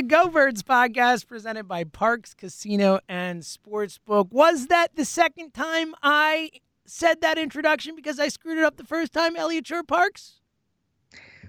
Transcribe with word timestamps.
The 0.00 0.06
Go 0.06 0.28
Birds 0.30 0.62
podcast 0.62 1.26
presented 1.26 1.68
by 1.68 1.84
Parx 1.84 2.34
Casino 2.34 3.00
and 3.06 3.42
Sportsbook. 3.42 4.30
Was 4.32 4.68
that 4.68 4.96
the 4.96 5.04
second 5.04 5.52
time 5.52 5.94
I 6.02 6.52
said 6.86 7.20
that 7.20 7.36
introduction 7.36 7.94
because 7.94 8.18
I 8.18 8.28
screwed 8.28 8.56
it 8.56 8.64
up 8.64 8.78
the 8.78 8.84
first 8.84 9.12
time, 9.12 9.36
Elliot 9.36 9.66
Shorr-Parks? 9.66 10.40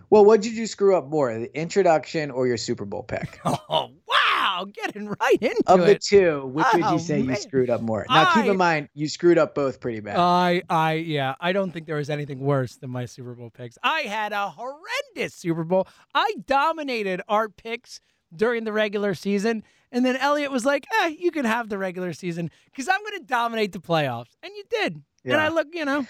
Well, 0.09 0.25
what 0.25 0.41
did 0.41 0.51
you 0.51 0.67
screw 0.67 0.97
up 0.97 1.07
more, 1.07 1.33
the 1.33 1.57
introduction 1.57 2.29
or 2.29 2.45
your 2.45 2.57
Super 2.57 2.83
Bowl 2.83 3.03
pick? 3.03 3.39
Oh, 3.45 3.91
wow. 4.05 4.65
Getting 4.73 5.07
right 5.07 5.37
into 5.39 5.55
it. 5.55 5.65
of 5.69 5.85
the 5.85 5.95
two, 5.97 6.45
which 6.47 6.65
would 6.73 6.83
Oh, 6.83 6.91
you 6.91 6.99
say 6.99 7.21
man. 7.21 7.29
you 7.29 7.41
screwed 7.41 7.69
up 7.69 7.79
more? 7.79 8.05
Now, 8.09 8.33
keep 8.33 8.47
in 8.47 8.57
mind, 8.57 8.89
you 8.93 9.07
screwed 9.07 9.37
up 9.37 9.55
both 9.55 9.79
pretty 9.79 10.01
bad. 10.01 10.17
I, 10.17 10.61
I, 10.69 10.93
yeah, 10.95 11.35
I 11.39 11.53
don't 11.53 11.71
think 11.71 11.85
there 11.85 11.95
was 11.95 12.09
anything 12.09 12.41
worse 12.41 12.75
than 12.75 12.89
my 12.89 13.05
Super 13.05 13.33
Bowl 13.33 13.49
picks. 13.49 13.77
I 13.81 14.01
had 14.01 14.33
a 14.33 14.49
horrendous 14.49 15.35
Super 15.35 15.63
Bowl. 15.63 15.87
I 16.13 16.33
dominated 16.45 17.21
our 17.29 17.47
picks 17.47 18.01
during 18.35 18.63
the 18.63 18.73
regular 18.73 19.13
season. 19.13 19.63
And 19.91 20.05
then 20.05 20.15
Elliot 20.15 20.51
was 20.51 20.65
like, 20.65 20.85
eh, 21.01 21.15
you 21.19 21.31
can 21.31 21.45
have 21.45 21.69
the 21.69 21.77
regular 21.77 22.13
season 22.13 22.49
because 22.65 22.87
I'm 22.87 23.01
going 23.01 23.19
to 23.19 23.25
dominate 23.25 23.73
the 23.73 23.79
playoffs. 23.79 24.29
And 24.41 24.53
you 24.55 24.63
did. 24.69 25.01
Yeah. 25.23 25.33
And 25.33 25.41
I 25.41 25.49
look, 25.49 25.67
you 25.73 25.83
know, 25.85 26.05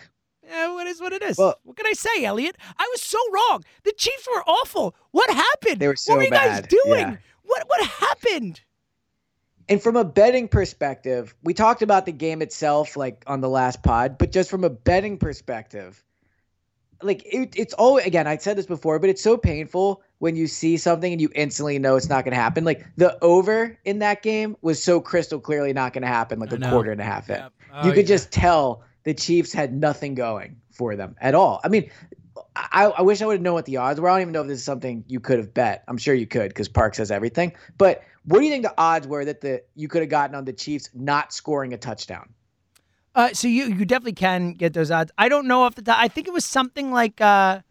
yeah, 0.48 0.74
what 0.74 0.88
is 0.88 1.02
what 1.02 1.14
it 1.14 1.24
is. 1.24 1.38
Well- 1.38 1.60
what 1.64 1.78
can 1.78 1.88
I 1.88 1.94
say, 1.94 2.24
Elliot? 2.24 2.58
I 2.78 2.88
was 2.92 3.02
so 3.02 3.18
wrong. 3.34 3.64
The 3.84 3.94
Chiefs 3.94 4.28
were 4.34 4.44
awful. 4.48 4.96
What 5.12 5.30
happened? 5.30 5.80
They 5.80 5.88
were 5.88 5.96
so 5.96 6.14
what 6.14 6.18
were 6.20 6.24
you 6.26 6.32
guys 6.32 6.62
bad. 6.62 6.70
doing? 6.70 7.00
Yeah. 7.00 7.18
What 7.44 7.64
what 7.68 7.86
happened? 7.86 8.62
and 9.72 9.82
from 9.82 9.96
a 9.96 10.04
betting 10.04 10.50
perspective, 10.50 11.34
we 11.44 11.54
talked 11.54 11.82
about 11.82 12.06
the 12.06 12.12
game 12.12 12.42
itself, 12.42 12.98
like 12.98 13.24
on 13.26 13.40
the 13.40 13.48
last 13.48 13.82
pod, 13.84 14.18
but 14.18 14.30
just 14.30 14.50
from 14.50 14.66
a 14.66 14.70
betting 14.70 15.18
perspective, 15.18 16.04
like 17.02 17.24
it, 17.26 17.54
it's 17.56 17.74
always 17.76 18.06
again, 18.06 18.28
I 18.28 18.36
said 18.38 18.58
this 18.58 18.66
before, 18.66 19.00
but 19.00 19.10
it's 19.10 19.22
so 19.22 19.38
painful 19.38 20.04
when 20.22 20.36
you 20.36 20.46
see 20.46 20.78
something 20.78 21.12
and 21.12 21.20
you 21.20 21.32
instantly 21.34 21.80
know 21.80 21.96
it's 21.96 22.08
not 22.08 22.24
going 22.24 22.32
to 22.34 22.40
happen. 22.40 22.64
Like 22.64 22.86
the 22.96 23.18
over 23.24 23.76
in 23.86 23.98
that 24.00 24.22
game 24.22 24.56
was 24.62 24.82
so 24.82 25.02
crystal 25.02 25.40
clearly 25.40 25.74
not 25.74 25.94
going 25.94 26.04
to 26.04 26.08
happen, 26.08 26.40
like 26.40 26.52
a 26.52 26.60
quarter 26.60 26.92
and 26.92 27.02
a 27.02 27.04
half 27.04 27.28
in. 27.28 27.38
Yep. 27.38 27.54
you 27.86 27.90
Oh, 27.90 27.94
could 27.94 28.08
yeah. 28.08 28.16
just 28.16 28.32
tell 28.32 28.84
the 29.04 29.16
Chiefs 29.16 29.52
had 29.52 29.74
nothing 29.74 30.14
going 30.14 30.58
for 30.70 30.96
them 30.96 31.16
at 31.22 31.34
all. 31.34 31.60
I 31.64 31.70
mean, 31.70 31.90
I, 32.56 32.86
I 32.86 33.02
wish 33.02 33.24
I 33.24 33.26
would 33.26 33.34
have 33.34 33.42
known 33.42 33.56
what 33.56 33.66
the 33.66 33.78
odds 33.78 34.00
were. 34.00 34.10
I 34.10 34.14
don't 34.14 34.22
even 34.22 34.32
know 34.34 34.42
if 34.42 34.48
this 34.48 34.60
is 34.60 34.64
something 34.64 35.04
you 35.08 35.20
could 35.20 35.40
have 35.40 35.56
bet. 35.56 35.84
I'm 35.88 35.98
sure 35.98 36.14
you 36.14 36.28
could 36.28 36.50
because 36.50 36.70
Parx 36.70 36.98
has 36.98 37.10
everything. 37.10 37.54
But 37.80 38.04
what 38.26 38.38
do 38.38 38.46
you 38.46 38.52
think 38.52 38.64
the 38.64 38.76
odds 38.78 39.08
were 39.08 39.26
that 39.26 39.42
the 39.42 39.64
you 39.74 39.88
could 39.88 40.04
have 40.04 40.10
gotten 40.10 40.36
on 40.36 40.46
the 40.46 40.54
Chiefs 40.54 40.88
not 40.94 41.34
scoring 41.34 41.74
a 41.74 41.78
touchdown? 41.80 42.30
Uh, 43.16 43.34
so 43.34 43.48
you 43.48 43.66
you 43.66 43.86
definitely 43.86 44.14
can 44.14 44.54
get 44.54 44.74
those 44.74 44.92
odds. 44.92 45.12
I 45.18 45.30
don't 45.30 45.48
know 45.48 45.64
off 45.64 45.74
the 45.74 45.82
top. 45.82 45.98
I 46.00 46.08
think 46.10 46.28
it 46.28 46.34
was 46.34 46.46
something 46.46 46.92
like 46.92 47.20
uh, 47.22 47.58
it 47.58 47.64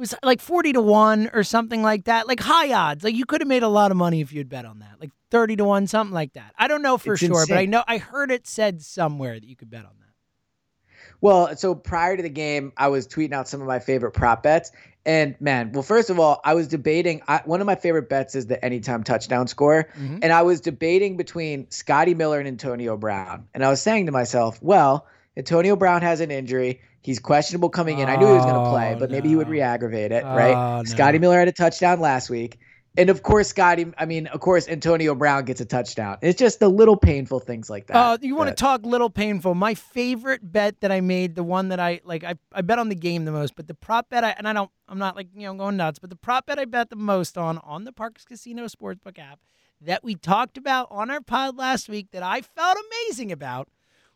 was 0.00 0.14
like 0.22 0.40
forty 0.40 0.72
to 0.72 0.80
one 0.80 1.30
or 1.32 1.42
something 1.42 1.82
like 1.82 2.04
that. 2.04 2.28
Like 2.28 2.40
high 2.40 2.72
odds. 2.72 3.04
Like 3.04 3.14
you 3.14 3.24
could 3.24 3.40
have 3.40 3.48
made 3.48 3.62
a 3.62 3.68
lot 3.68 3.90
of 3.90 3.96
money 3.96 4.20
if 4.20 4.32
you'd 4.32 4.48
bet 4.48 4.64
on 4.64 4.80
that. 4.80 5.00
Like 5.00 5.10
thirty 5.30 5.56
to 5.56 5.64
one, 5.64 5.86
something 5.86 6.14
like 6.14 6.34
that. 6.34 6.54
I 6.58 6.68
don't 6.68 6.82
know 6.82 6.98
for 6.98 7.14
It's 7.14 7.24
sure, 7.24 7.46
but 7.48 7.58
I 7.58 7.66
know 7.66 7.82
I 7.86 7.98
heard 7.98 8.30
it 8.30 8.46
said 8.46 8.82
somewhere 8.82 9.38
that 9.38 9.46
you 9.46 9.56
could 9.56 9.70
bet 9.70 9.84
on 9.84 9.92
that. 9.98 10.06
Well, 11.20 11.56
so 11.56 11.74
prior 11.74 12.16
to 12.16 12.22
the 12.22 12.28
game, 12.28 12.72
I 12.76 12.88
was 12.88 13.08
tweeting 13.08 13.32
out 13.32 13.48
some 13.48 13.60
of 13.60 13.66
my 13.66 13.78
favorite 13.78 14.12
prop 14.12 14.42
bets. 14.42 14.70
And 15.06 15.36
man, 15.40 15.70
well, 15.72 15.84
first 15.84 16.10
of 16.10 16.18
all, 16.18 16.40
I 16.44 16.54
was 16.54 16.66
debating. 16.68 17.22
I, 17.28 17.40
one 17.44 17.60
of 17.60 17.66
my 17.66 17.76
favorite 17.76 18.08
bets 18.08 18.34
is 18.34 18.46
the 18.46 18.62
anytime 18.64 19.04
touchdown 19.04 19.46
score. 19.46 19.88
Mhm. 19.98 20.18
And 20.22 20.32
I 20.32 20.42
was 20.42 20.60
debating 20.60 21.16
between 21.16 21.70
Scotty 21.70 22.14
Miller 22.14 22.38
and 22.38 22.48
Antonio 22.48 22.96
Brown. 22.96 23.46
And 23.54 23.64
I 23.64 23.70
was 23.70 23.80
saying 23.80 24.06
to 24.06 24.12
myself, 24.12 24.58
well, 24.60 25.06
Antonio 25.36 25.76
Brown 25.76 26.02
has 26.02 26.20
an 26.20 26.30
injury. 26.30 26.80
He's 27.06 27.20
questionable 27.20 27.70
coming 27.70 28.00
in. 28.00 28.08
I 28.08 28.16
knew 28.16 28.26
he 28.26 28.32
was 28.32 28.42
going 28.42 28.56
to 28.56 28.62
oh, 28.62 28.72
play, 28.72 28.94
Oh, 28.96 28.98
but 28.98 29.12
maybe 29.12 29.28
he 29.28 29.36
would 29.36 29.46
no. 29.46 29.52
re 29.52 29.60
aggravate 29.60 30.10
it, 30.10 30.24
Oh, 30.26 30.34
right? 30.34 30.78
no. 30.78 30.82
Scotty 30.84 31.20
Miller 31.20 31.38
had 31.38 31.46
a 31.46 31.52
touchdown 31.52 32.00
last 32.00 32.28
week. 32.28 32.58
And 32.98 33.10
of 33.10 33.22
course, 33.22 33.46
Scotty, 33.46 33.92
I 33.96 34.06
mean, 34.06 34.26
of 34.26 34.40
course, 34.40 34.66
Antonio 34.66 35.14
Brown 35.14 35.44
gets 35.44 35.60
a 35.60 35.64
touchdown. 35.64 36.18
It's 36.20 36.36
just 36.36 36.58
the 36.58 36.68
little 36.68 36.96
painful 36.96 37.38
things 37.38 37.70
like 37.70 37.86
that. 37.86 37.96
Oh, 37.96 38.18
you 38.20 38.34
want 38.34 38.48
to 38.48 38.56
talk 38.56 38.84
little 38.84 39.08
painful? 39.08 39.54
My 39.54 39.74
favorite 39.74 40.40
bet 40.50 40.80
that 40.80 40.90
I 40.90 41.00
made, 41.00 41.36
the 41.36 41.44
one 41.44 41.68
that 41.68 41.78
I 41.78 42.00
like, 42.02 42.24
I, 42.24 42.34
I 42.52 42.62
bet 42.62 42.80
on 42.80 42.88
the 42.88 42.96
game 42.96 43.24
the 43.24 43.30
most, 43.30 43.54
but 43.54 43.68
the 43.68 43.74
prop 43.74 44.08
bet, 44.08 44.24
I, 44.24 44.30
and 44.36 44.48
I 44.48 44.52
don't, 44.52 44.70
I'm 44.88 44.98
not 44.98 45.14
like 45.14 45.28
you 45.32 45.42
know 45.42 45.54
going 45.54 45.76
nuts, 45.76 46.00
but 46.00 46.10
the 46.10 46.16
prop 46.16 46.46
bet 46.46 46.58
I 46.58 46.64
bet 46.64 46.90
the 46.90 46.96
most 46.96 47.38
on 47.38 47.58
on 47.58 47.84
the 47.84 47.92
Parx 47.92 48.26
Casino 48.26 48.64
Sportsbook 48.64 49.18
app 49.20 49.38
that 49.80 50.02
we 50.02 50.16
talked 50.16 50.58
about 50.58 50.88
on 50.90 51.08
our 51.08 51.20
pod 51.20 51.56
last 51.56 51.88
week 51.88 52.10
that 52.10 52.24
I 52.24 52.40
felt 52.40 52.78
amazing 53.08 53.30
about 53.30 53.68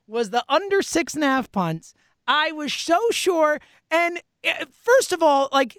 was 0.09 0.31
the 0.31 0.45
under 0.49 0.83
six 0.83 1.15
and 1.15 1.23
a 1.23 1.29
half 1.29 1.53
punts. 1.53 1.95
I 2.31 2.53
was 2.53 2.73
so 2.73 3.01
sure, 3.11 3.59
and 3.91 4.21
uh, 4.47 4.65
first 4.71 5.13
of 5.13 5.23
all, 5.23 5.49
like. 5.53 5.77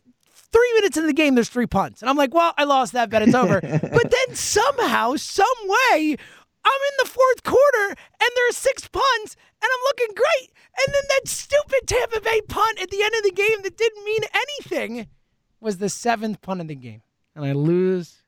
Three 0.53 0.73
minutes 0.75 0.97
into 0.97 1.07
the 1.07 1.13
game, 1.13 1.35
there's 1.35 1.47
three 1.47 1.65
punts. 1.65 2.01
And 2.01 2.09
I'm 2.09 2.17
like, 2.17 2.33
well, 2.33 2.53
I 2.57 2.65
lost 2.65 2.91
that 2.91 3.09
bet. 3.09 3.21
It's 3.21 3.33
over. 3.33 3.61
but 3.61 3.71
then 3.71 4.35
somehow, 4.35 5.15
some 5.15 5.45
way, 5.63 6.17
I'm 6.65 6.81
in 6.89 6.95
the 6.99 7.09
fourth 7.09 7.43
quarter 7.43 7.87
and 7.87 8.29
there 8.35 8.49
are 8.49 8.51
six 8.51 8.85
punts 8.87 9.37
and 9.61 9.69
I'm 9.71 9.83
looking 9.85 10.13
great. 10.13 10.51
And 10.77 10.93
then 10.93 11.03
that 11.07 11.27
stupid 11.29 11.87
Tampa 11.87 12.19
Bay 12.19 12.41
punt 12.49 12.81
at 12.81 12.89
the 12.89 13.01
end 13.01 13.15
of 13.15 13.23
the 13.23 13.31
game 13.31 13.61
that 13.63 13.77
didn't 13.77 14.03
mean 14.03 14.23
anything 14.33 15.07
was 15.61 15.77
the 15.77 15.87
seventh 15.87 16.41
punt 16.41 16.59
of 16.59 16.67
the 16.67 16.75
game. 16.75 17.01
And 17.33 17.45
I 17.45 17.53
lose 17.53 18.21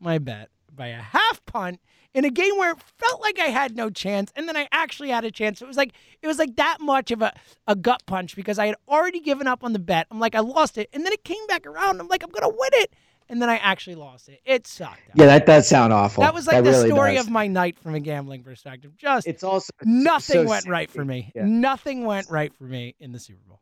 my 0.00 0.18
bet 0.18 0.48
by 0.74 0.88
a 0.88 1.00
half 1.00 1.44
punt 1.46 1.80
in 2.14 2.24
a 2.24 2.30
game 2.30 2.56
where 2.56 2.72
it 2.72 2.78
felt 2.98 3.20
like 3.20 3.38
I 3.38 3.46
had 3.46 3.76
no 3.76 3.90
chance, 3.90 4.32
and 4.34 4.48
then 4.48 4.56
I 4.56 4.68
actually 4.72 5.10
had 5.10 5.24
a 5.24 5.30
chance. 5.30 5.60
It 5.62 5.68
was 5.68 5.76
like 5.76 5.92
it 6.22 6.26
was 6.26 6.38
like 6.38 6.56
that 6.56 6.78
much 6.80 7.10
of 7.10 7.22
a, 7.22 7.32
a 7.66 7.76
gut 7.76 8.02
punch 8.06 8.34
because 8.36 8.58
I 8.58 8.66
had 8.66 8.76
already 8.88 9.20
given 9.20 9.46
up 9.46 9.64
on 9.64 9.72
the 9.72 9.78
bet. 9.78 10.06
I'm 10.10 10.20
like, 10.20 10.34
I 10.34 10.40
lost 10.40 10.78
it, 10.78 10.88
and 10.92 11.04
then 11.04 11.12
it 11.12 11.24
came 11.24 11.46
back 11.46 11.66
around. 11.66 12.00
I'm 12.00 12.08
like, 12.08 12.22
I'm 12.22 12.30
gonna 12.30 12.48
win 12.48 12.70
it, 12.74 12.92
and 13.28 13.42
then 13.42 13.50
I 13.50 13.56
actually 13.56 13.96
lost 13.96 14.28
it. 14.28 14.40
It 14.44 14.66
sucked. 14.66 15.00
Yeah, 15.14 15.26
that 15.26 15.46
does 15.46 15.68
sound 15.68 15.92
awful. 15.92 16.22
That 16.22 16.34
was 16.34 16.46
like 16.46 16.64
the 16.64 16.70
really 16.70 16.88
story 16.88 17.14
does. 17.14 17.26
of 17.26 17.32
my 17.32 17.46
night 17.46 17.78
from 17.78 17.94
a 17.94 18.00
gambling 18.00 18.42
perspective. 18.42 18.96
Just 18.96 19.26
It's 19.26 19.44
also 19.44 19.70
nothing 19.84 20.44
so 20.44 20.48
went 20.48 20.66
right 20.66 20.90
for 20.90 21.04
me. 21.04 21.30
Yeah. 21.34 21.44
Nothing 21.44 22.04
went 22.04 22.30
right 22.30 22.52
for 22.54 22.64
me 22.64 22.94
in 23.00 23.12
the 23.12 23.18
Super 23.18 23.40
Bowl. 23.46 23.60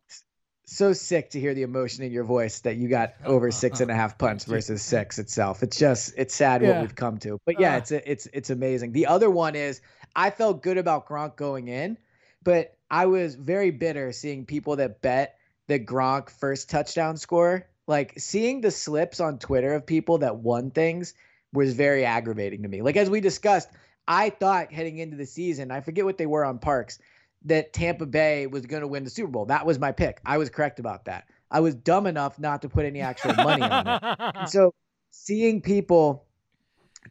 So 0.69 0.91
sick 0.91 1.29
to 1.29 1.39
hear 1.39 1.53
the 1.53 1.61
emotion 1.61 2.03
in 2.03 2.11
your 2.11 2.25
voice 2.25 2.59
that 2.59 2.75
you 2.75 2.89
got 2.89 3.13
over 3.25 3.51
six 3.51 3.79
and 3.79 3.89
a 3.89 3.95
half 3.95 4.17
punts 4.19 4.43
versus 4.43 4.81
six 4.81 5.17
itself. 5.17 5.63
It's 5.63 5.77
just 5.77 6.13
it's 6.17 6.35
sad 6.35 6.61
Yeah. 6.61 6.71
what 6.71 6.81
we've 6.81 6.95
come 6.95 7.17
to. 7.19 7.39
But 7.45 7.57
yeah, 7.59 7.77
it's 7.77 7.91
it's 7.91 8.27
it's 8.33 8.49
amazing. 8.49 8.91
The 8.91 9.07
other 9.07 9.29
one 9.29 9.55
is 9.55 9.79
I 10.13 10.29
felt 10.29 10.61
good 10.61 10.77
about 10.77 11.07
Gronk 11.07 11.37
going 11.37 11.69
in, 11.69 11.97
but 12.43 12.75
I 12.91 13.05
was 13.05 13.35
very 13.35 13.71
bitter 13.71 14.11
seeing 14.11 14.45
people 14.45 14.75
that 14.75 15.01
bet 15.01 15.37
the 15.67 15.79
Gronk 15.79 16.29
first 16.29 16.69
touchdown 16.69 17.15
score. 17.15 17.65
Like 17.87 18.15
seeing 18.17 18.59
the 18.59 18.71
slips 18.71 19.21
on 19.21 19.39
Twitter 19.39 19.73
of 19.73 19.85
people 19.85 20.17
that 20.17 20.35
won 20.35 20.71
things 20.71 21.13
was 21.53 21.73
very 21.75 22.03
aggravating 22.03 22.63
to 22.63 22.67
me. 22.67 22.81
Like 22.81 22.97
as 22.97 23.09
we 23.09 23.21
discussed, 23.21 23.69
I 24.05 24.31
thought 24.31 24.73
heading 24.73 24.97
into 24.97 25.15
the 25.15 25.25
season, 25.25 25.71
I 25.71 25.79
forget 25.79 26.03
what 26.03 26.17
they 26.17 26.25
were 26.25 26.43
on 26.43 26.59
Parx, 26.59 26.99
that 27.45 27.73
Tampa 27.73 28.05
Bay 28.05 28.47
was 28.47 28.65
going 28.65 28.81
to 28.81 28.87
win 28.87 29.03
the 29.03 29.09
Super 29.09 29.29
Bowl. 29.31 29.45
That 29.45 29.65
was 29.65 29.79
my 29.79 29.91
pick. 29.91 30.19
I 30.25 30.37
was 30.37 30.49
correct 30.49 30.79
about 30.79 31.05
that. 31.05 31.27
I 31.49 31.59
was 31.61 31.75
dumb 31.75 32.07
enough 32.07 32.39
not 32.39 32.61
to 32.63 32.69
put 32.69 32.85
any 32.85 32.99
actual 33.01 33.33
money 33.35 33.61
on 33.63 33.87
it. 33.87 34.01
And 34.35 34.49
so 34.49 34.73
seeing 35.11 35.61
people 35.61 36.25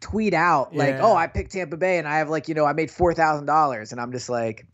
tweet 0.01 0.35
out 0.35 0.75
like, 0.75 0.91
Yeah. 0.91 1.01
"Oh, 1.03 1.17
I 1.17 1.27
picked 1.27 1.53
Tampa 1.53 1.77
Bay 1.77 1.99
and 1.99 2.07
I 2.07 2.19
have 2.19 2.29
like, 2.29 2.49
you 2.49 2.55
know, 2.55 2.67
I 2.67 2.73
made 2.75 2.91
$4,000." 2.91 3.93
And 3.93 4.01
I'm 4.01 4.13
just 4.13 4.29
like, 4.29 4.67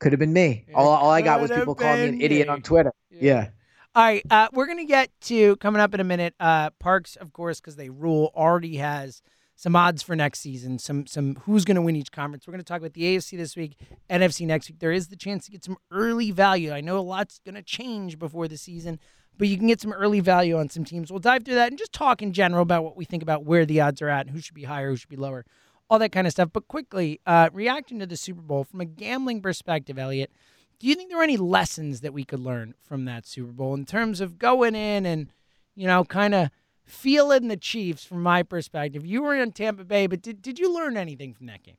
could 0.00 0.12
have 0.12 0.18
been 0.18 0.32
me. 0.32 0.66
All, 0.74 0.88
all 0.88 1.10
I 1.10 1.22
got 1.22 1.40
was 1.40 1.50
people 1.50 1.74
calling 1.74 2.00
me 2.02 2.08
an 2.08 2.20
idiot 2.20 2.48
me. 2.48 2.52
on 2.52 2.62
Twitter. 2.62 2.92
Yeah. 3.10 3.50
All 3.94 4.02
right, 4.02 4.24
uh, 4.30 4.48
we're 4.54 4.66
gonna 4.66 4.86
get 4.86 5.10
to 5.22 5.54
coming 5.56 5.80
up 5.82 5.92
in 5.92 6.00
a 6.00 6.04
minute. 6.04 6.34
Uh, 6.40 6.70
Parx, 6.82 7.14
of 7.18 7.34
course, 7.34 7.60
because 7.60 7.76
they 7.76 7.90
rule, 7.90 8.32
already 8.34 8.76
has 8.76 9.20
some 9.54 9.76
odds 9.76 10.02
for 10.02 10.16
next 10.16 10.40
season. 10.40 10.78
Some 10.78 11.06
some 11.06 11.36
who's 11.44 11.64
gonna 11.64 11.82
win 11.82 11.96
each 11.96 12.12
conference. 12.12 12.46
We're 12.46 12.52
gonna 12.52 12.64
talk 12.64 12.78
about 12.78 12.94
the 12.94 13.02
AFC 13.02 13.36
this 13.36 13.56
week, 13.56 13.76
NFC 14.10 14.46
next 14.46 14.68
week. 14.68 14.78
There 14.78 14.92
is 14.92 15.08
the 15.08 15.16
chance 15.16 15.46
to 15.46 15.52
get 15.52 15.64
some 15.64 15.76
early 15.90 16.30
value. 16.30 16.72
I 16.72 16.80
know 16.80 16.98
a 16.98 17.00
lot's 17.00 17.40
gonna 17.44 17.62
change 17.62 18.18
before 18.18 18.48
the 18.48 18.56
season, 18.56 18.98
but 19.38 19.48
you 19.48 19.56
can 19.56 19.66
get 19.66 19.80
some 19.80 19.92
early 19.92 20.20
value 20.20 20.58
on 20.58 20.68
some 20.68 20.84
teams. 20.84 21.10
We'll 21.10 21.20
dive 21.20 21.44
through 21.44 21.54
that 21.54 21.70
and 21.70 21.78
just 21.78 21.92
talk 21.92 22.22
in 22.22 22.32
general 22.32 22.62
about 22.62 22.84
what 22.84 22.96
we 22.96 23.04
think 23.04 23.22
about 23.22 23.44
where 23.44 23.64
the 23.64 23.80
odds 23.80 24.02
are 24.02 24.08
at 24.08 24.30
who 24.30 24.40
should 24.40 24.54
be 24.54 24.64
higher, 24.64 24.90
who 24.90 24.96
should 24.96 25.08
be 25.08 25.16
lower, 25.16 25.44
all 25.88 25.98
that 25.98 26.12
kind 26.12 26.26
of 26.26 26.32
stuff. 26.32 26.50
But 26.52 26.68
quickly, 26.68 27.20
uh, 27.26 27.50
reacting 27.52 27.98
to 28.00 28.06
the 28.06 28.16
Super 28.16 28.42
Bowl 28.42 28.64
from 28.64 28.80
a 28.80 28.84
gambling 28.84 29.42
perspective, 29.42 29.98
Elliot. 29.98 30.30
Do 30.78 30.88
you 30.88 30.96
think 30.96 31.10
there 31.10 31.20
are 31.20 31.24
any 31.24 31.36
lessons 31.36 32.00
that 32.00 32.12
we 32.12 32.24
could 32.24 32.40
learn 32.40 32.74
from 32.82 33.04
that 33.04 33.26
Super 33.26 33.52
Bowl 33.52 33.74
in 33.74 33.84
terms 33.84 34.20
of 34.20 34.38
going 34.38 34.74
in 34.74 35.06
and, 35.06 35.28
you 35.76 35.86
know, 35.86 36.02
kind 36.02 36.34
of 36.34 36.50
feeling 36.84 37.48
the 37.48 37.56
Chiefs 37.56 38.04
from 38.04 38.22
my 38.22 38.42
perspective? 38.42 39.04
You 39.06 39.22
were 39.22 39.34
in 39.34 39.52
Tampa 39.52 39.84
Bay, 39.84 40.06
but 40.06 40.22
did, 40.22 40.42
did 40.42 40.58
you 40.58 40.74
learn 40.74 40.96
anything 40.96 41.34
from 41.34 41.46
that 41.46 41.62
game? 41.62 41.76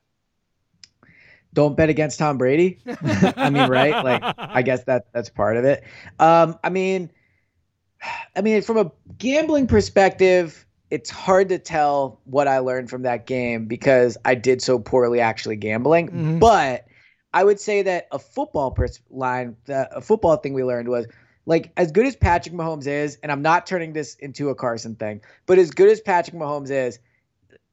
Don't 1.53 1.77
bet 1.77 1.89
against 1.89 2.17
Tom 2.17 2.37
Brady. 2.37 2.79
I 3.37 3.49
mean, 3.49 3.69
right? 3.69 4.03
Like, 4.03 4.23
I 4.37 4.63
guess 4.63 4.85
that 4.85 5.05
that's 5.13 5.29
part 5.29 5.55
of 5.55 5.65
it. 5.65 5.83
Um, 6.19 6.57
I 6.63 6.69
mean, 6.69 7.11
I 8.35 8.41
mean, 8.41 8.61
from 8.63 8.77
a 8.77 8.91
gambling 9.17 9.67
perspective, 9.67 10.65
it's 10.89 11.09
hard 11.09 11.49
to 11.49 11.59
tell 11.59 12.19
what 12.25 12.47
I 12.47 12.59
learned 12.59 12.89
from 12.89 13.03
that 13.03 13.25
game 13.27 13.65
because 13.65 14.17
I 14.25 14.35
did 14.35 14.61
so 14.61 14.79
poorly 14.79 15.19
actually 15.19 15.55
gambling. 15.55 16.09
Mhm. 16.09 16.39
But 16.39 16.85
I 17.33 17.43
would 17.43 17.59
say 17.59 17.81
that 17.83 18.07
a 18.11 18.19
football 18.19 18.71
pers- 18.71 19.01
line, 19.09 19.55
the, 19.65 19.95
a 19.95 20.01
football 20.01 20.37
thing 20.37 20.53
we 20.53 20.63
learned 20.63 20.89
was 20.89 21.07
like 21.45 21.71
as 21.77 21.91
good 21.91 22.05
as 22.05 22.15
Patrick 22.15 22.55
Mahomes 22.55 22.87
is, 22.87 23.17
and 23.21 23.31
I'm 23.31 23.41
not 23.41 23.65
turning 23.65 23.93
this 23.93 24.15
into 24.15 24.49
a 24.49 24.55
Carson 24.55 24.95
thing, 24.95 25.21
but 25.45 25.57
as 25.57 25.71
good 25.71 25.89
as 25.89 26.01
Patrick 26.01 26.35
Mahomes 26.35 26.71
is, 26.71 26.99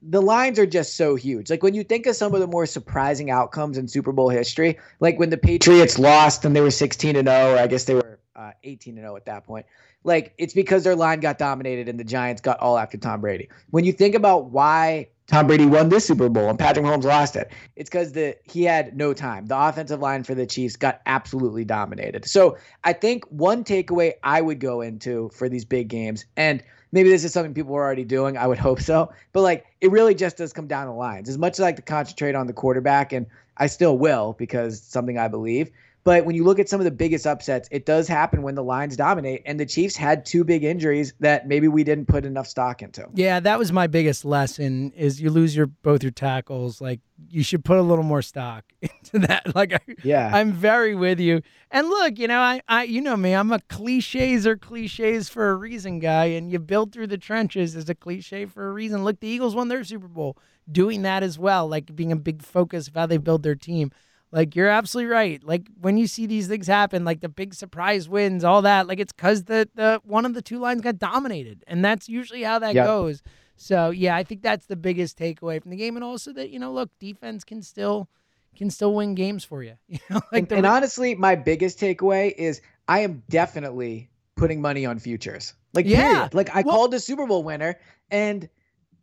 the 0.03 0.23
lines 0.23 0.59
are 0.59 0.67
just 0.67 0.97
so 0.97 1.15
huge. 1.15 1.51
Like 1.51 1.63
when 1.63 1.75
you 1.75 1.85
think 1.85 2.07
of 2.07 2.17
some 2.17 2.35
of 2.35 2.41
the 2.41 2.47
more 2.47 2.67
surprising 2.67 3.31
outcomes 3.31 3.77
in 3.77 3.87
Super 3.87 4.13
Bowl 4.13 4.29
history, 4.29 4.79
like 4.99 5.19
when 5.19 5.31
the 5.31 5.37
Patriots 5.37 5.99
lost 5.99 6.45
and 6.45 6.57
they 6.57 6.61
were 6.61 6.71
16 6.71 7.17
and 7.17 7.29
0, 7.29 7.55
or 7.55 7.59
I 7.59 7.67
guess 7.67 7.85
they 7.85 7.95
were 7.95 8.19
uh, 8.35 8.53
18 8.65 8.97
and 8.97 9.05
0 9.05 9.17
at 9.17 9.27
that 9.27 9.45
point. 9.45 9.67
Like 10.03 10.33
it's 10.39 10.55
because 10.55 10.85
their 10.85 10.97
line 10.97 11.21
got 11.21 11.39
dominated 11.39 11.89
and 11.89 12.01
the 12.01 12.05
Giants 12.05 12.41
got 12.41 12.59
all 12.61 12.79
after 12.79 12.97
Tom 12.97 13.21
Brady. 13.21 13.51
When 13.71 13.85
you 13.85 13.93
think 13.93 14.15
about 14.15 14.51
why 14.51 15.09
Tom 15.31 15.47
Brady 15.47 15.65
won 15.65 15.91
this 15.91 16.05
Super 16.05 16.29
Bowl 16.29 16.51
and 16.51 16.59
Patrick 16.59 16.85
Mahomes 16.85 17.05
lost 17.05 17.37
it, 17.37 17.53
it's 17.77 17.89
because 17.89 18.11
the 18.11 18.37
he 18.43 18.65
had 18.65 18.97
no 18.97 19.15
time. 19.15 19.47
The 19.47 19.57
offensive 19.57 20.01
line 20.01 20.25
for 20.25 20.35
the 20.35 20.45
Chiefs 20.45 20.75
got 20.75 21.01
absolutely 21.07 21.65
dominated. 21.65 22.27
So 22.27 22.59
I 22.83 22.93
think 22.95 23.25
one 23.27 23.63
takeaway 23.63 24.15
I 24.25 24.41
would 24.41 24.59
go 24.59 24.81
into 24.81 25.31
for 25.33 25.49
these 25.49 25.65
big 25.65 25.87
games, 25.87 26.25
and 26.37 26.65
maybe 26.91 27.11
this 27.11 27.23
is 27.23 27.33
something 27.33 27.55
people 27.55 27.77
are 27.77 27.85
already 27.85 28.05
doing. 28.05 28.37
I 28.37 28.49
would 28.49 28.59
hope 28.67 28.81
so, 28.81 29.13
but 29.33 29.43
like 29.43 29.67
it 29.81 29.93
really 29.93 30.17
just 30.17 30.37
does 30.37 30.53
come 30.53 30.67
down 30.67 30.89
to 30.89 30.93
lines. 30.93 31.29
As 31.29 31.39
much 31.39 31.53
as 31.53 31.61
I 31.61 31.67
like 31.67 31.77
to 31.77 31.83
concentrate 31.83 32.35
on 32.35 32.49
the 32.49 32.53
quarterback, 32.53 33.13
and 33.13 33.25
I 33.57 33.69
still 33.69 33.97
will 33.97 34.35
because 34.37 34.79
it's 34.79 34.93
something 34.93 35.17
I 35.17 35.29
believe. 35.29 35.71
But 36.03 36.25
when 36.25 36.35
you 36.35 36.45
look 36.45 36.59
at 36.59 36.69
some 36.69 36.81
of 36.81 36.85
the 36.85 36.91
biggest 36.91 37.27
upsets, 37.27 37.69
it 37.71 37.85
does 37.85 38.09
happen 38.09 38.43
when 38.43 38.55
the 38.55 38.65
lines 38.65 38.97
dominate, 38.97 39.43
and 39.45 39.61
the 39.61 39.67
Chiefs 39.67 39.97
had 39.97 40.25
two 40.25 40.45
big 40.45 40.65
injuries 40.65 41.13
that 41.21 41.47
maybe 41.47 41.69
we 41.69 41.85
didn't 41.85 42.07
put 42.07 42.25
enough 42.25 42.47
stock 42.47 42.81
into. 42.81 43.07
Yeah, 43.15 43.41
that 43.41 43.59
was 43.59 43.71
my 43.71 43.87
biggest 43.87 44.25
lesson 44.25 44.93
is 44.93 45.21
you 45.21 45.31
lose 45.31 45.55
your 45.55 45.67
both 45.67 46.03
your 46.03 46.13
tackles. 46.13 46.81
Like 46.81 47.01
you 47.29 47.43
should 47.43 47.65
put 47.65 47.77
a 47.77 47.83
little 47.83 48.05
more 48.05 48.23
stock 48.23 48.65
into 48.83 49.27
that. 49.27 49.55
Like 49.55 49.75
I, 49.75 49.81
Yeah. 50.03 50.31
I'm 50.33 50.53
very 50.53 50.95
with 50.95 51.21
you. 51.21 51.43
And 51.71 51.89
look, 51.89 52.19
you 52.19 52.29
know, 52.29 52.41
I, 52.41 52.63
I 52.67 52.85
you 52.85 53.01
know 53.03 53.17
me, 53.17 53.35
I'm 53.35 53.53
a 53.53 53.61
cliches 53.69 54.47
are 54.47 54.57
cliches 54.57 55.29
for 55.29 55.51
a 55.51 55.55
reason 55.55 55.99
guy, 55.99 56.27
and 56.27 56.51
you 56.51 56.59
build 56.59 56.93
through 56.93 57.09
the 57.09 57.19
trenches 57.19 57.77
is 57.77 57.91
a 57.91 57.95
cliche 57.95 58.47
for 58.47 58.69
a 58.69 58.73
reason. 58.73 59.05
Look, 59.05 59.21
the 59.21 59.29
Eagles 59.29 59.55
won 59.55 59.69
their 59.69 59.85
Super 59.85 60.09
Bowl 60.09 60.39
doing 60.71 61.03
that 61.03 61.23
as 61.23 61.39
well, 61.39 61.69
like 61.69 61.95
being 61.95 62.13
a 62.13 62.17
big 62.17 62.43
focus 62.43 62.89
of 62.89 62.95
how 62.95 63.07
they 63.07 63.19
build 63.19 63.43
their 63.43 63.55
team. 63.55 63.91
Like 64.33 64.55
you're 64.55 64.69
absolutely 64.69 65.11
right. 65.11 65.43
Like 65.43 65.67
when 65.81 65.97
you 65.97 66.07
see 66.07 66.27
these 66.27 66.47
things 66.47 66.67
happen, 66.67 67.05
like 67.05 67.21
the 67.21 67.29
big 67.29 67.53
surprise 67.55 68.09
wins, 68.09 68.45
all 68.45 68.63
that, 68.63 68.87
like 68.87 69.01
it's 69.01 69.13
because 69.13 69.45
the 69.45 69.69
the 69.75 70.01
one 70.05 70.25
of 70.25 70.35
the 70.35 70.43
two 70.43 70.59
lines 70.59 70.83
got 70.83 70.99
dominated, 70.99 71.65
and 71.67 71.85
that's 71.85 72.09
usually 72.09 72.43
how 72.43 72.59
that 72.61 72.75
Yep. 72.75 72.87
goes. 72.87 73.23
So 73.57 73.91
yeah, 73.91 74.15
I 74.17 74.23
think 74.23 74.43
that's 74.43 74.67
the 74.67 74.77
biggest 74.77 75.19
takeaway 75.19 75.61
from 75.61 75.71
the 75.73 75.77
game, 75.77 75.97
and 75.97 76.05
also 76.05 76.33
that 76.35 76.51
you 76.51 76.59
know, 76.59 76.73
look, 76.73 76.91
defense 77.01 77.43
can 77.45 77.61
still 77.63 78.09
can 78.57 78.71
still 78.71 78.95
win 78.95 79.15
games 79.15 79.45
for 79.45 79.63
you. 79.63 79.75
You 79.89 79.99
know, 80.11 80.21
like 80.33 80.43
and, 80.45 80.53
and 80.53 80.67
honestly, 80.67 81.15
my 81.17 81.35
biggest 81.35 81.81
takeaway 81.81 82.33
is 82.37 82.61
I 82.87 83.01
am 83.01 83.23
definitely 83.29 84.11
putting 84.37 84.61
money 84.61 84.87
on 84.87 84.99
futures. 84.99 85.55
Like, 85.75 85.87
Yeah. 85.87 86.13
period. 86.15 86.35
Like, 86.35 86.51
I 86.55 86.63
Well- 86.63 86.77
called 86.77 86.95
a 86.95 87.01
Super 87.01 87.27
Bowl 87.27 87.43
winner 87.45 87.79
and 88.11 88.49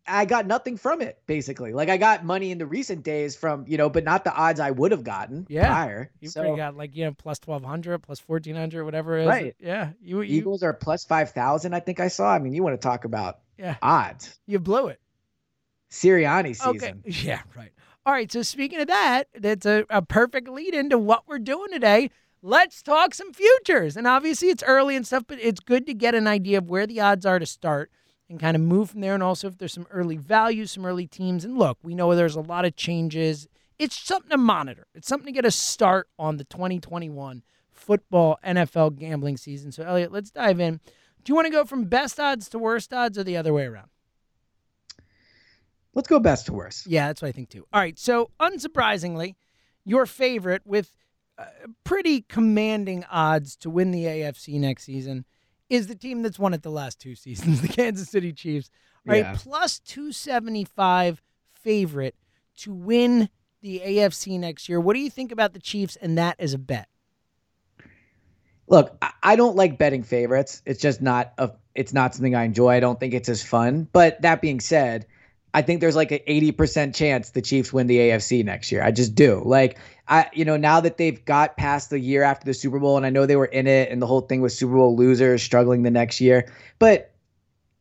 I 0.07 0.25
got 0.25 0.47
nothing 0.47 0.77
from 0.77 1.01
it, 1.01 1.19
basically. 1.27 1.73
Like, 1.73 1.89
I 1.89 1.97
got 1.97 2.23
money 2.23 2.51
in 2.51 2.57
the 2.57 2.65
recent 2.65 3.03
days 3.03 3.35
from, 3.35 3.65
you 3.67 3.77
know, 3.77 3.89
but 3.89 4.03
not 4.03 4.23
the 4.23 4.33
odds 4.33 4.59
I 4.59 4.71
would 4.71 4.91
have 4.91 5.03
gotten 5.03 5.45
Yeah. 5.49 5.67
prior. 5.67 6.11
you 6.19 6.29
so, 6.29 6.55
got 6.55 6.75
like 6.77 6.95
you 6.95 7.05
know 7.05 7.11
plus 7.13 7.39
twelve 7.39 7.63
hundred, 7.63 7.99
plus 7.99 8.19
fourteen 8.19 8.55
hundred, 8.55 8.85
whatever 8.85 9.17
it 9.17 9.23
is. 9.23 9.27
Right. 9.27 9.55
Yeah, 9.59 9.91
you 10.01 10.21
you 10.21 10.37
Eagles 10.37 10.63
are 10.63 10.73
plus 10.73 11.05
5,000, 11.05 11.73
I 11.73 11.79
think 11.79 11.99
I 11.99 12.07
saw. 12.07 12.33
I 12.33 12.39
mean, 12.39 12.53
you 12.53 12.63
want 12.63 12.79
to 12.79 12.85
talk 12.85 13.05
about 13.05 13.39
yeah 13.57 13.75
odds. 13.81 14.39
you 14.45 14.59
blew 14.59 14.87
it. 14.87 14.99
Sirianni 15.91 16.55
season. 16.55 17.03
Okay. 17.05 17.25
Yeah, 17.27 17.41
right. 17.55 17.71
All 18.05 18.13
right. 18.13 18.31
So 18.31 18.41
speaking 18.41 18.79
of 18.79 18.87
that, 18.87 19.27
that's 19.37 19.65
a, 19.65 19.85
a 19.89 20.01
perfect 20.01 20.47
lead 20.47 20.73
into 20.73 20.97
what 20.97 21.27
we're 21.27 21.39
doing 21.39 21.71
today. 21.71 22.09
Let's 22.41 22.81
talk 22.81 23.13
some 23.13 23.33
futures. 23.33 23.97
And 23.97 24.07
obviously 24.07 24.49
it's 24.49 24.63
early 24.63 24.95
and 24.95 25.05
stuff, 25.05 25.23
but 25.27 25.39
it's 25.41 25.59
good 25.59 25.85
to 25.87 25.93
get 25.93 26.15
an 26.15 26.27
idea 26.27 26.59
of 26.59 26.69
where 26.69 26.87
the 26.87 27.01
odds 27.01 27.25
are 27.25 27.39
to 27.39 27.45
start 27.45 27.91
and 28.29 28.39
kind 28.39 28.55
of 28.55 28.61
move 28.61 28.91
from 28.91 29.01
there. 29.01 29.13
And 29.13 29.23
also 29.23 29.47
if 29.47 29.57
there's 29.57 29.73
some 29.73 29.87
early 29.91 30.17
values, 30.17 30.71
some 30.71 30.85
early 30.85 31.07
teams. 31.07 31.45
And 31.45 31.57
look, 31.57 31.77
we 31.83 31.95
know 31.95 32.15
there's 32.15 32.35
a 32.35 32.41
lot 32.41 32.65
of 32.65 32.75
changes. 32.75 33.47
It's 33.79 33.97
something 33.97 34.31
to 34.31 34.37
monitor. 34.37 34.87
It's 34.93 35.07
something 35.07 35.27
to 35.27 35.31
get 35.31 35.45
a 35.45 35.51
start 35.51 36.09
on 36.17 36.37
the 36.37 36.43
2021 36.45 37.43
football 37.71 38.39
NFL 38.45 38.97
gambling 38.97 39.37
season. 39.37 39.71
So 39.71 39.83
Elliot, 39.83 40.11
let's 40.11 40.31
dive 40.31 40.59
in. 40.59 40.79
Do 41.23 41.31
you 41.31 41.35
want 41.35 41.45
to 41.45 41.51
go 41.51 41.65
from 41.65 41.85
best 41.85 42.19
odds 42.19 42.49
to 42.49 42.59
worst 42.59 42.93
odds 42.93 43.17
or 43.17 43.23
the 43.23 43.37
other 43.37 43.53
way 43.53 43.65
around? 43.65 43.89
Let's 45.93 46.07
go 46.07 46.19
best 46.19 46.45
to 46.47 46.53
worst. 46.53 46.87
Yeah, 46.87 47.07
that's 47.07 47.21
what 47.21 47.29
I 47.29 47.31
think 47.31 47.49
too. 47.49 47.65
All 47.73 47.81
right, 47.81 47.97
so 47.97 48.29
unsurprisingly, 48.39 49.35
your 49.83 50.05
favorite 50.05 50.61
with 50.63 50.93
uh, 51.37 51.45
pretty 51.83 52.21
commanding 52.21 53.03
odds 53.11 53.55
to 53.57 53.69
win 53.69 53.91
the 53.91 54.03
AFC 54.03 54.59
next 54.59 54.83
season 54.83 55.25
is 55.69 55.87
the 55.87 55.95
team 55.95 56.21
that's 56.21 56.39
won 56.39 56.53
it 56.53 56.63
the 56.63 56.71
last 56.71 56.99
two 56.99 57.15
seasons, 57.15 57.61
the 57.63 57.67
Kansas 57.67 58.09
City 58.09 58.31
Chiefs. 58.33 58.69
Right, 59.05 59.23
Yeah. 59.23 59.35
plus 59.37 59.79
275 59.79 61.21
favorite 61.63 62.15
to 62.57 62.73
win 62.73 63.29
the 63.61 63.79
AFC 63.85 64.39
next 64.39 64.67
year. 64.69 64.79
What 64.79 64.93
do 64.95 64.99
you 64.99 65.09
think 65.09 65.31
about 65.31 65.53
the 65.53 65.59
Chiefs 65.59 65.95
and 65.95 66.17
that 66.17 66.35
as 66.39 66.53
a 66.53 66.57
bet? 66.57 66.87
Look, 68.67 68.97
I- 69.01 69.11
I 69.23 69.35
don't 69.35 69.55
like 69.55 69.77
betting 69.77 70.03
favorites. 70.03 70.61
It's 70.65 70.81
just 70.81 71.01
not 71.01 71.33
a. 71.37 71.51
It's 71.75 71.93
not 71.93 72.15
something 72.15 72.33
I 72.35 72.43
enjoy. 72.43 72.69
I 72.69 72.79
don't 72.79 72.99
think 72.99 73.13
it's 73.13 73.29
as 73.29 73.43
fun. 73.43 73.87
But 73.91 74.21
that 74.23 74.41
being 74.41 74.59
said, 74.59 75.05
I 75.53 75.61
think 75.61 75.79
there's 75.79 75.95
like 75.95 76.11
an 76.11 76.19
80% 76.27 76.95
chance 76.95 77.29
the 77.29 77.41
Chiefs 77.41 77.71
win 77.71 77.87
the 77.87 77.97
AFC 77.97 78.43
next 78.43 78.71
year. 78.71 78.83
I 78.83 78.91
just 78.91 79.13
do. 79.15 79.41
Like 79.45 79.77
I, 80.09 80.29
you 80.33 80.45
know, 80.45 80.57
now 80.57 80.79
that 80.79 80.97
they've 80.97 81.23
got 81.25 81.57
past 81.57 81.89
the 81.89 81.99
year 81.99 82.23
after 82.23 82.45
the 82.45 82.53
Super 82.53 82.79
Bowl, 82.79 82.97
and 82.97 83.05
I 83.05 83.09
know 83.09 83.25
they 83.25 83.35
were 83.35 83.45
in 83.45 83.67
it, 83.67 83.91
and 83.91 84.01
the 84.01 84.07
whole 84.07 84.21
thing 84.21 84.41
was 84.41 84.57
Super 84.57 84.73
Bowl 84.73 84.95
losers 84.95 85.43
struggling 85.43 85.83
the 85.83 85.91
next 85.91 86.21
year, 86.21 86.51
but 86.79 87.11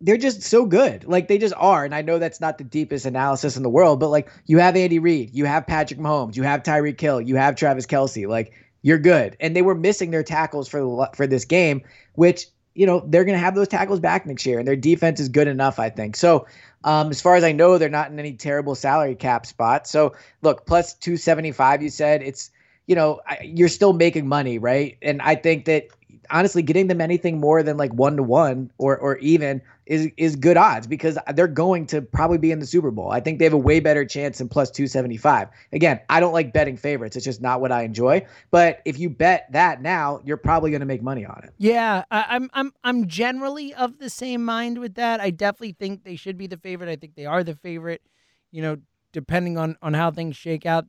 they're 0.00 0.16
just 0.16 0.42
so 0.42 0.66
good. 0.66 1.04
Like 1.04 1.28
they 1.28 1.38
just 1.38 1.54
are. 1.56 1.84
And 1.84 1.94
I 1.94 2.02
know 2.02 2.18
that's 2.18 2.40
not 2.40 2.58
the 2.58 2.64
deepest 2.64 3.06
analysis 3.06 3.56
in 3.56 3.62
the 3.62 3.70
world, 3.70 4.00
but 4.00 4.08
like 4.08 4.28
you 4.46 4.58
have 4.58 4.76
Andy 4.76 4.98
Reid, 4.98 5.30
you 5.32 5.46
have 5.46 5.66
Patrick 5.66 6.00
Mahomes, 6.00 6.36
you 6.36 6.42
have 6.42 6.62
Tyreek 6.62 7.00
Hill, 7.00 7.20
you 7.20 7.36
have 7.36 7.56
Travis 7.56 7.86
Kelce. 7.86 8.28
Like 8.28 8.52
you're 8.82 8.98
good. 8.98 9.36
And 9.40 9.56
they 9.56 9.62
were 9.62 9.74
missing 9.74 10.10
their 10.10 10.22
tackles 10.22 10.68
for 10.68 10.80
the, 10.80 11.10
for 11.14 11.26
this 11.26 11.44
game, 11.44 11.82
which 12.14 12.46
you 12.76 12.86
know 12.86 13.02
they're 13.06 13.24
going 13.24 13.36
to 13.36 13.44
have 13.44 13.54
those 13.54 13.68
tackles 13.68 14.00
back 14.00 14.26
next 14.26 14.44
year, 14.46 14.58
and 14.58 14.68
their 14.68 14.76
defense 14.76 15.18
is 15.18 15.28
good 15.28 15.48
enough, 15.48 15.78
I 15.78 15.90
think. 15.90 16.16
So 16.16 16.46
um, 16.84 17.10
as 17.10 17.20
far 17.20 17.34
as 17.34 17.42
I 17.42 17.52
know, 17.52 17.78
they're 17.78 17.88
not 17.88 18.10
in 18.10 18.18
any 18.18 18.34
terrible 18.34 18.74
salary 18.74 19.14
cap 19.14 19.46
spot. 19.46 19.86
So 19.86 20.14
look, 20.42 20.66
plus 20.66 20.94
two 20.94 21.16
seventy 21.16 21.52
five. 21.52 21.82
You 21.82 21.88
said 21.88 22.22
it's 22.22 22.50
you 22.86 22.94
know 22.94 23.20
you're 23.42 23.68
still 23.68 23.92
making 23.92 24.28
money, 24.28 24.58
right? 24.58 24.96
And 25.02 25.22
I 25.22 25.34
think 25.34 25.64
that 25.64 25.88
honestly, 26.30 26.62
getting 26.62 26.86
them 26.86 27.00
anything 27.00 27.40
more 27.40 27.62
than 27.62 27.76
like 27.76 27.92
one 27.92 28.16
to 28.16 28.22
one 28.22 28.70
or 28.78 28.96
or 28.98 29.16
even 29.18 29.62
is 29.86 30.08
is 30.16 30.36
good 30.36 30.56
odds 30.56 30.86
because 30.86 31.18
they're 31.34 31.46
going 31.46 31.86
to 31.86 32.02
probably 32.02 32.38
be 32.38 32.50
in 32.50 32.58
the 32.58 32.66
Super 32.66 32.90
Bowl. 32.90 33.10
I 33.10 33.20
think 33.20 33.38
they 33.38 33.44
have 33.44 33.54
a 33.54 33.58
way 33.58 33.80
better 33.80 34.04
chance 34.04 34.38
than 34.38 34.48
plus 34.48 34.70
275. 34.70 35.48
Again, 35.72 36.00
I 36.08 36.20
don't 36.20 36.32
like 36.32 36.52
betting 36.52 36.76
favorites. 36.76 37.16
It's 37.16 37.24
just 37.24 37.40
not 37.40 37.60
what 37.60 37.70
I 37.70 37.82
enjoy. 37.82 38.26
But 38.50 38.82
if 38.84 38.98
you 38.98 39.08
bet 39.08 39.46
that 39.52 39.80
now, 39.80 40.20
you're 40.24 40.36
probably 40.36 40.70
going 40.70 40.80
to 40.80 40.86
make 40.86 41.02
money 41.02 41.24
on 41.24 41.40
it. 41.44 41.52
Yeah, 41.58 42.04
I, 42.10 42.24
I'm 42.28 42.50
I'm 42.52 42.72
I'm 42.82 43.06
generally 43.06 43.72
of 43.74 43.98
the 43.98 44.10
same 44.10 44.44
mind 44.44 44.78
with 44.78 44.96
that. 44.96 45.20
I 45.20 45.30
definitely 45.30 45.76
think 45.78 46.04
they 46.04 46.16
should 46.16 46.36
be 46.36 46.46
the 46.46 46.58
favorite. 46.58 46.90
I 46.90 46.96
think 46.96 47.14
they 47.14 47.26
are 47.26 47.44
the 47.44 47.54
favorite. 47.54 48.02
You 48.50 48.62
know, 48.62 48.76
depending 49.12 49.56
on 49.56 49.76
on 49.82 49.94
how 49.94 50.10
things 50.10 50.36
shake 50.36 50.66
out, 50.66 50.86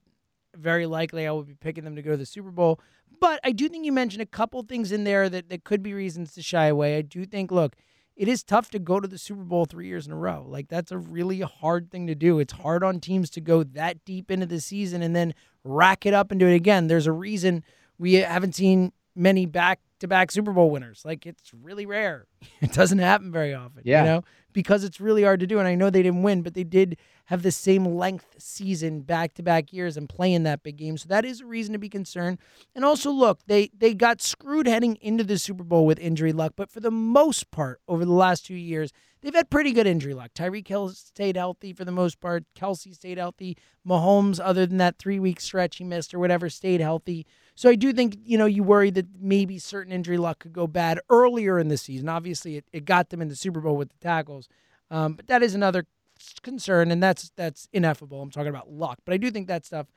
very 0.56 0.88
likely 0.88 1.28
I 1.28 1.32
will 1.32 1.44
be 1.44 1.54
picking 1.56 1.84
them 1.84 1.96
to 1.96 2.02
go 2.02 2.12
to 2.12 2.18
the 2.18 2.26
Super 2.26 2.52
Bowl. 2.52 2.80
But 3.20 3.40
I 3.44 3.52
do 3.52 3.70
think 3.70 3.86
you 3.86 3.92
mentioned 3.92 4.22
a 4.22 4.28
couple 4.28 4.62
things 4.64 4.92
in 4.92 5.04
there 5.04 5.30
that, 5.30 5.50
that 5.50 5.64
could 5.64 5.82
be 5.82 5.94
reasons 5.94 6.34
to 6.34 6.42
shy 6.42 6.66
away. 6.66 6.98
I 6.98 7.02
do 7.02 7.26
think, 7.26 7.52
look, 7.52 7.76
it 8.18 8.28
is 8.28 8.44
tough 8.44 8.72
to 8.72 8.80
go 8.80 9.00
to 9.00 9.08
the 9.08 9.20
Super 9.20 9.44
Bowl 9.44 9.66
three 9.66 9.88
years 9.88 10.08
in 10.08 10.12
a 10.12 10.18
row. 10.18 10.44
Like, 10.48 10.68
that's 10.68 10.92
a 10.92 10.98
really 10.98 11.42
hard 11.42 11.92
thing 11.92 12.08
to 12.08 12.16
do. 12.16 12.40
It's 12.40 12.54
hard 12.54 12.84
on 12.84 13.00
teams 13.00 13.30
to 13.32 13.42
go 13.42 13.64
that 13.64 14.04
deep 14.06 14.32
into 14.32 14.48
the 14.48 14.60
season 14.60 15.04
and 15.04 15.16
then 15.16 15.36
rack 15.64 16.06
it 16.06 16.16
up 16.16 16.32
and 16.32 16.40
do 16.40 16.48
it 16.48 16.56
again. 16.56 16.88
There's 16.88 17.06
a 17.06 17.12
reason 17.12 17.64
we 18.00 18.16
haven't 18.16 18.56
seen 18.56 18.92
many 19.16 19.46
back 19.46 19.82
to 20.00 20.08
back 20.08 20.32
Super 20.32 20.52
Bowl 20.52 20.72
winners. 20.72 21.04
Like, 21.06 21.28
it's 21.28 21.54
really 21.54 21.86
rare. 21.86 22.26
It 22.60 22.74
doesn't 22.74 22.98
happen 22.98 23.32
very 23.32 23.54
often. 23.54 23.84
Yeah. 23.86 24.02
You 24.02 24.10
know, 24.10 24.24
because 24.52 24.84
it's 24.84 25.00
really 25.00 25.22
hard 25.22 25.40
to 25.42 25.48
do. 25.48 25.60
And 25.60 25.68
I 25.68 25.76
know 25.76 25.92
they 25.92 26.02
didn't 26.02 26.24
win, 26.24 26.42
but 26.42 26.56
they 26.56 26.64
did 26.64 26.98
have 27.28 27.44
the 27.44 27.52
same 27.52 27.86
length 27.86 28.36
season 28.38 29.02
back 29.02 29.34
to 29.34 29.44
back 29.44 29.74
years 29.74 29.98
and 29.98 30.08
playing 30.08 30.44
that 30.44 30.64
big 30.64 30.78
game. 30.78 30.98
So 30.98 31.08
that 31.10 31.26
is 31.26 31.42
a 31.42 31.46
reason 31.46 31.74
to 31.74 31.80
be 31.80 31.90
concerned. 31.90 32.40
And 32.74 32.86
also, 32.86 33.12
look, 33.12 33.42
they 33.48 33.70
they 33.78 33.94
got 33.94 34.22
screwed 34.22 34.66
heading 34.66 34.98
into 35.02 35.24
the 35.26 35.38
Super 35.38 35.64
Bowl 35.64 35.86
with 35.86 36.00
injury 36.00 36.32
luck, 36.32 36.54
but 36.56 36.72
for 36.72 36.80
the 36.80 36.92
most 36.92 37.52
part, 37.52 37.82
over 37.88 38.06
the 38.06 38.14
last 38.14 38.46
two 38.46 38.56
years, 38.56 38.94
they've 39.22 39.36
had 39.36 39.50
pretty 39.50 39.74
good 39.74 39.86
injury 39.86 40.14
luck. 40.14 40.32
Tyreek 40.34 40.68
Hill 40.68 40.90
stayed 40.90 41.36
healthy 41.36 41.74
for 41.74 41.84
the 41.84 41.92
most 41.92 42.22
part. 42.22 42.46
Kelce 42.58 42.96
stayed 42.96 43.18
healthy. 43.18 43.58
Mahomes, 43.86 44.40
other 44.42 44.66
than 44.66 44.78
that 44.78 44.98
three 44.98 45.20
week 45.20 45.42
stretch 45.42 45.78
he 45.78 45.84
missed 45.84 46.14
or 46.14 46.20
whatever, 46.20 46.50
stayed 46.50 46.80
healthy. 46.80 47.26
So 47.56 47.70
I 47.70 47.76
do 47.76 47.92
think, 47.92 48.18
you 48.24 48.38
know, 48.38 48.46
you 48.46 48.64
worry 48.64 48.92
that 48.92 49.08
maybe 49.20 49.60
certain 49.60 49.92
injury 49.92 50.18
luck 50.18 50.40
could 50.40 50.54
go 50.54 50.68
bad 50.68 51.00
earlier 51.10 51.60
in 51.60 51.68
the 51.68 51.78
season. 51.78 52.08
Obviously, 52.08 52.56
it, 52.56 52.66
it 52.72 52.86
got 52.86 53.10
them 53.10 53.22
in 53.22 53.28
the 53.28 53.36
Super 53.36 53.60
Bowl 53.60 53.76
with 53.76 53.90
the 53.90 53.98
tackles. 54.00 54.48
Um, 54.90 55.14
but 55.14 55.28
that 55.28 55.44
is 55.44 55.56
another 55.56 55.86
concern, 56.44 56.92
and 56.92 57.02
that's 57.02 57.32
that's 57.36 57.68
ineffable. 57.74 58.22
I'm 58.22 58.32
talking 58.32 58.50
about 58.50 58.70
luck, 58.72 59.00
but 59.06 59.14
I 59.14 59.18
do 59.18 59.32
think 59.32 59.48
that 59.48 59.66
stuff 59.66 59.88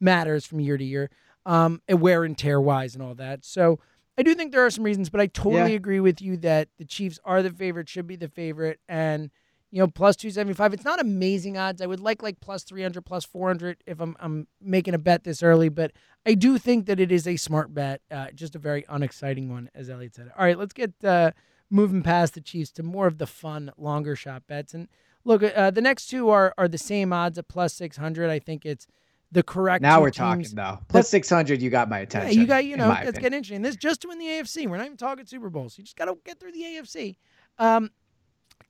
matters 0.00 0.44
from 0.46 0.60
year 0.60 0.76
to 0.78 0.84
year, 0.84 1.10
um, 1.46 1.82
and 1.88 2.00
wear 2.00 2.24
and 2.24 2.36
tear 2.36 2.60
wise 2.60 2.94
and 2.94 3.02
all 3.02 3.14
that. 3.16 3.44
So 3.44 3.78
I 4.18 4.22
do 4.22 4.34
think 4.34 4.52
there 4.52 4.64
are 4.64 4.70
some 4.70 4.84
reasons, 4.84 5.10
but 5.10 5.20
I 5.20 5.26
totally 5.26 5.70
Yeah. 5.70 5.76
agree 5.76 6.00
with 6.00 6.20
you 6.20 6.36
that 6.38 6.68
the 6.78 6.84
Chiefs 6.84 7.18
are 7.24 7.42
the 7.42 7.50
favorite, 7.50 7.88
should 7.88 8.06
be 8.06 8.16
the 8.16 8.28
favorite, 8.28 8.80
and 8.88 9.30
you 9.70 9.78
know 9.78 9.86
plus 9.88 10.16
two 10.16 10.30
seventy 10.30 10.54
five. 10.54 10.72
It's 10.74 10.84
not 10.84 11.00
amazing 11.00 11.56
odds. 11.56 11.80
I 11.80 11.86
would 11.86 12.00
like 12.00 12.22
like 12.22 12.40
plus 12.40 12.64
three 12.64 12.82
hundred, 12.82 13.02
plus 13.02 13.24
four 13.24 13.48
hundred 13.48 13.82
if 13.86 14.00
I'm 14.00 14.16
I'm 14.20 14.48
making 14.60 14.94
a 14.94 14.98
bet 14.98 15.24
this 15.24 15.42
early, 15.42 15.68
but 15.68 15.92
I 16.26 16.34
do 16.34 16.58
think 16.58 16.86
that 16.86 17.00
it 17.00 17.10
is 17.12 17.26
a 17.26 17.36
smart 17.36 17.72
bet, 17.72 18.02
uh, 18.10 18.28
just 18.34 18.54
a 18.54 18.58
very 18.58 18.84
unexciting 18.88 19.48
one, 19.50 19.70
as 19.74 19.88
Elliot 19.88 20.14
said. 20.14 20.30
All 20.36 20.44
right, 20.44 20.58
let's 20.58 20.72
get. 20.72 20.92
Uh, 21.04 21.32
Moving 21.72 22.02
past 22.02 22.34
the 22.34 22.40
Chiefs 22.40 22.72
to 22.72 22.82
more 22.82 23.06
of 23.06 23.18
the 23.18 23.28
fun, 23.28 23.70
longer 23.78 24.16
shot 24.16 24.42
bets, 24.48 24.74
and 24.74 24.88
Look, 25.24 25.42
uh, 25.42 25.70
the 25.70 25.80
next 25.82 26.06
two 26.06 26.30
are 26.30 26.54
are 26.56 26.68
the 26.68 26.78
same 26.78 27.12
odds 27.12 27.38
at 27.38 27.48
plus 27.48 27.74
six 27.74 27.96
hundred. 27.96 28.30
I 28.30 28.38
think 28.38 28.64
it's 28.64 28.86
the 29.32 29.42
correct. 29.42 29.82
Now 29.82 30.00
we're 30.00 30.10
teams. 30.10 30.16
talking 30.52 30.54
though. 30.56 30.78
Plus 30.88 31.08
six 31.08 31.28
hundred, 31.28 31.60
you 31.62 31.70
got 31.70 31.88
my 31.88 31.98
Yeah, 31.98 32.02
attention. 32.04 32.40
you 32.40 32.46
got 32.46 32.64
you 32.64 32.76
know 32.76 32.88
let's 32.88 33.18
get 33.18 33.32
interesting. 33.34 33.62
This 33.62 33.76
just 33.76 34.00
to 34.02 34.08
win 34.08 34.18
the 34.18 34.26
AFC. 34.26 34.66
We're 34.68 34.76
not 34.78 34.86
even 34.86 34.96
talking 34.96 35.26
Super 35.26 35.50
Bowls. 35.50 35.76
You 35.78 35.84
just 35.84 35.96
got 35.96 36.06
to 36.06 36.16
get 36.24 36.40
through 36.40 36.52
the 36.52 36.62
AFC. 36.62 37.16
Um, 37.58 37.90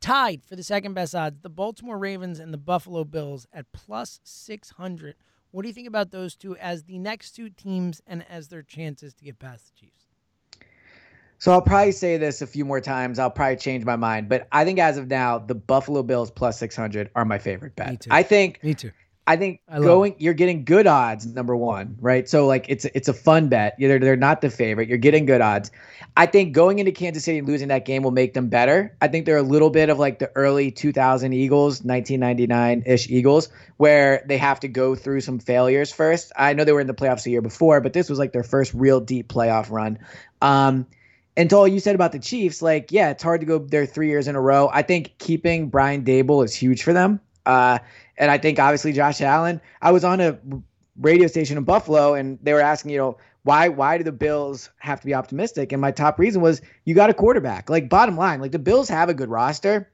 tied 0.00 0.44
for 0.44 0.56
the 0.56 0.62
second 0.62 0.94
best 0.94 1.14
odds, 1.14 1.40
the 1.42 1.48
Baltimore 1.48 1.98
Ravens 1.98 2.40
and 2.40 2.52
the 2.52 2.58
Buffalo 2.58 3.04
Bills 3.04 3.46
at 3.52 3.70
plus 3.72 4.20
six 4.24 4.70
hundred. 4.70 5.14
What 5.52 5.62
do 5.62 5.68
you 5.68 5.74
think 5.74 5.88
about 5.88 6.10
those 6.10 6.36
two 6.36 6.56
as 6.56 6.84
the 6.84 6.98
next 6.98 7.32
two 7.32 7.48
teams 7.50 8.00
and 8.06 8.24
as 8.28 8.48
their 8.48 8.62
chances 8.62 9.14
to 9.14 9.24
get 9.24 9.38
past 9.38 9.66
the 9.74 9.80
Chiefs? 9.80 10.06
So 11.40 11.52
I'll 11.52 11.62
probably 11.62 11.92
say 11.92 12.18
this 12.18 12.42
a 12.42 12.46
few 12.46 12.66
more 12.66 12.82
times. 12.82 13.18
I'll 13.18 13.30
probably 13.30 13.56
change 13.56 13.84
my 13.86 13.96
mind, 13.96 14.28
but 14.28 14.46
I 14.52 14.66
think 14.66 14.78
as 14.78 14.98
of 14.98 15.08
now, 15.08 15.38
the 15.38 15.54
Buffalo 15.54 16.02
Bills 16.02 16.30
plus 16.30 16.58
600 16.58 17.10
are 17.14 17.24
my 17.24 17.38
favorite 17.38 17.74
bet. 17.74 17.90
Me 17.90 17.96
too. 17.96 18.10
I 18.12 18.22
think 18.22 18.62
Me 18.62 18.74
too. 18.74 18.92
I 19.26 19.36
think 19.36 19.60
I 19.68 19.78
going 19.78 20.16
you're 20.18 20.34
getting 20.34 20.64
good 20.64 20.86
odds 20.86 21.24
number 21.24 21.56
1, 21.56 21.96
right? 22.00 22.28
So 22.28 22.46
like 22.46 22.66
it's 22.68 22.84
it's 22.86 23.08
a 23.08 23.14
fun 23.14 23.48
bet. 23.48 23.74
They're 23.78 23.98
they're 23.98 24.16
not 24.16 24.42
the 24.42 24.50
favorite. 24.50 24.88
You're 24.88 24.98
getting 24.98 25.24
good 25.24 25.40
odds. 25.40 25.70
I 26.16 26.26
think 26.26 26.52
going 26.52 26.78
into 26.78 26.92
Kansas 26.92 27.24
City 27.24 27.38
and 27.38 27.48
losing 27.48 27.68
that 27.68 27.86
game 27.86 28.02
will 28.02 28.10
make 28.10 28.34
them 28.34 28.48
better. 28.48 28.94
I 29.00 29.08
think 29.08 29.24
they're 29.24 29.36
a 29.36 29.42
little 29.42 29.70
bit 29.70 29.88
of 29.88 29.98
like 29.98 30.18
the 30.18 30.30
early 30.34 30.70
2000 30.70 31.32
Eagles, 31.32 31.82
1999-ish 31.82 33.08
Eagles 33.08 33.48
where 33.76 34.24
they 34.26 34.36
have 34.36 34.60
to 34.60 34.68
go 34.68 34.94
through 34.94 35.20
some 35.20 35.38
failures 35.38 35.92
first. 35.92 36.32
I 36.36 36.52
know 36.52 36.64
they 36.64 36.72
were 36.72 36.80
in 36.80 36.86
the 36.86 36.94
playoffs 36.94 37.24
a 37.24 37.30
year 37.30 37.40
before, 37.40 37.80
but 37.80 37.92
this 37.92 38.10
was 38.10 38.18
like 38.18 38.32
their 38.32 38.42
first 38.42 38.74
real 38.74 39.00
deep 39.00 39.28
playoff 39.28 39.70
run. 39.70 40.00
Um 40.42 40.86
and 41.36 41.48
to 41.50 41.56
all 41.56 41.68
you 41.68 41.80
said 41.80 41.94
about 41.94 42.12
the 42.12 42.18
Chiefs, 42.18 42.60
like, 42.60 42.90
yeah, 42.92 43.10
it's 43.10 43.22
hard 43.22 43.40
to 43.40 43.46
go 43.46 43.58
there 43.58 43.86
three 43.86 44.08
years 44.08 44.28
in 44.28 44.36
a 44.36 44.40
row. 44.40 44.68
I 44.72 44.82
think 44.82 45.18
keeping 45.18 45.68
Brian 45.68 46.04
Daboll 46.04 46.44
is 46.44 46.54
huge 46.54 46.82
for 46.82 46.92
them. 46.92 47.20
Uh, 47.46 47.78
and 48.18 48.30
I 48.30 48.38
think 48.38 48.58
obviously 48.58 48.92
Josh 48.92 49.20
Allen. 49.20 49.60
I 49.80 49.92
was 49.92 50.04
on 50.04 50.20
a 50.20 50.38
radio 50.98 51.26
station 51.26 51.56
in 51.56 51.64
Buffalo, 51.64 52.14
and 52.14 52.38
they 52.42 52.52
were 52.52 52.60
asking, 52.60 52.90
you 52.92 52.98
know, 52.98 53.18
why 53.42 53.68
why 53.68 53.96
do 53.96 54.04
the 54.04 54.12
Bills 54.12 54.70
have 54.78 55.00
to 55.00 55.06
be 55.06 55.14
optimistic? 55.14 55.72
And 55.72 55.80
my 55.80 55.90
top 55.90 56.18
reason 56.18 56.42
was 56.42 56.60
you 56.84 56.94
got 56.94 57.10
a 57.10 57.14
quarterback. 57.14 57.70
Like 57.70 57.88
bottom 57.88 58.16
line, 58.16 58.40
like 58.40 58.52
the 58.52 58.58
Bills 58.58 58.88
have 58.88 59.08
a 59.08 59.14
good 59.14 59.30
roster. 59.30 59.90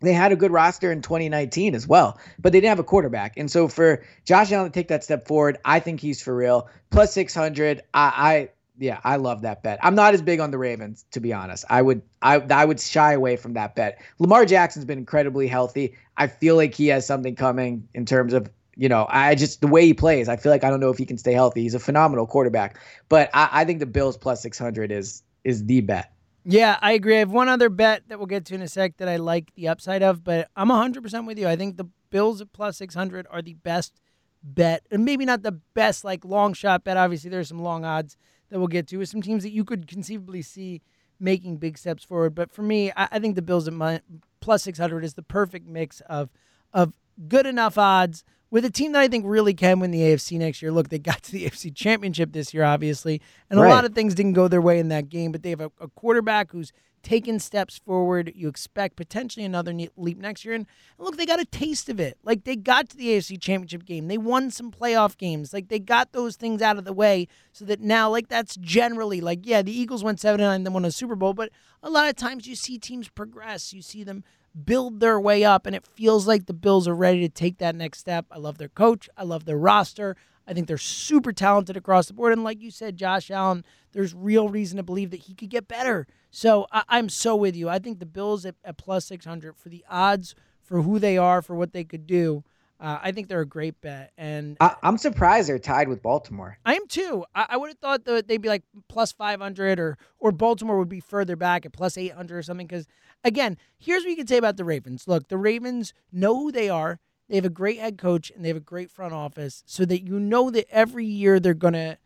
They 0.00 0.12
had 0.12 0.32
a 0.32 0.36
good 0.36 0.50
roster 0.50 0.92
in 0.92 1.00
2019 1.00 1.74
as 1.74 1.88
well, 1.88 2.18
but 2.38 2.52
they 2.52 2.60
didn't 2.60 2.70
have 2.70 2.78
a 2.78 2.84
quarterback. 2.84 3.38
And 3.38 3.50
so 3.50 3.68
for 3.68 4.04
Josh 4.26 4.52
Allen 4.52 4.70
to 4.70 4.74
take 4.74 4.88
that 4.88 5.02
step 5.02 5.26
forward, 5.26 5.56
I 5.64 5.80
think 5.80 6.00
he's 6.00 6.20
for 6.20 6.36
real. 6.36 6.68
Plus 6.90 7.14
600, 7.14 7.80
I, 7.94 8.00
I 8.04 8.48
yeah, 8.78 9.00
I 9.04 9.16
love 9.16 9.42
that 9.42 9.62
bet. 9.62 9.78
I'm 9.82 9.94
not 9.94 10.14
as 10.14 10.22
big 10.22 10.40
on 10.40 10.50
the 10.50 10.58
Ravens, 10.58 11.04
to 11.12 11.20
be 11.20 11.32
honest. 11.32 11.64
I 11.70 11.82
would 11.82 12.02
I 12.22 12.36
I 12.36 12.64
would 12.64 12.80
shy 12.80 13.12
away 13.12 13.36
from 13.36 13.54
that 13.54 13.74
bet. 13.74 14.00
Lamar 14.18 14.44
Jackson's 14.44 14.84
been 14.84 14.98
incredibly 14.98 15.46
healthy. 15.46 15.94
I 16.16 16.26
feel 16.26 16.56
like 16.56 16.74
he 16.74 16.88
has 16.88 17.06
something 17.06 17.36
coming 17.36 17.88
in 17.94 18.04
terms 18.04 18.32
of 18.32 18.50
you 18.76 18.88
know, 18.88 19.06
I 19.08 19.36
just 19.36 19.60
the 19.60 19.68
way 19.68 19.86
he 19.86 19.94
plays. 19.94 20.28
I 20.28 20.36
feel 20.36 20.50
like 20.50 20.64
I 20.64 20.70
don't 20.70 20.80
know 20.80 20.90
if 20.90 20.98
he 20.98 21.06
can 21.06 21.18
stay 21.18 21.32
healthy. 21.32 21.62
He's 21.62 21.74
a 21.74 21.80
phenomenal 21.80 22.26
quarterback, 22.26 22.78
but 23.08 23.30
I, 23.32 23.48
I 23.52 23.64
think 23.64 23.78
the 23.78 23.86
Bills 23.86 24.16
plus 24.16 24.42
600 24.42 24.90
is 24.90 25.22
is 25.44 25.64
the 25.66 25.80
bet. 25.80 26.10
Yeah, 26.44 26.78
I 26.82 26.92
agree. 26.92 27.16
I 27.16 27.20
have 27.20 27.30
one 27.30 27.48
other 27.48 27.70
bet 27.70 28.02
that 28.08 28.18
we'll 28.18 28.26
get 28.26 28.44
to 28.46 28.54
in 28.54 28.60
a 28.60 28.68
sec 28.68 28.98
that 28.98 29.08
I 29.08 29.16
like 29.16 29.54
the 29.54 29.68
upside 29.68 30.02
of, 30.02 30.22
but 30.22 30.50
I'm 30.54 30.68
100% 30.68 31.26
with 31.26 31.38
you. 31.38 31.48
I 31.48 31.56
think 31.56 31.78
the 31.78 31.88
Bills 32.10 32.42
at 32.42 32.52
plus 32.52 32.76
600 32.76 33.26
are 33.30 33.40
the 33.40 33.54
best 33.54 33.98
bet, 34.42 34.86
and 34.90 35.06
maybe 35.06 35.24
not 35.24 35.42
the 35.42 35.52
best 35.52 36.04
like 36.04 36.24
long 36.24 36.52
shot 36.52 36.84
bet. 36.84 36.96
Obviously, 36.96 37.30
there's 37.30 37.48
some 37.48 37.62
long 37.62 37.84
odds 37.84 38.16
that 38.54 38.60
we'll 38.60 38.68
get 38.68 38.86
to 38.86 39.00
is 39.00 39.10
some 39.10 39.20
teams 39.20 39.42
that 39.42 39.50
you 39.50 39.64
could 39.64 39.88
conceivably 39.88 40.40
see 40.40 40.80
making 41.18 41.56
big 41.56 41.76
steps 41.76 42.04
forward. 42.04 42.36
But 42.36 42.52
for 42.52 42.62
me, 42.62 42.92
I, 42.92 43.08
I 43.10 43.18
think 43.18 43.34
the 43.34 43.42
Bills 43.42 43.66
at 43.66 43.74
my, 43.74 44.00
plus 44.38 44.62
600 44.62 45.04
is 45.04 45.14
the 45.14 45.24
perfect 45.24 45.66
mix 45.66 46.00
of 46.02 46.30
of 46.72 46.92
good 47.26 47.46
enough 47.46 47.76
odds 47.76 48.22
with 48.54 48.64
a 48.64 48.70
team 48.70 48.92
that 48.92 49.02
I 49.02 49.08
think 49.08 49.24
really 49.26 49.52
can 49.52 49.80
win 49.80 49.90
the 49.90 49.98
AFC 49.98 50.38
next 50.38 50.62
year. 50.62 50.70
Look, 50.70 50.88
they 50.88 51.00
got 51.00 51.24
to 51.24 51.32
the 51.32 51.44
AFC 51.50 51.74
Championship 51.74 52.32
this 52.32 52.54
year, 52.54 52.62
obviously, 52.62 53.20
and 53.50 53.58
a 53.58 53.68
lot 53.68 53.84
of 53.84 53.96
things 53.96 54.14
didn't 54.14 54.34
go 54.34 54.46
their 54.46 54.62
way 54.62 54.78
in 54.78 54.88
that 54.90 55.08
game, 55.08 55.32
but 55.32 55.42
they 55.42 55.50
have 55.50 55.60
a, 55.60 55.72
a 55.80 55.88
quarterback 55.88 56.52
who's 56.52 56.72
taken 57.02 57.40
steps 57.40 57.78
forward. 57.78 58.32
You 58.32 58.46
expect 58.46 58.94
potentially 58.94 59.44
another 59.44 59.72
ne- 59.72 59.90
leap 59.96 60.18
next 60.18 60.44
year. 60.44 60.54
And 60.54 60.66
look, 60.98 61.16
they 61.16 61.26
got 61.26 61.40
a 61.40 61.44
taste 61.44 61.88
of 61.88 61.98
it. 61.98 62.16
Like 62.22 62.44
they 62.44 62.54
got 62.54 62.88
to 62.90 62.96
the 62.96 63.08
AFC 63.08 63.40
Championship 63.40 63.84
game. 63.84 64.06
They 64.06 64.18
won 64.18 64.52
some 64.52 64.70
playoff 64.70 65.18
games. 65.18 65.52
Like 65.52 65.66
they 65.66 65.80
got 65.80 66.12
those 66.12 66.36
things 66.36 66.62
out 66.62 66.78
of 66.78 66.84
the 66.84 66.92
way 66.92 67.26
so 67.50 67.64
that 67.64 67.80
now, 67.80 68.08
like 68.08 68.28
that's 68.28 68.54
generally 68.54 69.20
like, 69.20 69.40
yeah, 69.42 69.62
the 69.62 69.76
Eagles 69.76 70.04
went 70.04 70.20
7 70.20 70.40
9 70.40 70.54
and 70.54 70.64
then 70.64 70.72
won 70.72 70.84
a 70.84 70.92
Super 70.92 71.16
Bowl, 71.16 71.34
but 71.34 71.50
a 71.82 71.90
lot 71.90 72.08
of 72.08 72.14
times 72.14 72.46
you 72.46 72.54
see 72.54 72.78
teams 72.78 73.08
progress. 73.08 73.72
You 73.72 73.82
see 73.82 74.04
them 74.04 74.22
build 74.64 75.00
their 75.00 75.18
way 75.18 75.44
up, 75.44 75.66
and 75.66 75.74
it 75.74 75.86
feels 75.86 76.26
like 76.26 76.46
the 76.46 76.52
Bills 76.52 76.86
are 76.86 76.94
ready 76.94 77.20
to 77.20 77.28
take 77.28 77.58
that 77.58 77.74
next 77.74 77.98
step. 77.98 78.26
I 78.30 78.38
love 78.38 78.58
their 78.58 78.68
coach. 78.68 79.08
I 79.16 79.24
love 79.24 79.44
their 79.44 79.58
roster. 79.58 80.16
I 80.46 80.52
think 80.52 80.68
they're 80.68 80.78
super 80.78 81.32
talented 81.32 81.76
across 81.76 82.06
the 82.06 82.14
board. 82.14 82.32
And 82.32 82.44
like 82.44 82.60
you 82.60 82.70
said, 82.70 82.96
Josh 82.96 83.30
Allen, 83.30 83.64
there's 83.92 84.14
real 84.14 84.48
reason 84.48 84.76
to 84.76 84.82
believe 84.82 85.10
that 85.10 85.20
he 85.20 85.34
could 85.34 85.48
get 85.48 85.68
better. 85.68 86.06
So 86.30 86.66
I, 86.70 86.82
I'm 86.88 87.08
so 87.08 87.34
with 87.34 87.56
you. 87.56 87.68
I 87.68 87.78
think 87.78 87.98
the 87.98 88.06
Bills 88.06 88.44
at, 88.44 88.56
at 88.64 88.76
plus 88.76 89.06
600 89.06 89.56
for 89.56 89.68
the 89.68 89.84
odds 89.88 90.34
for 90.62 90.82
who 90.82 90.98
they 90.98 91.16
are, 91.16 91.42
for 91.42 91.54
what 91.54 91.72
they 91.72 91.84
could 91.84 92.06
do. 92.06 92.44
Uh, 92.80 92.98
I 93.02 93.12
think 93.12 93.28
they're 93.28 93.40
a 93.40 93.46
great 93.46 93.80
bet, 93.80 94.12
and 94.18 94.56
I, 94.60 94.74
am 94.82 94.98
surprised 94.98 95.48
they're 95.48 95.60
tied 95.60 95.88
with 95.88 96.02
Baltimore. 96.02 96.58
I 96.66 96.74
am 96.74 96.86
too. 96.88 97.24
I, 97.34 97.46
I 97.50 97.56
would 97.56 97.68
have 97.68 97.78
thought 97.78 98.04
that 98.04 98.26
they'd 98.26 98.42
be 98.42 98.48
like 98.48 98.64
plus 98.88 99.12
500, 99.12 99.78
or 99.78 99.96
or 100.18 100.32
Baltimore 100.32 100.78
would 100.78 100.88
be 100.88 101.00
further 101.00 101.36
back 101.36 101.64
at 101.64 101.72
plus 101.72 101.96
800 101.96 102.36
or 102.36 102.42
something. 102.42 102.66
Because 102.66 102.86
again, 103.22 103.56
here's 103.78 104.02
what 104.02 104.10
you 104.10 104.16
can 104.16 104.26
say 104.26 104.38
about 104.38 104.56
the 104.56 104.64
Ravens. 104.64 105.06
Look, 105.06 105.28
the 105.28 105.38
Ravens 105.38 105.94
know 106.12 106.36
who 106.36 106.52
they 106.52 106.68
are. 106.68 106.98
They 107.28 107.36
have 107.36 107.44
a 107.44 107.50
great 107.50 107.78
head 107.78 107.96
coach 107.96 108.30
and 108.34 108.44
they 108.44 108.48
have 108.48 108.56
a 108.56 108.60
great 108.60 108.90
front 108.90 109.14
office, 109.14 109.62
so 109.66 109.84
that 109.84 110.02
you 110.02 110.18
know 110.18 110.50
that 110.50 110.66
every 110.68 111.06
year 111.06 111.38
they're 111.38 111.54
gonna 111.54 111.98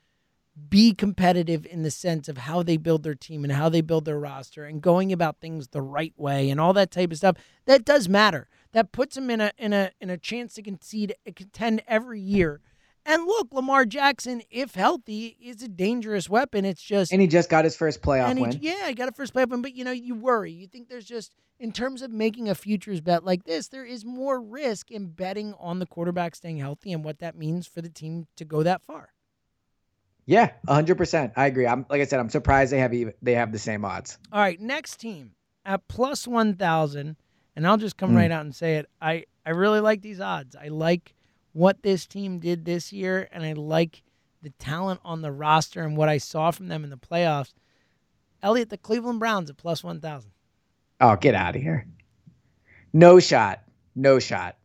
be 0.69 0.93
competitive 0.93 1.67
in 1.67 1.83
the 1.83 1.91
sense 1.91 2.29
of 2.29 2.39
how 2.39 2.63
they 2.63 2.77
build 2.77 3.03
their 3.03 3.15
team 3.15 3.45
and 3.45 3.53
how 3.53 3.69
they 3.69 3.81
build 3.81 4.05
their 4.05 4.19
roster 4.19 4.65
and 4.65 4.83
going 4.83 5.13
about 5.13 5.41
things 5.41 5.69
the 5.69 5.83
right 5.83 6.13
way 6.17 6.51
and 6.51 6.61
all 6.61 6.73
that 6.73 6.91
type 6.91 7.11
of 7.11 7.17
stuff. 7.17 7.37
That 7.67 7.85
does 7.85 8.09
matter. 8.09 8.49
That 8.73 8.93
puts 8.93 9.17
him 9.17 9.31
in 9.31 9.41
a 9.41 9.53
in 9.59 9.73
a 9.73 9.91
in 10.01 10.11
a 10.11 10.19
chance 10.19 10.55
to 10.55 10.63
concede 10.63 11.15
uh, 11.27 11.33
contend 11.35 11.83
every 11.87 12.21
year. 12.21 12.61
And 13.07 13.25
look, 13.25 13.49
Lamar 13.53 13.87
Jackson, 13.87 14.43
if 14.51 14.75
healthy, 14.75 15.39
is 15.41 15.63
a 15.63 15.69
dangerous 15.69 16.29
weapon. 16.29 16.67
It's 16.67 16.83
just 16.83 17.11
and 17.11 17.23
he 17.23 17.27
just 17.27 17.49
got 17.49 17.65
his 17.65 17.75
first 17.75 18.03
playoff 18.03 18.37
he, 18.37 18.43
win. 18.43 18.59
Yeah, 18.61 18.89
he 18.89 18.95
got 18.95 19.09
a 19.09 19.13
first 19.13 19.33
playoff 19.33 19.49
win. 19.49 19.63
But 19.63 19.75
you 19.75 19.85
know, 19.85 19.93
you 19.93 20.15
worry. 20.15 20.53
You 20.53 20.67
think 20.67 20.89
there's 20.89 21.07
just 21.07 21.33
in 21.59 21.73
terms 21.73 22.03
of 22.03 22.11
making 22.11 22.49
a 22.51 22.55
futures 22.55 23.01
bet 23.01 23.25
like 23.25 23.45
this, 23.45 23.69
there 23.69 23.85
is 23.85 24.05
more 24.05 24.41
risk 24.41 24.91
in 24.91 25.07
betting 25.07 25.55
on 25.59 25.79
the 25.79 25.87
quarterback 25.87 26.37
staying 26.37 26.59
healthy 26.59 26.93
and 26.93 27.03
what 27.03 27.21
that 27.21 27.37
means 27.37 27.67
for 27.67 27.81
the 27.81 27.89
team 27.89 28.27
to 28.37 28.45
go 28.45 28.63
that 28.63 28.83
far. 28.83 29.11
Yeah, 30.27 30.51
hundred 30.69 30.99
percent. 30.99 31.33
I 31.37 31.47
agree. 31.47 31.67
I'm 31.67 31.87
like 31.89 32.03
I 32.03 32.05
said, 32.05 32.21
I'm 32.21 32.29
surprised 32.29 32.71
they 32.71 32.81
have 32.81 32.93
even, 32.93 33.15
they 33.23 33.35
have 33.35 33.51
the 33.51 33.59
same 33.59 33.87
odds. 33.87 34.19
All 34.31 34.41
right, 34.41 34.61
next 34.61 34.99
team 34.99 35.31
at 35.65 35.89
plus 35.89 36.29
one 36.29 36.55
thousand, 36.55 37.17
and 37.59 37.67
I'll 37.67 37.77
just 37.77 37.97
come 37.97 38.13
mm. 38.13 38.19
right 38.19 38.31
out 38.31 38.45
and 38.45 38.55
say 38.55 38.77
it. 38.77 38.87
I 39.03 39.25
I 39.45 39.51
really 39.51 39.81
like 39.81 40.01
these 40.01 40.21
odds. 40.21 40.55
I 40.55 40.69
like 40.69 41.13
what 41.53 41.83
this 41.83 42.07
team 42.07 42.39
did 42.39 42.65
this 42.65 42.93
year, 42.93 43.29
and 43.33 43.43
I 43.43 43.55
like 43.55 44.05
the 44.43 44.51
talent 44.61 45.01
on 45.05 45.23
the 45.23 45.33
roster 45.33 45.83
and 45.83 45.97
what 45.97 46.09
I 46.09 46.19
saw 46.19 46.53
from 46.53 46.69
them 46.69 46.85
in 46.85 46.91
the 46.91 46.97
playoffs. 46.97 47.55
Elliot, 48.45 48.71
the 48.71 48.79
Cleveland 48.79 49.19
Browns 49.19 49.51
at 49.51 49.57
plus 49.57 49.83
one 49.83 50.01
thousand. 50.01 50.31
Oh, 51.01 51.17
get 51.17 51.35
out 51.35 51.57
of 51.57 51.61
here! 51.63 51.85
No 52.93 53.19
shot. 53.19 53.65
No 53.97 54.21
shot. 54.21 54.57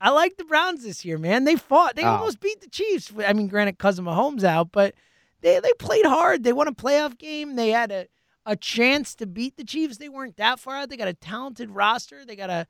I 0.00 0.08
like 0.08 0.38
the 0.38 0.44
Browns 0.44 0.82
this 0.82 1.04
year, 1.04 1.18
man. 1.18 1.44
They 1.44 1.56
fought. 1.56 1.96
They 1.96 2.04
oh. 2.04 2.12
almost 2.12 2.40
beat 2.40 2.62
the 2.62 2.70
Chiefs. 2.70 3.12
I 3.26 3.34
mean, 3.34 3.48
granted, 3.48 3.76
cousin 3.76 4.06
Mahomes 4.06 4.42
out, 4.42 4.72
but 4.72 4.94
they 5.42 5.60
they 5.60 5.74
played 5.74 6.06
hard. 6.06 6.44
They 6.44 6.54
won 6.54 6.66
a 6.66 6.72
playoff 6.72 7.18
game. 7.18 7.56
They 7.56 7.68
had 7.68 7.92
a 7.92 8.06
a 8.46 8.56
chance 8.56 9.14
to 9.16 9.26
beat 9.26 9.56
the 9.56 9.64
Chiefs. 9.64 9.98
They 9.98 10.08
weren't 10.08 10.36
that 10.36 10.58
far 10.60 10.76
out. 10.76 10.90
They 10.90 10.96
got 10.96 11.08
a 11.08 11.14
talented 11.14 11.70
roster. 11.70 12.24
They 12.24 12.36
got 12.36 12.50
a 12.50 12.66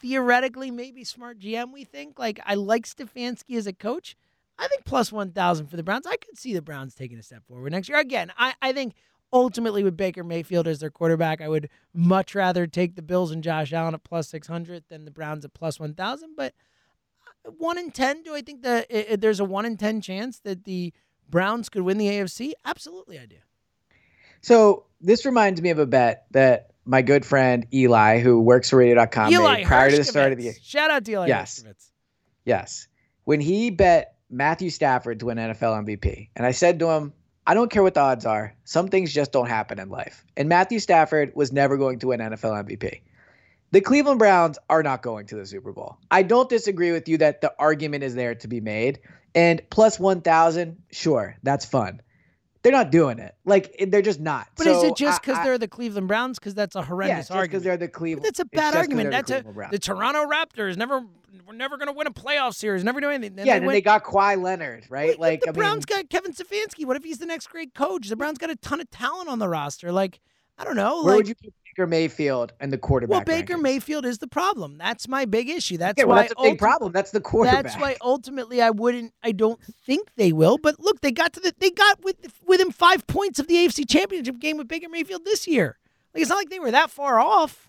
theoretically 0.00 0.70
maybe 0.70 1.04
smart 1.04 1.38
GM. 1.38 1.72
We 1.72 1.84
think. 1.84 2.18
Like 2.18 2.40
I 2.44 2.54
like 2.54 2.86
Stefanski 2.86 3.56
as 3.56 3.66
a 3.66 3.72
coach. 3.72 4.16
I 4.58 4.68
think 4.68 4.84
plus 4.84 5.12
one 5.12 5.32
thousand 5.32 5.66
for 5.66 5.76
the 5.76 5.82
Browns. 5.82 6.06
I 6.06 6.16
could 6.16 6.38
see 6.38 6.54
the 6.54 6.62
Browns 6.62 6.94
taking 6.94 7.18
a 7.18 7.22
step 7.22 7.46
forward 7.46 7.72
next 7.72 7.88
year. 7.88 7.98
Again, 7.98 8.32
I 8.38 8.54
I 8.62 8.72
think 8.72 8.94
ultimately 9.32 9.82
with 9.82 9.96
Baker 9.96 10.24
Mayfield 10.24 10.66
as 10.66 10.80
their 10.80 10.90
quarterback, 10.90 11.40
I 11.40 11.48
would 11.48 11.68
much 11.92 12.34
rather 12.34 12.66
take 12.66 12.96
the 12.96 13.02
Bills 13.02 13.30
and 13.30 13.42
Josh 13.42 13.72
Allen 13.72 13.94
at 13.94 14.04
plus 14.04 14.28
600 14.28 14.84
than 14.88 15.04
the 15.04 15.10
Browns 15.10 15.44
at 15.44 15.54
plus 15.54 15.78
1,000. 15.80 16.30
But 16.36 16.54
uh, 17.46 17.50
1 17.58 17.78
in 17.78 17.90
10, 17.90 18.22
do 18.22 18.34
I 18.34 18.40
think 18.40 18.62
that 18.62 18.86
it, 18.88 19.20
there's 19.20 19.40
a 19.40 19.44
1 19.44 19.66
in 19.66 19.76
10 19.76 20.00
chance 20.00 20.38
that 20.40 20.64
the 20.64 20.92
Browns 21.28 21.68
could 21.68 21.82
win 21.82 21.98
the 21.98 22.06
AFC? 22.06 22.52
Absolutely, 22.64 23.18
I 23.18 23.26
do. 23.26 23.36
So 24.40 24.84
this 25.00 25.24
reminds 25.26 25.60
me 25.60 25.70
of 25.70 25.78
a 25.78 25.86
bet 25.86 26.26
that 26.32 26.70
my 26.84 27.02
good 27.02 27.26
friend 27.26 27.66
Eli, 27.72 28.20
who 28.20 28.40
works 28.40 28.70
for 28.70 28.76
radio.com, 28.76 29.32
Eli 29.32 29.56
made 29.58 29.66
prior 29.66 29.90
to 29.90 29.96
the 29.96 30.04
start 30.04 30.32
of 30.32 30.38
the 30.38 30.44
year. 30.44 30.54
Shout 30.62 30.90
out 30.90 31.04
to 31.04 31.12
Eli. 31.12 31.26
Yes. 31.26 31.64
Yes. 32.44 32.88
When 33.24 33.40
he 33.40 33.70
bet 33.70 34.14
Matthew 34.30 34.70
Stafford 34.70 35.20
to 35.20 35.26
win 35.26 35.38
NFL 35.38 35.84
MVP, 35.84 36.30
and 36.36 36.46
I 36.46 36.52
said 36.52 36.78
to 36.78 36.88
him, 36.90 37.12
I 37.46 37.54
don't 37.54 37.70
care 37.70 37.82
what 37.82 37.94
the 37.94 38.00
odds 38.00 38.26
are. 38.26 38.54
Some 38.64 38.88
things 38.88 39.12
just 39.12 39.32
don't 39.32 39.48
happen 39.48 39.78
in 39.78 39.88
life. 39.88 40.24
And 40.36 40.48
Matthew 40.48 40.80
Stafford 40.80 41.32
was 41.34 41.52
never 41.52 41.76
going 41.76 42.00
to 42.00 42.08
win 42.08 42.20
NFL 42.20 42.66
MVP. 42.66 43.02
The 43.70 43.80
Cleveland 43.80 44.18
Browns 44.18 44.58
are 44.70 44.82
not 44.82 45.02
going 45.02 45.26
to 45.26 45.36
the 45.36 45.46
Super 45.46 45.72
Bowl. 45.72 45.98
I 46.10 46.22
don't 46.22 46.48
disagree 46.48 46.92
with 46.92 47.08
you 47.08 47.18
that 47.18 47.40
the 47.40 47.52
argument 47.58 48.04
is 48.04 48.14
there 48.14 48.34
to 48.36 48.48
be 48.48 48.60
made. 48.60 49.00
And 49.34 49.60
plus 49.70 49.98
1,000, 49.98 50.82
sure, 50.90 51.36
that's 51.42 51.64
fun. 51.64 52.00
They're 52.66 52.72
not 52.72 52.90
doing 52.90 53.20
it. 53.20 53.32
Like 53.44 53.76
they're 53.78 54.02
just 54.02 54.18
not. 54.18 54.48
But 54.56 54.64
so 54.64 54.76
is 54.76 54.82
it 54.82 54.96
just 54.96 55.22
because 55.22 55.40
they're 55.44 55.56
the 55.56 55.68
Cleveland 55.68 56.08
Browns? 56.08 56.36
Because 56.36 56.52
that's 56.52 56.74
a 56.74 56.82
horrendous 56.82 57.30
yeah, 57.30 57.36
argument. 57.36 57.50
because 57.52 57.62
they're 57.62 57.76
the 57.76 57.86
Cleveland. 57.86 58.24
That's 58.24 58.40
a 58.40 58.44
bad 58.44 58.74
argument. 58.74 59.12
That's 59.12 59.30
a 59.30 59.44
the 59.70 59.78
Toronto 59.78 60.26
Raptors 60.26 60.76
never 60.76 61.04
we're 61.46 61.54
never 61.54 61.76
going 61.76 61.86
to 61.86 61.92
win 61.92 62.08
a 62.08 62.10
playoff 62.10 62.56
series. 62.56 62.82
Never 62.82 63.00
do 63.00 63.08
anything. 63.08 63.36
Then 63.36 63.46
yeah, 63.46 63.54
and 63.54 63.68
they 63.68 63.80
got 63.80 64.02
Kawhi 64.02 64.42
Leonard, 64.42 64.84
right? 64.88 65.10
Wait, 65.10 65.20
like 65.20 65.42
the 65.42 65.50
I 65.50 65.52
Browns 65.52 65.86
mean, 65.88 66.00
got 66.00 66.10
Kevin 66.10 66.32
Stefanski. 66.32 66.84
What 66.84 66.96
if 66.96 67.04
he's 67.04 67.18
the 67.18 67.26
next 67.26 67.50
great 67.50 67.72
coach? 67.72 68.08
The 68.08 68.16
Browns 68.16 68.36
got 68.36 68.50
a 68.50 68.56
ton 68.56 68.80
of 68.80 68.90
talent 68.90 69.28
on 69.28 69.38
the 69.38 69.48
roster. 69.48 69.92
Like 69.92 70.18
I 70.58 70.64
don't 70.64 70.74
know. 70.74 71.04
Where 71.04 71.12
like, 71.12 71.18
would 71.18 71.28
you 71.28 71.36
put 71.36 71.54
Baker 71.76 71.86
Mayfield 71.86 72.54
and 72.58 72.72
the 72.72 72.78
quarterback? 72.78 73.26
Well, 73.26 73.36
Baker 73.36 73.56
rankings? 73.56 73.62
Mayfield 73.62 74.06
is 74.06 74.18
the 74.18 74.26
problem. 74.26 74.78
That's 74.78 75.08
my 75.08 75.26
big 75.26 75.50
issue. 75.50 75.76
That's 75.76 76.00
okay, 76.00 76.08
why 76.08 76.22
that's 76.22 76.34
a 76.38 76.42
big 76.42 76.58
problem. 76.58 76.92
That's 76.92 77.10
the 77.10 77.20
quarterback. 77.20 77.64
That's 77.64 77.76
why 77.76 77.96
ultimately 78.00 78.62
I 78.62 78.70
wouldn't. 78.70 79.12
I 79.22 79.32
don't 79.32 79.60
think 79.62 80.08
they 80.16 80.32
will. 80.32 80.56
But 80.56 80.80
look, 80.80 81.02
they 81.02 81.12
got 81.12 81.34
to 81.34 81.40
the. 81.40 81.52
They 81.58 81.70
got 81.70 82.02
with 82.02 82.16
within 82.46 82.72
five 82.72 83.06
points 83.06 83.38
of 83.38 83.46
the 83.46 83.56
AFC 83.56 83.86
Championship 83.86 84.38
game 84.38 84.56
with 84.56 84.68
Baker 84.68 84.88
Mayfield 84.88 85.26
this 85.26 85.46
year. 85.46 85.78
Like 86.14 86.22
it's 86.22 86.30
not 86.30 86.36
like 86.36 86.48
they 86.48 86.60
were 86.60 86.70
that 86.70 86.90
far 86.90 87.20
off. 87.20 87.68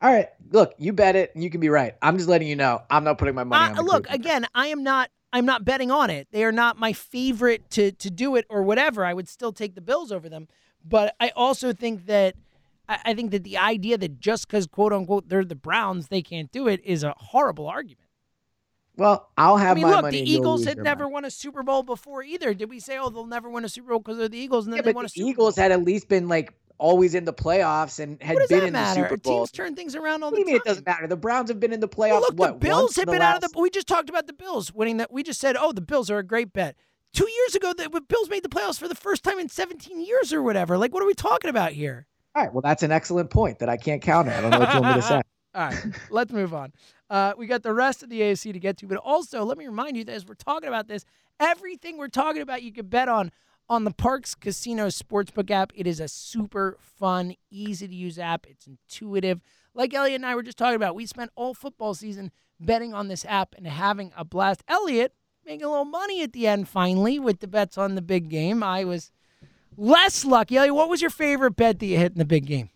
All 0.00 0.12
right, 0.12 0.28
look, 0.50 0.72
you 0.78 0.92
bet 0.92 1.16
it, 1.16 1.32
and 1.34 1.42
you 1.42 1.50
can 1.50 1.60
be 1.60 1.68
right. 1.68 1.94
I'm 2.00 2.16
just 2.16 2.28
letting 2.28 2.46
you 2.46 2.56
know 2.56 2.82
I'm 2.88 3.02
not 3.02 3.18
putting 3.18 3.34
my 3.34 3.44
money 3.44 3.74
uh, 3.74 3.80
on. 3.80 3.84
look, 3.84 4.08
again, 4.10 4.46
I 4.54 4.68
am 4.68 4.84
not. 4.84 5.10
I'm 5.32 5.44
not 5.44 5.64
betting 5.64 5.90
on 5.90 6.08
it. 6.08 6.28
They 6.30 6.44
are 6.44 6.52
not 6.52 6.78
my 6.78 6.92
favorite 6.92 7.68
to 7.70 7.90
to 7.90 8.10
do 8.10 8.36
it 8.36 8.46
or 8.48 8.62
whatever. 8.62 9.04
I 9.04 9.12
would 9.12 9.28
still 9.28 9.52
take 9.52 9.74
the 9.74 9.80
Bills 9.80 10.12
over 10.12 10.28
them, 10.28 10.46
but 10.84 11.16
I 11.18 11.30
also 11.34 11.72
think 11.72 12.06
that 12.06 12.36
I, 13.04 13.14
think 13.14 13.30
that 13.30 13.44
the 13.44 13.58
idea 13.58 13.98
that 13.98 14.18
just 14.18 14.46
because 14.48 14.66
quote 14.66 14.92
unquote 14.92 15.28
they're 15.28 15.44
the 15.44 15.54
Browns 15.54 16.08
they 16.08 16.22
can't 16.22 16.50
do 16.50 16.68
it 16.68 16.80
is 16.84 17.04
a 17.04 17.14
horrible 17.16 17.66
argument. 17.66 18.08
Well, 18.96 19.30
I'll 19.38 19.56
have 19.56 19.72
I 19.72 19.74
mean, 19.74 19.84
my 19.84 19.90
look, 19.90 20.02
money. 20.02 20.22
the 20.22 20.30
Eagles 20.30 20.64
had 20.64 20.76
never 20.76 21.04
mind. 21.04 21.12
won 21.12 21.24
a 21.24 21.30
Super 21.30 21.62
Bowl 21.62 21.82
before 21.82 22.22
either. 22.22 22.52
Did 22.52 22.68
we 22.68 22.80
say, 22.80 22.98
oh, 22.98 23.08
they'll 23.08 23.24
never 23.24 23.48
win 23.48 23.64
a 23.64 23.68
Super 23.68 23.90
Bowl 23.90 24.00
because 24.00 24.18
they're 24.18 24.28
the 24.28 24.38
Eagles, 24.38 24.66
and 24.66 24.74
then 24.74 24.78
yeah, 24.78 24.82
they 24.82 24.90
but 24.90 24.96
won 24.96 25.04
a 25.04 25.08
the 25.08 25.12
Super 25.12 25.28
Eagles 25.28 25.54
Bowl? 25.54 25.62
had 25.62 25.72
at 25.72 25.82
least 25.82 26.08
been 26.08 26.28
like 26.28 26.52
always 26.76 27.14
in 27.14 27.24
the 27.24 27.32
playoffs 27.32 28.00
and 28.00 28.20
had 28.22 28.36
been 28.48 28.64
in 28.64 28.72
matter? 28.72 29.02
the 29.02 29.08
Super 29.08 29.16
Bowl. 29.18 29.38
Teams 29.38 29.52
turn 29.52 29.76
things 29.76 29.94
around 29.94 30.22
all 30.22 30.30
what 30.30 30.36
the 30.36 30.40
you 30.40 30.46
mean 30.46 30.54
time. 30.56 30.62
it 30.66 30.68
doesn't 30.68 30.86
matter? 30.86 31.06
The 31.06 31.16
Browns 31.16 31.48
have 31.50 31.60
been 31.60 31.72
in 31.72 31.80
the 31.80 31.88
playoffs. 31.88 32.10
Well, 32.10 32.20
look, 32.20 32.38
what, 32.38 32.60
the 32.60 32.66
Bills 32.66 32.96
have 32.96 33.06
been 33.06 33.20
last... 33.20 33.36
out 33.36 33.44
of 33.44 33.52
the. 33.52 33.60
We 33.60 33.70
just 33.70 33.86
talked 33.86 34.10
about 34.10 34.26
the 34.26 34.32
Bills 34.32 34.72
winning 34.74 34.96
that. 34.98 35.12
We 35.12 35.22
just 35.22 35.40
said, 35.40 35.56
oh, 35.58 35.72
the 35.72 35.80
Bills 35.80 36.10
are 36.10 36.18
a 36.18 36.24
great 36.24 36.52
bet. 36.52 36.76
Two 37.12 37.28
years 37.28 37.54
ago, 37.54 37.72
the 37.72 37.88
Bills 38.06 38.28
made 38.28 38.42
the 38.42 38.48
playoffs 38.48 38.78
for 38.78 38.86
the 38.86 38.94
first 38.94 39.24
time 39.24 39.38
in 39.38 39.48
17 39.48 40.00
years 40.00 40.32
or 40.32 40.42
whatever. 40.42 40.78
Like, 40.78 40.92
what 40.92 41.02
are 41.02 41.06
we 41.06 41.14
talking 41.14 41.50
about 41.50 41.72
here? 41.72 42.06
All 42.34 42.42
right. 42.42 42.52
Well, 42.52 42.62
that's 42.62 42.82
an 42.82 42.92
excellent 42.92 43.30
point 43.30 43.58
that 43.58 43.68
I 43.68 43.76
can't 43.76 44.02
counter. 44.02 44.30
I 44.30 44.40
don't 44.40 44.50
know 44.50 44.58
what 44.58 44.72
you 44.72 44.80
want 44.80 44.96
me 44.96 45.02
to 45.02 45.06
say. 45.06 45.22
All 45.54 45.62
right, 45.66 45.84
let's 46.10 46.30
move 46.32 46.54
on. 46.54 46.72
Uh, 47.08 47.32
we 47.36 47.48
got 47.48 47.64
the 47.64 47.72
rest 47.72 48.04
of 48.04 48.08
the 48.08 48.20
AFC 48.20 48.52
to 48.52 48.60
get 48.60 48.76
to, 48.78 48.86
but 48.86 48.98
also 48.98 49.42
let 49.42 49.58
me 49.58 49.66
remind 49.66 49.96
you 49.96 50.04
that 50.04 50.12
as 50.12 50.24
we're 50.24 50.34
talking 50.34 50.68
about 50.68 50.86
this, 50.86 51.04
everything 51.40 51.98
we're 51.98 52.06
talking 52.06 52.40
about, 52.40 52.62
you 52.62 52.72
can 52.72 52.86
bet 52.86 53.08
on 53.08 53.32
on 53.68 53.84
the 53.84 53.90
Parx 53.90 54.38
Casino 54.38 54.88
Sportsbook 54.88 55.50
app. 55.50 55.72
It 55.74 55.86
is 55.86 55.98
a 55.98 56.08
super 56.08 56.76
fun, 56.80 57.34
easy 57.50 57.88
to 57.88 57.94
use 57.94 58.18
app. 58.18 58.46
It's 58.48 58.66
intuitive. 58.66 59.40
Like 59.74 59.94
Elliot 59.94 60.16
and 60.16 60.26
I 60.26 60.34
were 60.34 60.42
just 60.42 60.58
talking 60.58 60.76
about, 60.76 60.96
we 60.96 61.06
spent 61.06 61.30
all 61.36 61.54
football 61.54 61.94
season 61.94 62.32
betting 62.58 62.92
on 62.94 63.08
this 63.08 63.24
app 63.24 63.54
and 63.56 63.66
having 63.66 64.12
a 64.16 64.24
blast. 64.24 64.62
Elliot 64.68 65.14
making 65.44 65.64
a 65.64 65.70
little 65.70 65.84
money 65.84 66.22
at 66.22 66.32
the 66.32 66.46
end 66.46 66.68
finally 66.68 67.18
with 67.18 67.40
the 67.40 67.46
bets 67.46 67.78
on 67.78 67.94
the 67.94 68.02
big 68.02 68.28
game. 68.28 68.62
I 68.62 68.84
was 68.84 69.12
less 69.76 70.24
lucky. 70.24 70.56
Elliot, 70.56 70.74
what 70.74 70.88
was 70.88 71.00
your 71.00 71.10
favorite 71.10 71.56
bet 71.56 71.78
that 71.78 71.86
you 71.86 71.96
hit 71.96 72.12
in 72.12 72.18
the 72.18 72.24
big 72.24 72.46
game? 72.46 72.70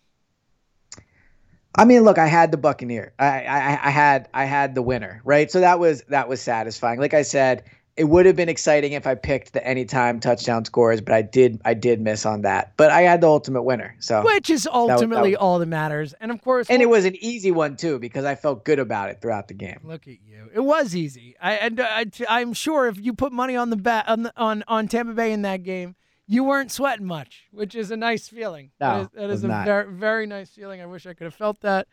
I 1.77 1.85
mean, 1.85 2.03
look, 2.03 2.17
I 2.17 2.27
had 2.27 2.51
the 2.51 2.57
Buccaneer. 2.57 3.13
I, 3.19 3.43
I, 3.43 3.79
I 3.87 3.89
had 3.89 4.29
I 4.33 4.45
had 4.45 4.75
the 4.75 4.81
winner, 4.81 5.21
right? 5.25 5.51
So 5.51 5.59
that 5.59 5.79
was 5.79 6.03
that 6.03 6.29
was 6.29 6.41
satisfying. 6.41 6.99
Like 6.99 7.13
I 7.13 7.23
said, 7.23 7.63
it 7.97 8.05
would 8.05 8.25
have 8.25 8.35
been 8.35 8.49
exciting 8.49 8.93
if 8.93 9.07
I 9.07 9.15
picked 9.15 9.53
the 9.53 9.65
anytime 9.65 10.19
touchdown 10.19 10.65
scores, 10.65 11.01
but 11.01 11.13
I 11.13 11.21
did 11.21 11.61
I 11.63 11.73
did 11.73 12.01
miss 12.01 12.25
on 12.25 12.41
that. 12.41 12.73
But 12.77 12.91
I 12.91 13.01
had 13.01 13.21
the 13.21 13.27
ultimate 13.27 13.63
winner, 13.63 13.95
so 13.99 14.23
which 14.23 14.49
is 14.49 14.67
ultimately 14.67 14.97
that 14.97 15.09
was, 15.09 15.09
that 15.09 15.29
was, 15.31 15.35
all 15.37 15.59
that 15.59 15.65
matters. 15.65 16.13
And 16.19 16.31
of 16.31 16.41
course, 16.41 16.69
and 16.69 16.81
it 16.81 16.87
was 16.89 17.05
an 17.05 17.15
easy 17.17 17.51
one 17.51 17.75
too 17.77 17.99
because 17.99 18.25
I 18.25 18.35
felt 18.35 18.65
good 18.65 18.79
about 18.79 19.09
it 19.09 19.21
throughout 19.21 19.47
the 19.47 19.53
game. 19.53 19.79
Look 19.83 20.07
at 20.07 20.17
you! 20.25 20.49
It 20.53 20.61
was 20.61 20.95
easy. 20.95 21.35
I 21.41 21.53
and 21.53 21.79
uh, 21.79 21.87
I, 21.89 22.05
I'm 22.29 22.53
sure 22.53 22.87
if 22.87 22.99
you 22.99 23.13
put 23.13 23.31
money 23.31 23.55
on 23.55 23.69
the 23.69 23.77
bat 23.77 24.07
on 24.07 24.23
the, 24.23 24.33
on 24.35 24.63
on 24.67 24.87
Tampa 24.87 25.13
Bay 25.13 25.31
in 25.31 25.43
that 25.43 25.63
game, 25.63 25.95
you 26.27 26.43
weren't 26.43 26.71
sweating 26.71 27.05
much, 27.05 27.45
which 27.51 27.75
is 27.75 27.91
a 27.91 27.97
nice 27.97 28.27
feeling. 28.27 28.71
No, 28.79 28.87
that 28.87 29.01
is, 29.01 29.07
that 29.13 29.29
is 29.29 29.43
a 29.43 29.47
not. 29.47 29.65
very, 29.65 29.93
very 29.93 30.27
nice 30.27 30.49
feeling. 30.49 30.81
I 30.81 30.85
wish 30.85 31.05
I 31.05 31.13
could 31.13 31.25
have 31.25 31.35
felt 31.35 31.61
that 31.61 31.87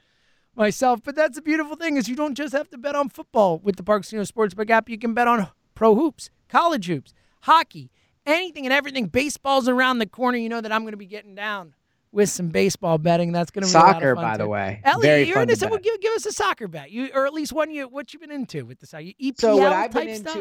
myself. 0.54 1.00
But 1.04 1.14
that's 1.14 1.36
the 1.36 1.42
beautiful 1.42 1.76
thing 1.76 1.96
is 1.96 2.08
you 2.08 2.16
don't 2.16 2.34
just 2.34 2.52
have 2.52 2.70
to 2.70 2.78
bet 2.78 2.94
on 2.94 3.08
football 3.08 3.58
with 3.58 3.76
the 3.76 3.82
Parx 3.82 4.02
Casino 4.02 4.22
Sportsbook 4.22 4.70
app. 4.70 4.88
You 4.88 4.98
can 4.98 5.14
bet 5.14 5.28
on 5.28 5.48
pro 5.74 5.94
hoops, 5.94 6.30
college 6.48 6.86
hoops, 6.86 7.12
hockey, 7.42 7.90
anything 8.26 8.64
and 8.64 8.72
everything. 8.72 9.06
Baseball's 9.06 9.68
around 9.68 9.98
the 9.98 10.06
corner. 10.06 10.38
You 10.38 10.48
know 10.48 10.60
that 10.60 10.72
I'm 10.72 10.82
going 10.82 10.92
to 10.92 10.98
be 10.98 11.06
getting 11.06 11.34
down 11.34 11.74
with 12.10 12.28
some 12.28 12.48
baseball 12.48 12.98
betting. 12.98 13.32
That's 13.32 13.50
going 13.50 13.62
to 13.62 13.68
be 13.68 13.72
soccer, 13.72 14.14
by 14.14 14.36
the 14.36 14.46
way. 14.46 14.80
Elliot, 14.84 15.02
Very 15.02 15.28
you're 15.28 15.42
into 15.42 15.54
to 15.54 15.60
some, 15.60 15.70
give, 15.70 16.00
give 16.00 16.12
us 16.14 16.26
a 16.26 16.32
soccer 16.32 16.68
bet, 16.68 16.90
you 16.90 17.10
or 17.14 17.26
at 17.26 17.34
least 17.34 17.52
one 17.52 17.70
you 17.70 17.88
what 17.88 18.12
you've 18.12 18.22
been 18.22 18.30
into 18.30 18.64
with 18.64 18.80
the 18.80 18.86
soccer. 18.86 19.02
You 19.02 19.14
EPL 19.32 19.40
So 19.40 19.56
what 19.56 19.72
I've 19.72 19.92
been 19.92 20.16
stuff? 20.16 20.34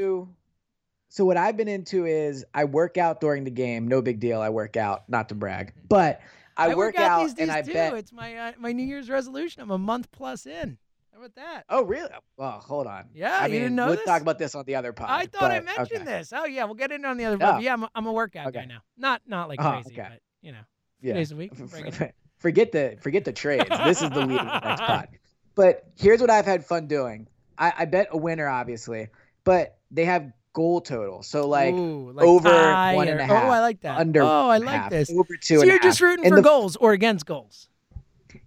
So 1.12 1.26
what 1.26 1.36
I've 1.36 1.58
been 1.58 1.67
into 1.67 2.06
is 2.06 2.45
I 2.54 2.63
work 2.63 2.97
out 2.97 3.19
during 3.19 3.43
the 3.43 3.52
game. 3.52 3.86
No 3.89 4.02
big 4.02 4.21
deal. 4.21 4.39
I 4.39 4.47
work 4.47 4.78
out, 4.78 5.10
not 5.10 5.28
to 5.28 5.36
brag, 5.36 5.74
but 5.89 6.21
I, 6.56 6.74
work 6.74 6.97
out, 6.97 7.24
these 7.24 7.34
days 7.34 7.50
and 7.50 7.52
I 7.52 7.62
too. 7.63 7.74
bet. 7.74 7.93
It's 7.95 8.13
my 8.13 8.34
uh, 8.34 8.52
my 8.58 8.71
New 8.71 8.86
Year's 8.86 9.10
resolution. 9.10 9.62
I'm 9.62 9.71
a 9.71 9.78
month 9.78 10.10
plus 10.13 10.45
in. 10.45 10.78
How 11.12 11.19
about 11.19 11.36
that? 11.36 11.65
Oh 11.67 11.84
really? 11.84 12.10
Well, 12.38 12.52
hold 12.65 12.88
on. 12.88 13.10
Yeah, 13.13 13.38
I 13.41 13.47
you 13.47 13.52
mean, 13.52 13.62
didn't 13.63 13.76
know 13.76 13.88
we'll 13.88 13.97
this? 13.97 14.06
talk 14.06 14.21
about 14.21 14.39
this 14.39 14.56
on 14.56 14.63
the 14.63 14.76
other 14.76 14.93
pod. 14.93 15.10
I 15.10 15.26
thought 15.26 15.52
I 15.52 15.60
mentioned 15.60 16.04
okay. 16.04 16.17
this. 16.19 16.32
Oh 16.34 16.45
yeah, 16.45 16.63
we'll 16.63 16.76
get 16.76 16.93
into 16.93 17.10
on 17.10 17.17
the 17.17 17.26
other. 17.26 17.38
Oh. 17.41 17.60
Yeah, 17.60 17.74
I'm 17.74 17.84
a, 17.84 17.89
I'm 17.93 18.06
a 18.06 18.13
workout 18.13 18.54
guy 18.54 18.63
now. 18.63 18.80
Not 18.97 19.21
not 19.28 19.50
like 19.50 19.60
Oh, 19.62 19.69
crazy, 19.69 20.00
okay. 20.00 20.08
but 20.12 20.21
you 20.41 20.54
know, 20.54 20.62
Yeah. 21.02 21.15
days 21.15 21.34
a 21.34 21.36
week. 21.36 21.52
forget 22.38 22.71
the 22.71 22.97
forget 23.02 23.26
the 23.26 23.34
trades. 23.34 23.67
This 23.84 24.02
is 24.02 24.10
the 24.12 24.26
lead 24.26 24.39
the 24.39 24.60
next 24.63 24.82
pod. 24.82 25.10
But 25.56 25.84
here's 25.97 26.21
what 26.21 26.30
I've 26.30 26.45
had 26.45 26.65
fun 26.65 26.88
doing. 26.88 27.28
I, 27.58 27.74
I 27.80 27.86
bet 27.86 28.08
a 28.12 28.17
winner, 28.17 28.47
obviously, 28.47 29.10
but 29.43 29.78
they 29.91 30.06
have 30.06 30.32
goal 30.54 30.82
total. 30.82 31.24
So 31.24 31.48
like 31.48 31.74
Ooh, 31.74 32.12
like 32.12 32.26
over 32.26 32.50
one 32.50 33.08
and 33.08 33.20
a 33.20 33.26
half, 33.26 33.44
Oh, 33.46 33.50
I 33.50 33.60
like 33.60 33.82
that. 33.82 33.98
under 34.00 34.22
Oh, 34.22 34.26
I 34.28 34.48
one 34.48 34.56
and 34.58 34.64
a 34.64 34.66
like 34.68 34.82
half, 34.82 34.90
this. 34.92 35.12
over 35.12 35.36
two 35.38 35.60
So 35.60 35.64
you're 35.66 35.80
just 35.80 36.00
half. 36.00 36.08
rooting 36.10 36.26
And 36.26 36.32
for 36.34 36.36
the- 36.38 36.42
goals 36.48 36.76
or 36.78 36.94
against 36.94 37.26
goals. 37.26 37.68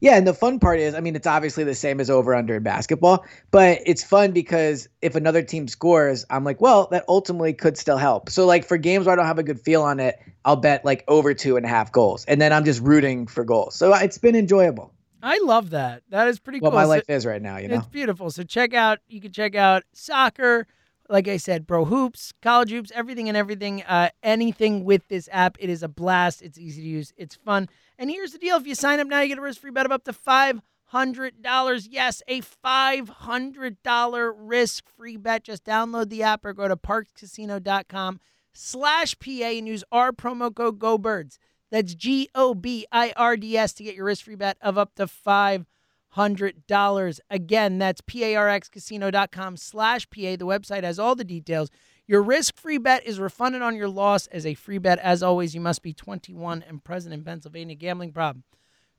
Yeah, 0.00 0.16
and 0.16 0.26
the 0.26 0.32
fun 0.34 0.58
part 0.58 0.80
is, 0.80 0.94
I 0.94 1.00
mean, 1.00 1.14
it's 1.14 1.26
obviously 1.26 1.62
the 1.64 1.74
same 1.74 2.00
as 2.00 2.08
over 2.10 2.34
under 2.34 2.56
in 2.56 2.62
basketball, 2.62 3.24
but 3.50 3.80
it's 3.84 4.02
fun 4.02 4.32
because 4.32 4.88
if 5.02 5.14
another 5.14 5.42
team 5.42 5.68
scores, 5.68 6.24
I'm 6.30 6.42
like, 6.42 6.60
well, 6.60 6.88
that 6.90 7.04
ultimately 7.08 7.52
could 7.52 7.76
still 7.76 7.98
help. 7.98 8.30
So 8.30 8.46
like 8.46 8.64
for 8.66 8.76
games 8.78 9.04
where 9.06 9.12
I 9.12 9.16
don't 9.16 9.26
have 9.26 9.38
a 9.38 9.42
good 9.42 9.60
feel 9.60 9.82
on 9.82 10.00
it, 10.00 10.18
I'll 10.46 10.56
bet 10.56 10.84
like 10.86 11.04
over 11.08 11.32
two 11.34 11.56
and 11.56 11.64
a 11.66 11.68
half 11.68 11.92
goals, 11.92 12.24
and 12.26 12.40
then 12.40 12.52
I'm 12.52 12.64
just 12.64 12.80
rooting 12.80 13.26
for 13.26 13.44
goals. 13.44 13.74
So 13.76 13.94
it's 13.94 14.18
been 14.18 14.34
enjoyable. 14.34 14.92
I 15.22 15.38
love 15.42 15.70
that. 15.70 16.02
That 16.10 16.28
is 16.28 16.38
pretty 16.38 16.60
What 16.60 16.70
cool. 16.70 16.78
my 16.80 16.84
So- 16.84 16.88
life 16.90 17.08
is 17.08 17.24
right 17.24 17.40
now, 17.40 17.56
you 17.58 17.68
know. 17.68 17.76
It's 17.76 17.86
beautiful. 17.86 18.30
So 18.30 18.42
check 18.42 18.74
out. 18.74 18.98
You 19.08 19.20
can 19.22 19.32
check 19.32 19.54
out 19.54 19.84
soccer. 19.94 20.66
Like 21.08 21.28
I 21.28 21.36
said, 21.36 21.68
pro 21.68 21.84
hoops, 21.84 22.32
college 22.40 22.70
hoops, 22.70 22.90
everything 22.94 23.28
and 23.28 23.36
everything. 23.36 23.82
Uh, 23.82 24.08
anything 24.22 24.84
with 24.84 25.06
this 25.08 25.28
app. 25.30 25.56
It 25.60 25.68
is 25.68 25.82
a 25.82 25.88
blast. 25.88 26.40
It's 26.40 26.58
easy 26.58 26.80
to 26.82 26.88
use. 26.88 27.12
It's 27.16 27.34
fun. 27.34 27.68
And 27.98 28.10
here's 28.10 28.32
the 28.32 28.38
deal: 28.38 28.56
if 28.56 28.66
you 28.66 28.74
sign 28.74 29.00
up 29.00 29.06
now, 29.06 29.20
you 29.20 29.28
get 29.28 29.38
a 29.38 29.42
risk-free 29.42 29.70
bet 29.70 29.86
of 29.86 29.92
up 29.92 30.04
to 30.04 30.12
five 30.12 30.60
hundred 30.86 31.42
dollars. 31.42 31.86
Yes, 31.86 32.22
a 32.26 32.40
five 32.40 33.08
hundred 33.08 33.82
dollar 33.82 34.32
risk-free 34.32 35.18
bet. 35.18 35.44
Just 35.44 35.64
download 35.64 36.08
the 36.08 36.22
app 36.22 36.44
or 36.44 36.54
go 36.54 36.68
to 36.68 36.76
parxcasino.com 36.76 38.20
slash 38.52 39.18
PA 39.18 39.30
and 39.30 39.68
use 39.68 39.84
our 39.92 40.12
promo 40.12 40.54
code 40.54 40.78
GoBirds. 40.78 41.36
That's 41.70 41.94
G 41.94 42.28
O 42.34 42.54
B 42.54 42.86
I 42.92 43.12
R 43.16 43.36
D 43.36 43.58
S 43.58 43.72
to 43.74 43.84
get 43.84 43.94
your 43.94 44.06
risk-free 44.06 44.36
bet 44.36 44.56
of 44.62 44.78
up 44.78 44.94
to 44.94 45.06
five 45.06 45.66
hundred 46.14 46.66
dollars. 46.68 47.20
Again, 47.28 47.78
that's 47.78 48.00
parxcasino.com 48.00 49.56
slash 49.56 50.08
PA. 50.10 50.36
The 50.36 50.46
website 50.46 50.84
has 50.84 50.98
all 50.98 51.16
the 51.16 51.24
details. 51.24 51.70
Your 52.06 52.22
risk-free 52.22 52.78
bet 52.78 53.04
is 53.04 53.18
refunded 53.18 53.62
on 53.62 53.74
your 53.74 53.88
loss 53.88 54.28
as 54.28 54.46
a 54.46 54.54
free 54.54 54.78
bet. 54.78 54.98
As 55.00 55.22
always, 55.22 55.54
you 55.54 55.60
must 55.60 55.82
be 55.82 55.92
21 55.92 56.62
and 56.68 56.84
present 56.84 57.14
in 57.14 57.24
Pennsylvania. 57.24 57.74
Gambling 57.74 58.12
problem. 58.12 58.44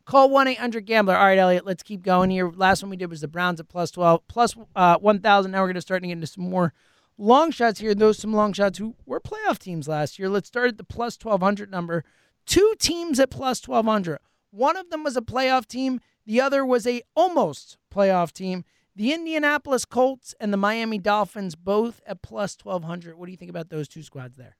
Call 0.06 0.30
1 0.30 0.50
800 0.50 0.86
Gambler. 0.86 1.16
All 1.16 1.26
right, 1.26 1.38
Elliot, 1.38 1.66
let's 1.66 1.84
keep 1.84 2.02
going 2.02 2.30
here. 2.30 2.52
Last 2.52 2.84
one 2.84 2.90
we 2.90 2.98
did 2.98 3.10
was 3.10 3.22
the 3.22 3.28
Browns 3.28 3.60
at 3.60 3.70
plus 3.70 3.92
12, 3.92 4.28
plus 4.28 4.56
uh, 4.76 4.98
1,000. 4.98 5.52
Now 5.52 5.62
we're 5.62 5.68
going 5.68 5.76
to 5.76 5.82
start 5.82 6.02
to 6.02 6.08
get 6.08 6.14
into 6.14 6.28
some 6.28 6.44
more 6.44 6.74
long 7.18 7.50
shots 7.50 7.80
here. 7.80 7.96
Those 7.96 8.18
some 8.18 8.34
long 8.34 8.52
shots 8.52 8.78
who 8.78 8.96
were 9.06 9.22
playoff 9.22 9.58
teams 9.58 9.88
last 9.88 10.20
year. 10.20 10.28
Let's 10.28 10.50
start 10.50 10.68
at 10.68 10.78
the 10.78 10.84
plus 10.84 11.18
1,200 11.22 11.72
number. 11.72 12.04
Two 12.46 12.74
teams 12.78 13.20
at 13.20 13.32
plus 13.32 13.66
1,200. 13.66 14.20
One 14.52 14.78
of 14.78 14.90
them 14.90 15.04
was 15.04 15.16
a 15.16 15.22
playoff 15.22 15.66
team. 15.66 16.00
The 16.26 16.42
other 16.42 16.66
was 16.66 16.88
a 16.88 17.02
almost 17.16 17.78
playoff 17.94 18.32
team. 18.32 18.64
The 18.96 19.14
Indianapolis 19.14 19.86
Colts 19.86 20.34
and 20.40 20.54
the 20.54 20.58
Miami 20.58 20.98
Dolphins 20.98 21.56
both 21.56 22.02
at 22.08 22.22
plus 22.22 22.58
1,200. 22.62 23.18
What 23.18 23.26
do 23.26 23.32
you 23.32 23.38
think 23.38 23.50
about 23.50 23.70
those 23.70 23.88
two 23.88 24.02
squads 24.04 24.38
there? 24.38 24.56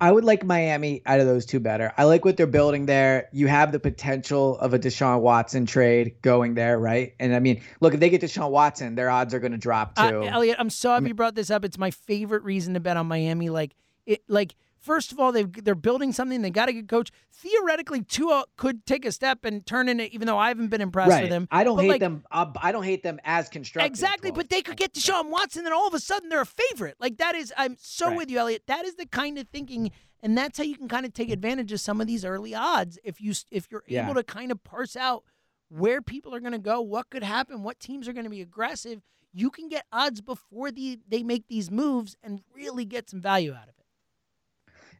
I 0.00 0.10
would 0.10 0.24
like 0.24 0.44
Miami 0.44 1.02
out 1.06 1.20
of 1.20 1.26
those 1.26 1.46
two 1.46 1.60
better. 1.60 1.92
I 1.96 2.04
like 2.04 2.24
what 2.24 2.36
they're 2.36 2.46
building 2.48 2.86
there. 2.86 3.28
You 3.32 3.46
have 3.46 3.70
the 3.70 3.78
potential 3.78 4.58
of 4.58 4.74
a 4.74 4.78
Deshaun 4.78 5.20
Watson 5.20 5.66
trade 5.66 6.16
going 6.20 6.54
there, 6.54 6.78
right? 6.78 7.14
And 7.20 7.34
I 7.34 7.38
mean, 7.38 7.62
look, 7.80 7.94
if 7.94 8.00
they 8.00 8.10
get 8.10 8.20
Deshaun 8.20 8.50
Watson, 8.50 8.96
their 8.96 9.08
odds 9.08 9.34
are 9.34 9.38
going 9.40 9.52
to 9.52 9.58
drop 9.58 9.92
Uh, 9.96 10.10
too. 10.10 10.22
Elliot, 10.24 10.56
I'm 10.58 10.70
so 10.70 10.90
happy 10.90 11.08
you 11.08 11.14
brought 11.14 11.36
this 11.36 11.50
up. 11.50 11.64
It's 11.64 11.78
my 11.78 11.92
favorite 11.92 12.42
reason 12.42 12.74
to 12.74 12.80
bet 12.80 12.96
on 12.96 13.06
Miami. 13.06 13.50
Like 13.50 13.76
it, 14.04 14.22
like 14.26 14.56
first 14.84 15.12
of 15.12 15.18
all, 15.18 15.32
they 15.32 15.44
they're 15.44 15.74
building 15.74 16.12
something. 16.12 16.42
They 16.42 16.50
got 16.50 16.68
a 16.68 16.72
good 16.72 16.88
coach. 16.88 17.10
Theoretically, 17.32 18.02
Tua 18.02 18.44
could 18.56 18.86
take 18.86 19.04
a 19.04 19.12
step 19.12 19.44
and 19.44 19.64
turn 19.66 19.88
in 19.88 19.98
it. 20.00 20.12
Even 20.12 20.26
though 20.26 20.38
I 20.38 20.48
haven't 20.48 20.68
been 20.68 20.80
impressed 20.80 21.10
right. 21.10 21.22
with 21.22 21.32
him, 21.32 21.48
I 21.50 21.64
don't 21.64 21.76
But, 21.76 21.82
hate 21.82 21.88
like, 21.88 22.00
them. 22.00 22.24
Uh, 22.30 22.46
I 22.60 22.72
don't 22.72 22.84
hate 22.84 23.02
them 23.02 23.18
as 23.24 23.48
constructed. 23.48 23.86
Exactly, 23.90 24.30
but 24.30 24.48
they 24.50 24.62
could 24.62 24.76
get 24.76 24.94
to 24.94 25.00
Deshaun 25.00 25.30
Watson, 25.30 25.64
and 25.64 25.74
all 25.74 25.88
of 25.88 25.94
a 25.94 26.00
sudden 26.00 26.28
they're 26.28 26.40
a 26.40 26.46
favorite. 26.46 26.96
Like 27.00 27.16
that 27.18 27.34
is, 27.34 27.52
I'm 27.56 27.76
so 27.80 28.08
Right. 28.08 28.16
with 28.18 28.30
you, 28.30 28.38
Elliot. 28.38 28.62
That 28.66 28.84
is 28.84 28.94
the 28.96 29.06
kind 29.06 29.38
of 29.38 29.48
thinking, 29.48 29.90
and 30.22 30.36
that's 30.36 30.58
how 30.58 30.64
you 30.64 30.76
can 30.76 30.88
kind 30.88 31.04
of 31.06 31.12
take 31.12 31.30
advantage 31.30 31.72
of 31.72 31.80
some 31.80 32.00
of 32.00 32.06
these 32.06 32.24
early 32.24 32.54
odds. 32.54 32.98
If 33.04 33.20
you 33.20 33.32
if 33.50 33.68
you're 33.70 33.84
Yeah. 33.86 34.04
able 34.04 34.14
to 34.14 34.24
kind 34.24 34.50
of 34.52 34.62
parse 34.64 34.96
out 34.96 35.24
where 35.68 36.00
people 36.02 36.34
are 36.34 36.40
going 36.40 36.52
to 36.52 36.58
go, 36.58 36.80
what 36.80 37.10
could 37.10 37.22
happen, 37.22 37.62
what 37.62 37.80
teams 37.80 38.06
are 38.06 38.12
going 38.12 38.24
to 38.24 38.30
be 38.30 38.40
aggressive, 38.40 39.02
you 39.32 39.50
can 39.50 39.68
get 39.68 39.86
odds 39.92 40.20
before 40.20 40.70
the 40.70 41.00
they 41.08 41.22
make 41.22 41.48
these 41.48 41.70
moves 41.70 42.16
and 42.22 42.42
really 42.54 42.84
get 42.84 43.10
some 43.10 43.20
value 43.20 43.52
out 43.52 43.64
of 43.64 43.70
it. 43.70 43.73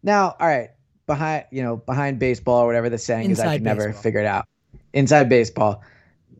Now, 0.04 0.36
all 0.38 0.46
right, 0.46 0.70
behind 1.06 1.46
you 1.50 1.62
know 1.62 1.78
behind 1.78 2.18
baseball 2.18 2.62
or 2.62 2.66
whatever 2.66 2.90
the 2.90 2.98
saying 2.98 3.30
is, 3.30 3.40
I 3.40 3.44
Inside 3.44 3.56
can 3.56 3.64
never 3.64 3.92
figure 3.92 4.20
it 4.20 4.26
out. 4.26 4.46
Inside 4.92 5.28
baseball, 5.28 5.82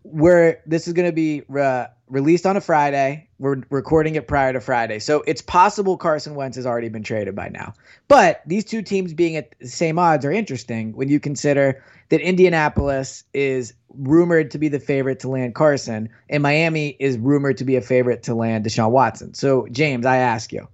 where 0.03 0.63
this 0.67 0.87
is 0.87 0.93
going 0.93 1.09
to 1.09 1.13
be 1.13 1.43
re- 1.49 1.87
released 2.09 2.47
on 2.47 2.57
a 2.57 2.61
Friday. 2.61 3.29
We're 3.39 3.63
recording 3.71 4.15
it 4.15 4.29
prior 4.29 4.53
to 4.53 4.61
Friday, 4.61 4.99
so 4.99 5.25
it's 5.27 5.41
possible 5.41 5.97
Carson 5.97 6.35
Wentz 6.35 6.57
has 6.57 6.67
already 6.67 6.91
been 6.91 7.03
traded 7.03 7.35
by 7.35 7.49
now. 7.49 7.73
But 8.07 8.43
these 8.47 8.67
two 8.67 8.83
teams 8.83 9.15
being 9.15 9.35
at 9.35 9.55
the 9.59 9.67
same 9.67 9.99
odds 9.99 10.25
are 10.27 10.31
interesting 10.31 10.93
when 10.93 11.09
you 11.09 11.19
consider 11.19 11.83
that 12.11 12.21
Indianapolis 12.21 13.25
is 13.33 13.73
rumored 13.97 14.51
to 14.51 14.59
be 14.59 14.69
the 14.69 14.79
favorite 14.79 15.21
to 15.21 15.29
land 15.29 15.55
Carson, 15.55 16.11
and 16.29 16.43
Miami 16.43 16.97
is 17.01 17.17
rumored 17.17 17.57
to 17.59 17.65
be 17.65 17.77
a 17.77 17.81
favorite 17.81 18.23
to 18.25 18.35
land 18.35 18.67
Deshaun 18.67 18.91
Watson. 18.91 19.33
So, 19.33 19.67
James, 19.71 20.05
I 20.05 20.19
ask 20.19 20.53
you, 20.53 20.69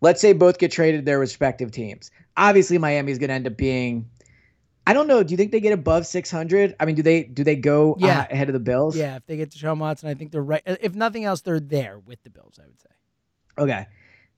let's 0.00 0.20
say 0.20 0.32
both 0.32 0.58
get 0.58 0.72
traded 0.72 1.04
their 1.04 1.18
respective 1.18 1.70
teams. 1.70 2.10
Obviously, 2.36 2.78
Miami 2.78 3.12
is 3.12 3.18
going 3.18 3.28
to 3.28 3.34
end 3.34 3.46
up 3.46 3.56
being. 3.56 4.08
I 4.86 4.94
don't 4.94 5.06
know. 5.06 5.22
Do 5.22 5.30
you 5.32 5.36
think 5.36 5.52
they 5.52 5.60
get 5.60 5.72
above 5.72 6.06
600? 6.06 6.74
I 6.80 6.84
mean, 6.86 6.96
do 6.96 7.02
they 7.02 7.22
do 7.22 7.44
they 7.44 7.54
go 7.56 7.96
Yeah. 8.00 8.22
uh, 8.22 8.26
ahead 8.32 8.48
of 8.48 8.52
the 8.52 8.60
Bills? 8.60 8.96
Yeah, 8.96 9.16
if 9.16 9.26
they 9.26 9.36
get 9.36 9.50
Deshaun 9.50 9.78
Watson, 9.78 10.08
I 10.08 10.14
think 10.14 10.32
they're 10.32 10.42
right. 10.42 10.62
If 10.66 10.94
nothing 10.94 11.24
else, 11.24 11.40
they're 11.42 11.60
there 11.60 11.98
with 12.00 12.22
the 12.24 12.30
Bills. 12.30 12.58
I 12.60 12.66
would 12.66 12.80
say. 12.80 12.88
Okay. 13.58 13.86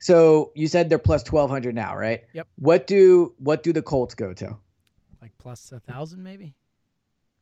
So 0.01 0.53
you 0.55 0.67
said 0.69 0.91
they're 0.91 0.99
plus 0.99 1.23
1200 1.23 1.75
now, 1.75 1.97
right? 1.97 2.25
Yep. 2.35 2.47
What 2.57 2.87
do 2.87 3.35
what 3.39 3.63
do 3.63 3.73
the 3.73 3.81
Colts 3.81 4.15
go 4.15 4.35
to? 4.35 4.57
Like 5.23 5.33
plus 5.39 5.73
a 5.73 5.81
thousand, 5.81 6.23
maybe. 6.23 6.55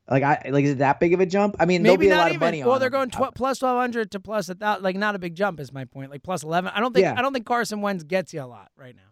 Like 0.08 0.22
I 0.22 0.42
like 0.50 0.64
is 0.64 0.72
it 0.72 0.78
that 0.78 1.00
big 1.00 1.12
of 1.14 1.18
a 1.20 1.26
jump? 1.26 1.56
I 1.58 1.64
mean, 1.64 1.82
Maybe 1.82 2.06
be 2.06 2.06
a 2.08 2.10
not 2.10 2.18
lot 2.18 2.26
even. 2.26 2.36
of 2.36 2.40
money 2.40 2.62
well, 2.64 2.78
they're 2.78 2.90
them. 2.90 3.08
going 3.10 3.30
tw- 3.30 3.34
plus 3.34 3.58
twelve 3.58 3.80
hundred 3.80 4.12
to 4.12 4.20
plus 4.20 4.48
a 4.48 4.54
thousand. 4.54 4.84
Like 4.84 4.94
not 4.96 5.16
a 5.16 5.18
big 5.18 5.34
jump 5.34 5.58
is 5.58 5.72
my 5.72 5.86
point. 5.86 6.10
Like 6.12 6.22
plus 6.22 6.44
eleven. 6.44 6.70
I 6.72 6.78
don't 6.78 6.92
think. 6.92 7.02
Yeah. 7.04 7.14
I 7.16 7.22
don't 7.22 7.32
think 7.32 7.46
Carson 7.46 7.80
Wentz 7.80 8.04
gets 8.04 8.32
you 8.32 8.42
a 8.42 8.46
lot 8.46 8.70
right 8.76 8.94
now. 8.94 9.02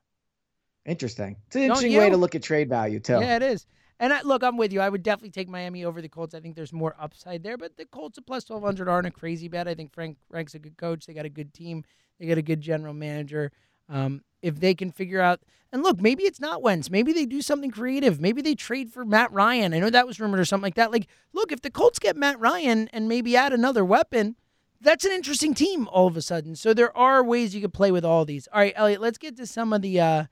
Interesting. 0.86 1.36
It's 1.46 1.56
an 1.56 1.62
Don't 1.62 1.70
interesting 1.76 1.98
way 1.98 2.10
to 2.10 2.16
look 2.16 2.34
at 2.34 2.42
trade 2.42 2.68
value 2.68 3.00
too. 3.00 3.18
Yeah, 3.20 3.36
it 3.36 3.42
is. 3.42 3.66
And 3.98 4.14
I, 4.14 4.22
look, 4.22 4.42
I'm 4.42 4.56
with 4.56 4.72
you. 4.72 4.80
I 4.80 4.88
would 4.88 5.02
definitely 5.02 5.30
take 5.30 5.48
Miami 5.48 5.84
over 5.84 6.00
the 6.00 6.08
Colts. 6.08 6.34
I 6.34 6.40
think 6.40 6.56
there's 6.56 6.72
more 6.72 6.96
upside 6.98 7.42
there. 7.42 7.58
But 7.58 7.76
the 7.76 7.84
Colts 7.84 8.16
at 8.16 8.26
plus 8.26 8.44
twelve 8.44 8.62
hundred 8.62 8.88
aren't 8.88 9.06
a 9.06 9.10
crazy 9.10 9.48
bet. 9.48 9.68
I 9.68 9.74
think 9.74 9.92
Frank 9.92 10.16
Frank's 10.30 10.54
a 10.54 10.58
good 10.58 10.78
coach. 10.78 11.06
They 11.06 11.12
got 11.12 11.26
a 11.26 11.30
good 11.30 11.52
team. 11.52 11.84
They 12.18 12.26
got 12.26 12.38
a 12.38 12.42
good 12.42 12.60
general 12.60 12.94
manager. 12.94 13.52
Um, 13.88 14.22
if 14.40 14.58
they 14.58 14.74
can 14.74 14.90
figure 14.90 15.20
out, 15.20 15.40
and 15.72 15.82
look, 15.82 16.00
maybe 16.00 16.22
it's 16.22 16.40
not 16.40 16.62
Wentz. 16.62 16.90
Maybe 16.90 17.12
they 17.12 17.26
do 17.26 17.42
something 17.42 17.70
creative. 17.70 18.20
Maybe 18.20 18.40
they 18.40 18.54
trade 18.54 18.90
for 18.90 19.04
Matt 19.04 19.32
Ryan. 19.32 19.74
I 19.74 19.80
know 19.80 19.90
that 19.90 20.06
was 20.06 20.18
rumored 20.18 20.40
or 20.40 20.44
something 20.44 20.62
like 20.62 20.76
that. 20.76 20.92
Like, 20.92 21.08
look, 21.32 21.52
if 21.52 21.60
the 21.60 21.70
Colts 21.70 21.98
get 21.98 22.16
Matt 22.16 22.40
Ryan 22.40 22.88
and 22.92 23.08
maybe 23.08 23.36
add 23.36 23.52
another 23.52 23.84
weapon, 23.84 24.36
that's 24.80 25.04
an 25.04 25.12
interesting 25.12 25.52
team 25.52 25.88
all 25.88 26.06
of 26.06 26.16
a 26.16 26.22
sudden. 26.22 26.56
So 26.56 26.72
there 26.72 26.96
are 26.96 27.22
ways 27.22 27.54
you 27.54 27.60
could 27.60 27.74
play 27.74 27.90
with 27.90 28.04
all 28.04 28.24
these. 28.24 28.48
All 28.52 28.60
right, 28.60 28.72
Elliot, 28.76 29.00
let's 29.00 29.18
get 29.18 29.36
to 29.36 29.46
some 29.46 29.72
of 29.74 29.82
the 29.82 30.00
uh, 30.00 30.24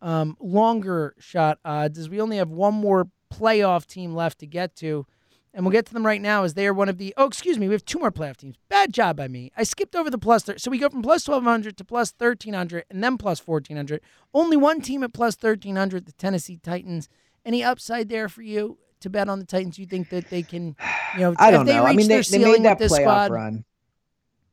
um, 0.00 0.36
longer 0.40 1.14
shot 1.18 1.58
odds, 1.64 1.98
as 1.98 2.08
we 2.08 2.20
only 2.20 2.36
have 2.36 2.50
one 2.50 2.74
more 2.74 3.08
playoff 3.32 3.86
team 3.86 4.14
left 4.14 4.38
to 4.40 4.46
get 4.46 4.74
to. 4.76 5.06
And 5.54 5.64
we'll 5.64 5.72
get 5.72 5.86
to 5.86 5.94
them 5.94 6.06
right 6.06 6.20
now 6.20 6.44
as 6.44 6.54
they 6.54 6.66
are 6.66 6.74
one 6.74 6.88
of 6.88 6.98
the. 6.98 7.12
Oh, 7.16 7.26
excuse 7.26 7.58
me. 7.58 7.66
We 7.68 7.74
have 7.74 7.84
two 7.84 7.98
more 7.98 8.12
playoff 8.12 8.36
teams. 8.36 8.56
Bad 8.68 8.92
job 8.92 9.16
by 9.16 9.28
me. 9.28 9.50
I 9.56 9.64
skipped 9.64 9.96
over 9.96 10.08
the 10.10 10.18
plus. 10.18 10.44
Thir- 10.44 10.58
so 10.58 10.70
we 10.70 10.78
go 10.78 10.88
from 10.88 11.02
plus 11.02 11.26
1,200 11.26 11.76
to 11.78 11.84
plus 11.84 12.12
1,300 12.16 12.84
and 12.90 13.02
then 13.02 13.16
plus 13.16 13.44
1,400. 13.44 14.00
Only 14.34 14.56
one 14.56 14.80
team 14.82 15.02
at 15.02 15.12
plus 15.14 15.36
1,300, 15.40 16.06
the 16.06 16.12
Tennessee 16.12 16.58
Titans. 16.62 17.08
Any 17.44 17.64
upside 17.64 18.08
there 18.08 18.28
for 18.28 18.42
you 18.42 18.78
to 19.00 19.10
bet 19.10 19.28
on 19.28 19.38
the 19.40 19.46
Titans? 19.46 19.78
You 19.78 19.86
think 19.86 20.10
that 20.10 20.28
they 20.28 20.42
can, 20.42 20.76
you 21.14 21.20
know, 21.20 21.34
I 21.38 21.48
if 21.48 21.54
don't 21.54 21.66
they 21.66 21.74
know. 21.74 21.84
reach 21.86 21.92
I 21.92 21.96
mean, 21.96 22.08
their 22.08 22.22
they, 22.22 22.38
they 22.38 22.44
made 22.52 22.62
that 22.64 22.78
playoff 22.78 22.90
squad? 22.90 23.30
run. 23.32 23.64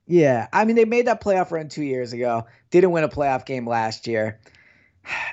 Yeah, 0.08 0.48
I 0.54 0.66
mean, 0.66 0.76
they 0.76 0.86
made 0.86 1.08
that 1.08 1.22
playoff 1.22 1.52
run 1.52 1.68
two 1.68 1.84
years 1.84 2.14
ago. 2.14 2.46
Didn't 2.70 2.92
win 2.92 3.04
a 3.04 3.10
playoff 3.10 3.46
game 3.46 3.68
last 3.68 4.08
year. 4.08 4.40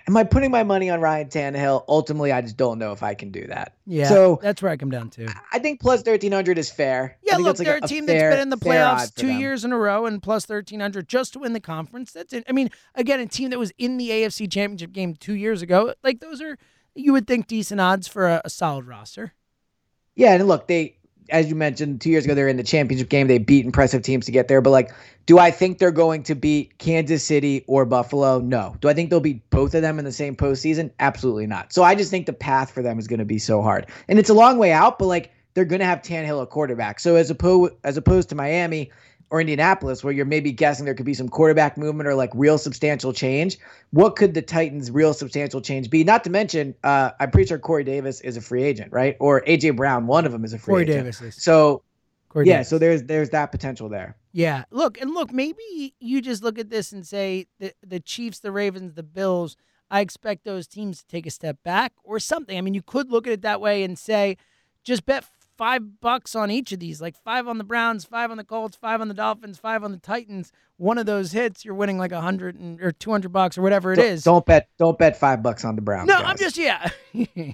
Am 0.07 0.17
I 0.17 0.25
putting 0.25 0.51
my 0.51 0.63
money 0.63 0.91
on 0.91 1.01
Ryan 1.01 1.29
Tannehill? 1.29 1.85
Ultimately, 1.89 2.33
I 2.33 2.41
just 2.41 2.57
don't 2.57 2.79
know 2.79 2.93
if 2.93 3.03
I 3.03 3.15
can 3.15 3.31
do 3.31 3.47
that. 3.47 3.77
Yeah. 3.87 4.09
So 4.09 4.39
that's 4.43 4.63
where 4.63 4.71
I 4.71 4.77
come 4.77 4.91
down 4.91 5.11
to. 5.11 5.29
I 5.53 5.59
think 5.59 5.81
plus 5.81 6.03
thirteen 6.03 6.33
hundred 6.33 6.59
is 6.59 6.71
fair. 6.71 7.19
Yeah, 7.23 7.37
look, 7.37 7.59
like 7.59 7.67
they're 7.67 7.77
a, 7.77 7.85
a 7.85 7.89
team 7.89 8.07
fair, 8.07 8.31
that's 8.31 8.37
been 8.37 8.43
in 8.43 8.51
the 8.51 8.57
playoffs 8.57 9.15
two 9.15 9.29
them. 9.29 9.39
years 9.39 9.65
in 9.65 9.73
a 9.73 9.79
row 9.79 10.07
and 10.07 10.23
plus 10.23 10.47
thirteen 10.47 10.81
hundred 10.81 11.09
just 11.09 11.33
to 11.35 11.39
win 11.39 11.53
the 11.53 11.61
conference. 11.61 12.13
That's 12.13 12.33
it. 12.33 12.45
I 12.49 12.53
mean, 12.53 12.71
again, 12.95 13.21
a 13.21 13.27
team 13.27 13.51
that 13.51 13.59
was 13.59 13.73
in 13.79 13.97
the 13.97 14.11
AFC 14.11 14.51
Championship 14.51 14.93
game 14.93 15.15
two 15.15 15.35
years 15.35 15.63
ago. 15.63 15.95
Like 16.03 16.21
those 16.21 16.41
are 16.41 16.59
you 16.95 17.13
would 17.13 17.27
think 17.27 17.47
decent 17.47 17.81
odds 17.81 18.09
for 18.09 18.27
a, 18.27 18.43
a 18.45 18.51
solid 18.51 18.87
roster. 18.87 19.33
Yeah, 20.15 20.35
and 20.35 20.47
look, 20.47 20.69
they 20.69 20.99
as 21.33 21.49
you 21.49 21.57
mentioned, 21.57 22.01
two 22.01 22.11
years 22.11 22.25
ago 22.25 22.35
they 22.35 22.42
were 22.42 22.49
in 22.49 22.59
the 22.59 22.62
championship 22.62 23.09
game. 23.09 23.27
They 23.27 23.38
beat 23.38 23.64
impressive 23.64 24.03
teams 24.03 24.27
to 24.27 24.33
get 24.33 24.47
there. 24.47 24.61
But 24.61 24.71
like, 24.71 24.92
do 25.27 25.38
I 25.38 25.51
think 25.51 25.79
they're 25.79 25.90
going 25.90 26.23
to 26.25 26.35
beat 26.35 26.79
Kansas 26.79 27.25
City 27.25 27.64
or 27.66 27.85
Buffalo? 27.85 28.38
No. 28.38 28.77
Do 28.81 28.88
I 28.88 28.95
think 28.95 29.11
they'll 29.11 29.21
beat 29.21 29.49
both 29.51 29.75
of 29.75 29.83
them 29.83 29.99
in 29.99 30.05
the 30.05 30.12
same 30.12 30.37
postseason? 30.37 30.90
Absolutely 31.01 31.47
not. 31.47 31.73
So 31.73 31.83
I 31.83 31.95
just 31.95 32.11
think 32.11 32.27
the 32.27 32.33
path 32.33 32.71
for 32.71 32.83
them 32.83 32.99
is 32.99 33.09
going 33.09 33.18
to 33.18 33.25
be 33.25 33.38
so 33.38 33.62
hard. 33.62 33.87
And 34.09 34.18
it's 34.18 34.31
a 34.31 34.35
long 34.35 34.59
way 34.59 34.73
out, 34.73 34.99
but 34.99 35.07
like 35.07 35.33
they're 35.55 35.64
going 35.64 35.81
to 35.81 35.87
have 35.87 36.03
Tannehill 36.03 36.42
a 36.42 36.47
quarterback. 36.47 37.01
So 37.01 37.16
as 37.16 37.31
opposed 37.31 37.75
as 37.85 37.97
opposed 37.97 38.29
to 38.29 38.35
Miami 38.35 38.90
or 39.33 39.40
Indianapolis, 39.40 40.05
where 40.05 40.12
you're 40.12 40.27
maybe 40.27 40.53
guessing 40.53 40.85
there 40.85 40.95
could 40.95 41.07
be 41.07 41.14
some 41.14 41.27
quarterback 41.27 41.79
movement 41.79 42.07
or 42.07 42.14
like 42.14 42.31
real 42.35 42.59
substantial 42.59 43.14
change, 43.14 43.57
what 43.90 44.14
could 44.14 44.35
the 44.35 44.42
Titans' 44.42 44.90
real 44.90 45.14
substantial 45.14 45.62
change 45.62 45.88
be? 45.88 46.05
Not 46.05 46.23
to 46.25 46.31
mention, 46.31 46.75
uh, 46.85 47.12
I'm 47.18 47.31
pretty 47.31 47.49
sure 47.49 47.59
Corey 47.59 47.83
Davis 47.83 48.21
is 48.21 48.37
a 48.37 48.42
free 48.42 48.62
agent, 48.62 48.92
right? 48.92 49.16
Or 49.21 49.40
AJ 49.47 49.75
Brown, 49.75 50.07
one 50.07 50.27
of 50.27 50.33
them 50.33 50.45
is 50.45 50.53
a 50.53 50.59
free 50.59 50.83
agent. 50.83 50.88
Corey 50.88 50.99
agent. 50.99 51.05
Davis 51.21 51.37
is. 51.37 51.42
So 51.42 51.83
Corey 52.29 52.47
yeah, 52.47 52.57
Davis. 52.57 52.68
so 52.68 52.79
there's 52.79 53.05
there's 53.05 53.31
that 53.31 53.51
potential 53.53 53.88
there. 53.88 54.18
Yeah, 54.33 54.64
look 54.71 55.01
and 55.01 55.12
look. 55.12 55.33
Maybe 55.33 55.95
you 55.99 56.21
just 56.21 56.42
look 56.42 56.59
at 56.59 56.68
this 56.68 56.92
and 56.92 57.07
say 57.07 57.47
the 57.59 57.73
the 57.83 58.01
Chiefs, 58.01 58.38
the 58.38 58.53
Ravens, 58.53 58.92
the 58.92 59.03
Bills. 59.03 59.57
I 59.90 60.01
expect 60.01 60.45
those 60.45 60.66
teams 60.66 60.99
to 60.99 61.07
take 61.07 61.27
a 61.27 61.31
step 61.31 61.57
back 61.64 61.95
or 62.05 62.18
something. 62.18 62.57
I 62.57 62.61
mean, 62.61 62.75
you 62.75 62.83
could 62.83 63.11
look 63.11 63.27
at 63.27 63.33
it 63.33 63.42
that 63.42 63.62
way 63.62 63.83
and 63.83 63.99
say, 63.99 64.37
just 64.85 65.07
bet 65.07 65.25
five 65.57 66.01
bucks 66.01 66.35
on 66.35 66.51
each 66.51 66.73
of 66.73 66.79
these, 66.81 67.01
like 67.01 67.17
five 67.23 67.47
on 67.47 67.59
the 67.59 67.65
Browns, 67.65 68.05
five 68.05 68.31
on 68.31 68.37
the 68.37 68.45
Colts, 68.45 68.77
five 68.77 69.01
on 69.01 69.09
the 69.09 69.15
Dolphins, 69.15 69.59
five 69.59 69.85
on 69.85 69.93
the 69.93 69.99
Titans. 69.99 70.53
One 70.77 70.99
of 70.99 71.07
those 71.07 71.33
hits, 71.33 71.65
you're 71.65 71.75
winning 71.75 71.99
like 71.99 72.12
a 72.12 72.21
hundred 72.21 72.57
and 72.57 72.81
or 72.83 72.93
two 72.93 73.11
hundred 73.11 73.31
bucks 73.33 73.57
or 73.59 73.62
whatever 73.62 73.93
it 73.93 73.97
Don't- 73.97 74.07
is. 74.07 74.25
Don't 74.25 74.45
bet 74.47 74.69
don't 74.79 74.99
bet 74.99 75.17
five 75.17 75.43
bucks 75.43 75.65
on 75.65 75.77
the 75.77 75.83
Browns. 75.83 76.09
No, 76.09 76.17
guys. 76.19 76.25
I'm 76.27 76.37
just 76.38 76.57
yeah. 76.59 76.88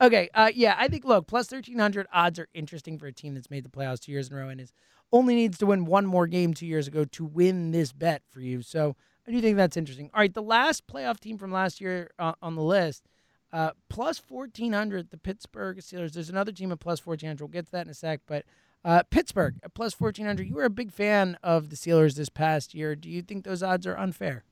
okay, 0.00 0.28
uh, 0.34 0.50
yeah. 0.54 0.74
I 0.78 0.88
think 0.88 1.04
look, 1.04 1.26
plus 1.26 1.46
thirteen 1.46 1.78
hundred 1.78 2.06
odds 2.12 2.38
are 2.38 2.48
interesting 2.54 2.98
for 2.98 3.06
a 3.06 3.12
team 3.12 3.34
that's 3.34 3.50
made 3.50 3.64
the 3.64 3.70
playoffs 3.70 4.00
two 4.00 4.12
years 4.12 4.28
in 4.28 4.36
a 4.36 4.40
row 4.40 4.48
and 4.48 4.60
is 4.60 4.72
only 5.12 5.34
needs 5.34 5.58
to 5.58 5.66
win 5.66 5.84
one 5.86 6.06
more 6.06 6.26
game 6.26 6.52
two 6.54 6.66
years 6.66 6.86
ago 6.86 7.04
to 7.04 7.24
win 7.24 7.70
this 7.70 7.92
bet 7.92 8.22
for 8.30 8.40
you. 8.40 8.60
So 8.62 8.94
I 9.26 9.30
do 9.30 9.40
think 9.40 9.56
that's 9.56 9.76
interesting. 9.76 10.10
All 10.14 10.20
right, 10.20 10.32
the 10.32 10.42
last 10.42 10.86
playoff 10.86 11.18
team 11.20 11.38
from 11.38 11.50
last 11.50 11.80
year 11.80 12.10
uh, 12.18 12.32
on 12.42 12.54
the 12.56 12.62
list, 12.62 13.04
uh, 13.52 13.70
plus 13.88 14.18
fourteen 14.18 14.72
hundred, 14.72 15.10
the 15.10 15.18
Pittsburgh 15.18 15.78
Steelers. 15.78 16.12
There's 16.12 16.30
another 16.30 16.52
team 16.52 16.72
at 16.72 16.80
plus 16.80 17.00
fourteen 17.00 17.28
hundred. 17.28 17.44
We'll 17.44 17.48
get 17.48 17.66
to 17.66 17.72
that 17.72 17.86
in 17.86 17.90
a 17.90 17.94
sec, 17.94 18.20
but. 18.26 18.44
Uh, 18.84 19.02
Pittsburgh 19.10 19.56
at 19.64 19.74
plus 19.74 19.98
1400. 19.98 20.46
You 20.46 20.54
were 20.54 20.62
a 20.62 20.70
big 20.70 20.92
fan 20.92 21.36
of 21.42 21.68
the 21.68 21.74
Steelers 21.74 22.14
this 22.14 22.28
past 22.28 22.74
year. 22.74 22.94
Do 22.94 23.10
you 23.10 23.22
think 23.22 23.44
those 23.44 23.60
odds 23.60 23.88
are 23.88 23.98
unfair? 23.98 24.44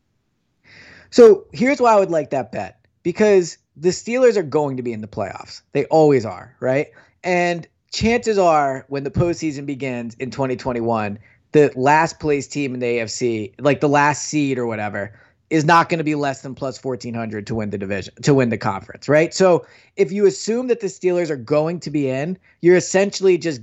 So 1.11 1.47
here's 1.53 1.81
why 1.81 1.93
I 1.93 1.99
would 2.01 2.11
like 2.11 2.31
that 2.31 2.51
bet 2.51 2.81
because 3.05 3.59
the 3.77 3.91
Steelers 3.91 4.37
are 4.37 4.43
going 4.43 4.77
to 4.77 4.83
be 4.83 4.93
in 4.93 5.01
the 5.01 5.07
playoffs. 5.07 5.63
They 5.73 5.85
always 5.87 6.25
are, 6.25 6.57
right? 6.61 6.89
And 7.23 7.67
chances 7.93 8.39
are 8.39 8.85
when 8.89 9.05
the 9.05 9.11
postseason 9.11 9.67
begins 9.67 10.15
in 10.17 10.31
2021, 10.31 11.19
the 11.53 11.73
last 11.77 12.19
place 12.19 12.47
team 12.47 12.75
in 12.75 12.81
the 12.81 12.87
AFC, 12.87 13.55
like 13.61 13.81
the 13.81 13.89
last 13.89 14.25
seed 14.25 14.59
or 14.59 14.67
whatever, 14.67 15.19
is 15.51 15.65
not 15.65 15.89
going 15.89 15.99
to 15.99 16.05
be 16.05 16.15
less 16.15 16.43
than 16.43 16.55
plus 16.55 16.83
1400 16.83 17.47
to 17.47 17.55
win 17.55 17.71
the 17.71 17.79
division, 17.79 18.13
to 18.23 18.35
win 18.35 18.49
the 18.49 18.59
conference, 18.59 19.09
right? 19.09 19.33
So 19.33 19.65
if 19.97 20.11
you 20.11 20.27
assume 20.27 20.67
that 20.69 20.81
the 20.81 20.89
Steelers 20.89 21.31
are 21.31 21.37
going 21.37 21.81
to 21.81 21.91
be 21.91 22.09
in, 22.09 22.39
you're 22.63 22.77
essentially 22.77 23.39
just 23.39 23.61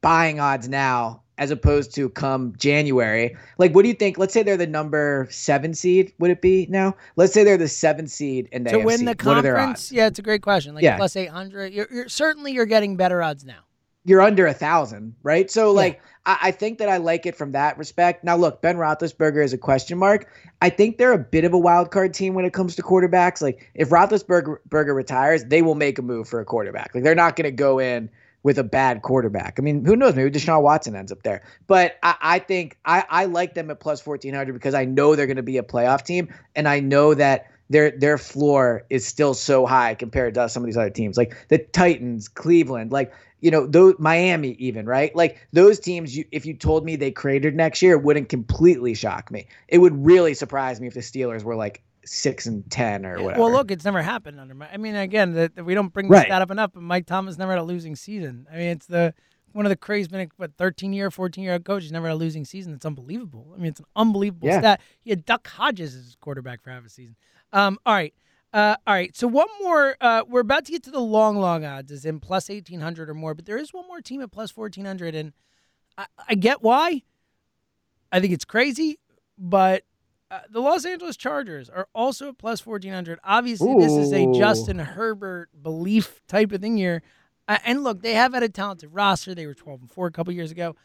buying 0.00 0.40
odds 0.40 0.68
now 0.68 1.22
as 1.38 1.50
opposed 1.50 1.94
to 1.94 2.08
come 2.08 2.54
January. 2.56 3.36
Like, 3.58 3.74
what 3.74 3.82
do 3.82 3.88
you 3.88 3.94
think? 3.94 4.16
Let's 4.16 4.32
say 4.32 4.42
they're 4.42 4.56
the 4.56 4.66
number 4.66 5.28
seven 5.30 5.74
seed. 5.74 6.14
Would 6.18 6.30
it 6.30 6.40
be 6.40 6.66
now? 6.70 6.96
Let's 7.16 7.34
say 7.34 7.44
they're 7.44 7.58
the 7.58 7.68
seven 7.68 8.06
seed 8.06 8.48
the 8.52 8.58
to 8.60 8.78
AFC. 8.78 8.84
win 8.84 9.04
the 9.04 9.14
what 9.22 9.36
are 9.36 9.42
their 9.42 9.56
conference? 9.56 9.92
Yeah, 9.92 10.06
it's 10.06 10.18
a 10.18 10.22
great 10.22 10.40
question. 10.40 10.74
Like 10.74 10.82
Yeah. 10.84 10.96
plus 10.96 11.14
eight 11.16 11.28
hundred. 11.28 11.74
You're, 11.74 11.88
you're 11.92 12.08
certainly 12.08 12.52
you're 12.52 12.64
getting 12.64 12.96
better 12.96 13.22
odds 13.22 13.44
now. 13.44 13.65
You're 14.06 14.22
under 14.22 14.46
a 14.46 14.54
thousand, 14.54 15.16
right? 15.22 15.50
So, 15.50 15.72
like, 15.72 16.00
I, 16.24 16.38
I 16.42 16.50
think 16.52 16.78
that 16.78 16.88
I 16.88 16.96
like 16.98 17.26
it 17.26 17.36
from 17.36 17.52
that 17.52 17.76
respect. 17.76 18.24
Now, 18.24 18.36
look, 18.36 18.62
Ben 18.62 18.76
Roethlisberger 18.76 19.44
is 19.44 19.52
a 19.52 19.58
question 19.58 19.98
mark. 19.98 20.28
I 20.62 20.70
think 20.70 20.96
they're 20.96 21.12
a 21.12 21.18
bit 21.18 21.44
of 21.44 21.52
a 21.52 21.58
wild 21.58 21.90
card 21.90 22.14
team 22.14 22.32
when 22.34 22.44
it 22.44 22.52
comes 22.52 22.76
to 22.76 22.82
quarterbacks. 22.82 23.42
Like, 23.42 23.70
if 23.74 23.90
Roethlisberger 23.90 24.58
Berger 24.68 24.94
retires, 24.94 25.44
they 25.44 25.60
will 25.60 25.74
make 25.74 25.98
a 25.98 26.02
move 26.02 26.28
for 26.28 26.40
a 26.40 26.44
quarterback. 26.44 26.94
Like, 26.94 27.04
they're 27.04 27.14
not 27.16 27.36
going 27.36 27.46
to 27.46 27.50
go 27.50 27.80
in 27.80 28.08
with 28.46 28.58
a 28.58 28.64
bad 28.64 29.02
quarterback. 29.02 29.56
I 29.58 29.62
mean, 29.62 29.84
who 29.84 29.96
knows? 29.96 30.14
Maybe 30.14 30.30
Deshaun 30.30 30.62
Watson 30.62 30.94
ends 30.94 31.10
up 31.10 31.24
there. 31.24 31.42
But 31.66 31.98
I, 32.04 32.14
I 32.20 32.38
think 32.38 32.78
I, 32.84 33.04
I 33.10 33.24
like 33.24 33.54
them 33.54 33.72
at 33.72 33.80
plus 33.80 34.06
1400 34.06 34.52
because 34.52 34.72
I 34.72 34.84
know 34.84 35.16
they're 35.16 35.26
going 35.26 35.36
to 35.36 35.42
be 35.42 35.58
a 35.58 35.64
playoff 35.64 36.04
team. 36.04 36.32
And 36.54 36.68
I 36.68 36.78
know 36.78 37.12
that 37.14 37.50
their 37.68 37.90
their 37.90 38.18
floor 38.18 38.84
is 38.90 39.06
still 39.06 39.34
so 39.34 39.66
high 39.66 39.94
compared 39.94 40.34
to 40.34 40.48
some 40.48 40.62
of 40.62 40.66
these 40.66 40.76
other 40.76 40.90
teams, 40.90 41.16
like 41.16 41.36
the 41.48 41.58
Titans, 41.58 42.28
Cleveland, 42.28 42.92
like 42.92 43.12
you 43.40 43.50
know, 43.50 43.66
those 43.66 43.94
Miami 43.98 44.52
even, 44.52 44.86
right? 44.86 45.14
Like 45.14 45.46
those 45.52 45.78
teams. 45.78 46.16
You, 46.16 46.24
if 46.32 46.46
you 46.46 46.54
told 46.54 46.84
me 46.84 46.96
they 46.96 47.10
created 47.10 47.54
next 47.54 47.82
year, 47.82 47.92
it 47.92 48.02
wouldn't 48.02 48.28
completely 48.30 48.94
shock 48.94 49.30
me. 49.30 49.46
It 49.68 49.78
would 49.78 50.04
really 50.06 50.32
surprise 50.32 50.80
me 50.80 50.86
if 50.86 50.94
the 50.94 51.00
Steelers 51.00 51.44
were 51.44 51.54
like 51.54 51.82
six 52.04 52.46
and 52.46 52.68
ten 52.70 53.04
or 53.04 53.20
whatever. 53.22 53.42
Well, 53.42 53.52
look, 53.52 53.70
it's 53.70 53.84
never 53.84 54.00
happened 54.00 54.40
under. 54.40 54.54
My, 54.54 54.68
I 54.72 54.78
mean, 54.78 54.94
again, 54.94 55.32
that 55.34 55.64
we 55.64 55.74
don't 55.74 55.92
bring 55.92 56.08
Right. 56.08 56.24
stat 56.26 56.40
up 56.40 56.50
enough, 56.50 56.72
but 56.72 56.82
Mike 56.82 57.06
Tomlin 57.06 57.34
never 57.38 57.52
had 57.52 57.60
a 57.60 57.64
losing 57.64 57.94
season. 57.94 58.46
I 58.50 58.56
mean, 58.56 58.68
it's 58.68 58.86
the 58.86 59.12
one 59.52 59.66
of 59.66 59.70
the 59.70 59.76
crazy, 59.76 60.08
been 60.08 60.30
what, 60.36 60.52
13 60.56 60.92
year, 60.92 61.10
14 61.10 61.42
year 61.44 61.58
coach. 61.58 61.82
He's 61.82 61.92
never 61.92 62.06
had 62.06 62.14
a 62.14 62.16
losing 62.16 62.44
season. 62.44 62.72
It's 62.74 62.86
unbelievable. 62.86 63.52
I 63.54 63.58
mean, 63.58 63.68
it's 63.68 63.80
an 63.80 63.86
unbelievable 63.96 64.48
Yeah. 64.48 64.60
stat. 64.60 64.80
He 65.02 65.10
had 65.10 65.24
Duck 65.24 65.46
Hodges 65.46 65.94
as 65.94 66.04
his 66.04 66.16
quarterback 66.16 66.62
for 66.62 66.70
half 66.70 66.84
a 66.84 66.88
season. 66.88 67.16
Um, 67.56 67.78
all 67.86 67.94
right. 67.94 68.12
Uh, 68.52 68.76
all 68.86 68.94
right. 68.94 69.16
So 69.16 69.26
one 69.26 69.48
more. 69.62 69.96
Uh, 69.98 70.24
we're 70.28 70.40
about 70.40 70.66
to 70.66 70.72
get 70.72 70.82
to 70.84 70.90
the 70.90 71.00
long, 71.00 71.38
long 71.38 71.64
odds, 71.64 71.90
is 71.90 72.04
in 72.04 72.20
plus 72.20 72.50
1800 72.50 73.08
or 73.08 73.14
more, 73.14 73.34
but 73.34 73.46
there 73.46 73.56
is 73.56 73.72
one 73.72 73.88
more 73.88 74.02
team 74.02 74.20
at 74.20 74.30
plus 74.30 74.54
1400. 74.54 75.14
And 75.14 75.32
I, 75.96 76.06
I 76.28 76.34
get 76.34 76.62
why. 76.62 77.02
I 78.12 78.20
think 78.20 78.34
it's 78.34 78.44
crazy, 78.44 78.98
but 79.38 79.84
uh, 80.30 80.40
the 80.50 80.60
Los 80.60 80.84
Angeles 80.84 81.16
Chargers 81.16 81.70
are 81.70 81.88
also 81.94 82.28
at 82.28 82.38
plus 82.38 82.64
1400. 82.64 83.18
Obviously, 83.24 83.74
this 83.78 83.92
is 83.92 84.12
a 84.12 84.30
Justin 84.32 84.78
Herbert 84.78 85.48
belief 85.60 86.20
type 86.28 86.52
of 86.52 86.60
thing 86.60 86.76
here. 86.76 87.02
Uh, 87.48 87.58
and 87.64 87.82
look, 87.82 88.02
they 88.02 88.14
have 88.14 88.34
had 88.34 88.42
a 88.42 88.48
talented 88.50 88.90
roster. 88.92 89.34
They 89.34 89.46
were 89.46 89.54
12 89.54 89.80
and 89.80 89.90
4 89.90 90.06
a 90.06 90.12
couple 90.12 90.32
years 90.34 90.50
ago. 90.50 90.76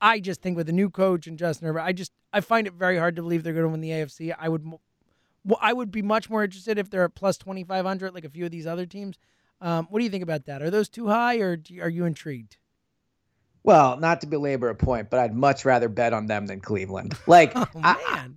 I 0.00 0.20
just 0.20 0.42
think 0.42 0.56
with 0.56 0.68
a 0.68 0.72
new 0.72 0.90
coach 0.90 1.26
and 1.26 1.38
Justin 1.38 1.66
Herbert, 1.66 1.80
I 1.80 1.92
just 1.92 2.12
I 2.32 2.40
find 2.40 2.66
it 2.66 2.74
very 2.74 2.98
hard 2.98 3.16
to 3.16 3.22
believe 3.22 3.42
they're 3.42 3.52
going 3.52 3.64
to 3.64 3.70
win 3.70 3.80
the 3.80 3.90
AFC. 3.90 4.34
I 4.38 4.48
would 4.48 4.64
well, 5.44 5.58
I 5.60 5.72
would 5.72 5.90
be 5.90 6.02
much 6.02 6.28
more 6.28 6.44
interested 6.44 6.78
if 6.78 6.90
they're 6.90 7.04
at 7.04 7.14
plus 7.14 7.38
2500 7.38 8.14
like 8.14 8.24
a 8.24 8.30
few 8.30 8.44
of 8.44 8.50
these 8.50 8.66
other 8.66 8.86
teams. 8.86 9.16
Um, 9.60 9.86
what 9.90 9.98
do 9.98 10.04
you 10.04 10.10
think 10.10 10.22
about 10.22 10.46
that? 10.46 10.62
Are 10.62 10.70
those 10.70 10.88
too 10.88 11.08
high 11.08 11.36
or 11.36 11.56
do 11.56 11.74
you, 11.74 11.82
are 11.82 11.88
you 11.88 12.04
intrigued? 12.04 12.56
well, 13.62 13.98
not 13.98 14.22
to 14.22 14.26
belabor 14.26 14.70
a 14.70 14.74
point, 14.74 15.10
but 15.10 15.20
I'd 15.20 15.34
much 15.34 15.64
rather 15.64 15.88
bet 15.88 16.12
on 16.14 16.26
them 16.26 16.46
than 16.46 16.60
Cleveland. 16.60 17.14
Like, 17.26 17.52
Oh 17.56 17.66
I, 17.82 17.96
man. 18.10 18.36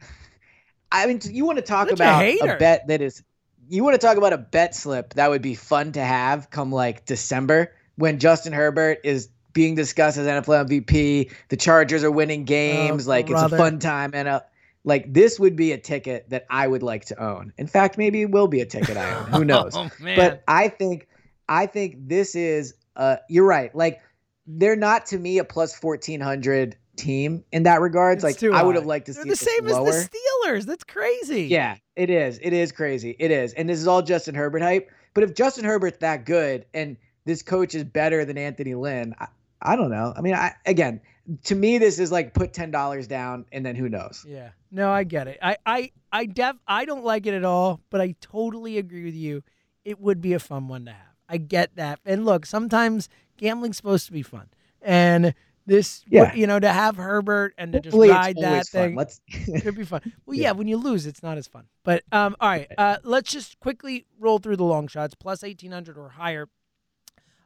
I 0.91 1.05
mean, 1.07 1.21
you 1.23 1.45
want 1.45 1.57
to 1.57 1.63
talk 1.63 1.89
Such 1.89 1.97
about 1.97 2.21
hater. 2.21 2.55
a 2.55 2.59
bet 2.59 2.87
that 2.87 3.01
is, 3.01 3.23
you 3.69 3.83
want 3.83 3.99
to 3.99 4.05
talk 4.05 4.17
about 4.17 4.33
a 4.33 4.37
bet 4.37 4.75
slip 4.75 5.13
that 5.13 5.29
would 5.29 5.41
be 5.41 5.55
fun 5.55 5.93
to 5.93 6.01
have 6.03 6.49
come 6.49 6.71
like 6.71 7.05
December 7.05 7.73
when 7.95 8.19
Justin 8.19 8.53
Herbert 8.53 8.99
is 9.03 9.29
being 9.53 9.75
discussed 9.75 10.17
as 10.17 10.27
NFL 10.27 10.67
MVP. 10.67 11.31
The 11.49 11.57
Chargers 11.57 12.03
are 12.03 12.11
winning 12.11 12.43
games. 12.43 13.07
Oh, 13.07 13.09
like, 13.09 13.29
it's 13.29 13.41
a 13.41 13.49
fun 13.49 13.79
time. 13.79 14.11
And 14.13 14.27
uh, 14.27 14.41
like, 14.83 15.13
this 15.13 15.39
would 15.39 15.55
be 15.55 15.71
a 15.71 15.77
ticket 15.77 16.29
that 16.29 16.45
I 16.49 16.67
would 16.67 16.83
like 16.83 17.05
to 17.05 17.23
own. 17.23 17.53
In 17.57 17.67
fact, 17.67 17.97
maybe 17.97 18.21
it 18.21 18.31
will 18.31 18.47
be 18.47 18.61
a 18.61 18.65
ticket 18.65 18.97
I 18.97 19.13
own. 19.15 19.25
Who 19.27 19.45
knows? 19.53 19.73
Oh 19.75 19.89
man. 19.99 20.17
but 20.17 20.43
I 20.47 20.67
think 20.69 21.07
I 21.49 21.65
think 21.65 21.95
this 22.07 22.35
is 22.35 22.73
uh 22.95 23.17
you're 23.29 23.45
right. 23.45 23.73
Like 23.75 24.01
they're 24.45 24.75
not 24.75 25.05
to 25.07 25.17
me 25.17 25.37
a 25.37 25.43
plus 25.43 25.73
fourteen 25.73 26.19
hundred 26.19 26.75
team 26.95 27.43
in 27.51 27.63
that 27.63 27.81
regards. 27.81 28.17
It's 28.17 28.23
like 28.23 28.37
too 28.37 28.53
I 28.53 28.61
would 28.63 28.75
have 28.75 28.85
liked 28.85 29.05
to 29.07 29.13
They're 29.13 29.23
see 29.23 29.29
the 29.29 29.35
same 29.35 29.65
lower. 29.65 29.89
as 29.89 30.09
the 30.09 30.17
Steelers. 30.45 30.65
That's 30.65 30.83
crazy. 30.83 31.43
Yeah, 31.45 31.77
it 31.95 32.09
is. 32.09 32.39
It 32.41 32.53
is 32.53 32.71
crazy. 32.71 33.15
It 33.19 33.31
is. 33.31 33.53
And 33.53 33.69
this 33.69 33.79
is 33.79 33.87
all 33.87 34.01
Justin 34.01 34.35
Herbert 34.35 34.61
hype. 34.61 34.89
But 35.13 35.23
if 35.23 35.33
Justin 35.33 35.63
Herbert's 35.65 35.99
that 35.99 36.25
good 36.25 36.65
and 36.73 36.97
this 37.25 37.41
coach 37.41 37.73
is 37.75 37.83
better 37.83 38.25
than 38.25 38.37
Anthony 38.37 38.75
Lynn, 38.75 39.15
I, 39.19 39.27
I 39.61 39.75
don't 39.75 39.89
know. 39.91 40.13
I 40.15 40.21
mean, 40.21 40.33
I 40.35 40.53
again, 40.65 40.99
to 41.45 41.55
me, 41.55 41.77
this 41.77 41.99
is 41.99 42.11
like 42.11 42.33
put 42.33 42.53
ten 42.53 42.71
dollars 42.71 43.07
down 43.07 43.45
and 43.51 43.65
then 43.65 43.75
who 43.75 43.89
knows? 43.89 44.25
Yeah. 44.27 44.49
No, 44.71 44.91
I 44.91 45.03
get 45.03 45.27
it. 45.27 45.37
I 45.41 45.57
I 45.65 45.91
I 46.11 46.25
def 46.25 46.55
I 46.67 46.85
don't 46.85 47.03
like 47.03 47.25
it 47.25 47.33
at 47.33 47.45
all, 47.45 47.79
but 47.89 48.01
I 48.01 48.15
totally 48.21 48.77
agree 48.77 49.03
with 49.05 49.15
you. 49.15 49.43
It 49.85 49.99
would 49.99 50.21
be 50.21 50.33
a 50.33 50.39
fun 50.39 50.67
one 50.67 50.85
to 50.85 50.91
have. 50.91 51.15
I 51.29 51.37
get 51.37 51.75
that. 51.77 51.99
And 52.05 52.25
look, 52.25 52.45
sometimes 52.45 53.09
gambling's 53.37 53.77
supposed 53.77 54.05
to 54.07 54.11
be 54.11 54.21
fun. 54.21 54.49
And 54.81 55.33
This, 55.65 56.03
Yeah. 56.09 56.33
you 56.35 56.45
know, 56.45 56.59
to 56.59 56.67
have 56.67 56.97
Herbert 56.97 57.53
and 57.57 57.71
to 57.71 57.79
just 57.79 57.93
Hopefully, 57.93 58.09
ride 58.09 58.35
that 58.41 58.67
fun. 58.67 58.81
thing. 58.81 58.95
Let's. 58.95 59.21
Could 59.61 59.77
be 59.77 59.85
fun. 59.85 60.01
Well, 60.25 60.35
yeah. 60.37 60.51
when 60.51 60.67
you 60.67 60.75
lose, 60.75 61.05
it's 61.05 61.23
not 61.23 61.37
as 61.37 61.47
fun. 61.47 61.67
But 61.85 62.03
um, 62.11 62.35
all 62.41 62.49
right, 62.49 62.67
uh, 62.77 62.97
let's 63.05 63.31
just 63.31 63.57
quickly 63.61 64.05
roll 64.19 64.39
through 64.39 64.57
the 64.57 64.65
long 64.65 64.87
shots, 64.89 65.15
plus 65.15 65.41
eighteen 65.41 65.71
hundred 65.71 65.97
or 65.97 66.09
higher. 66.09 66.49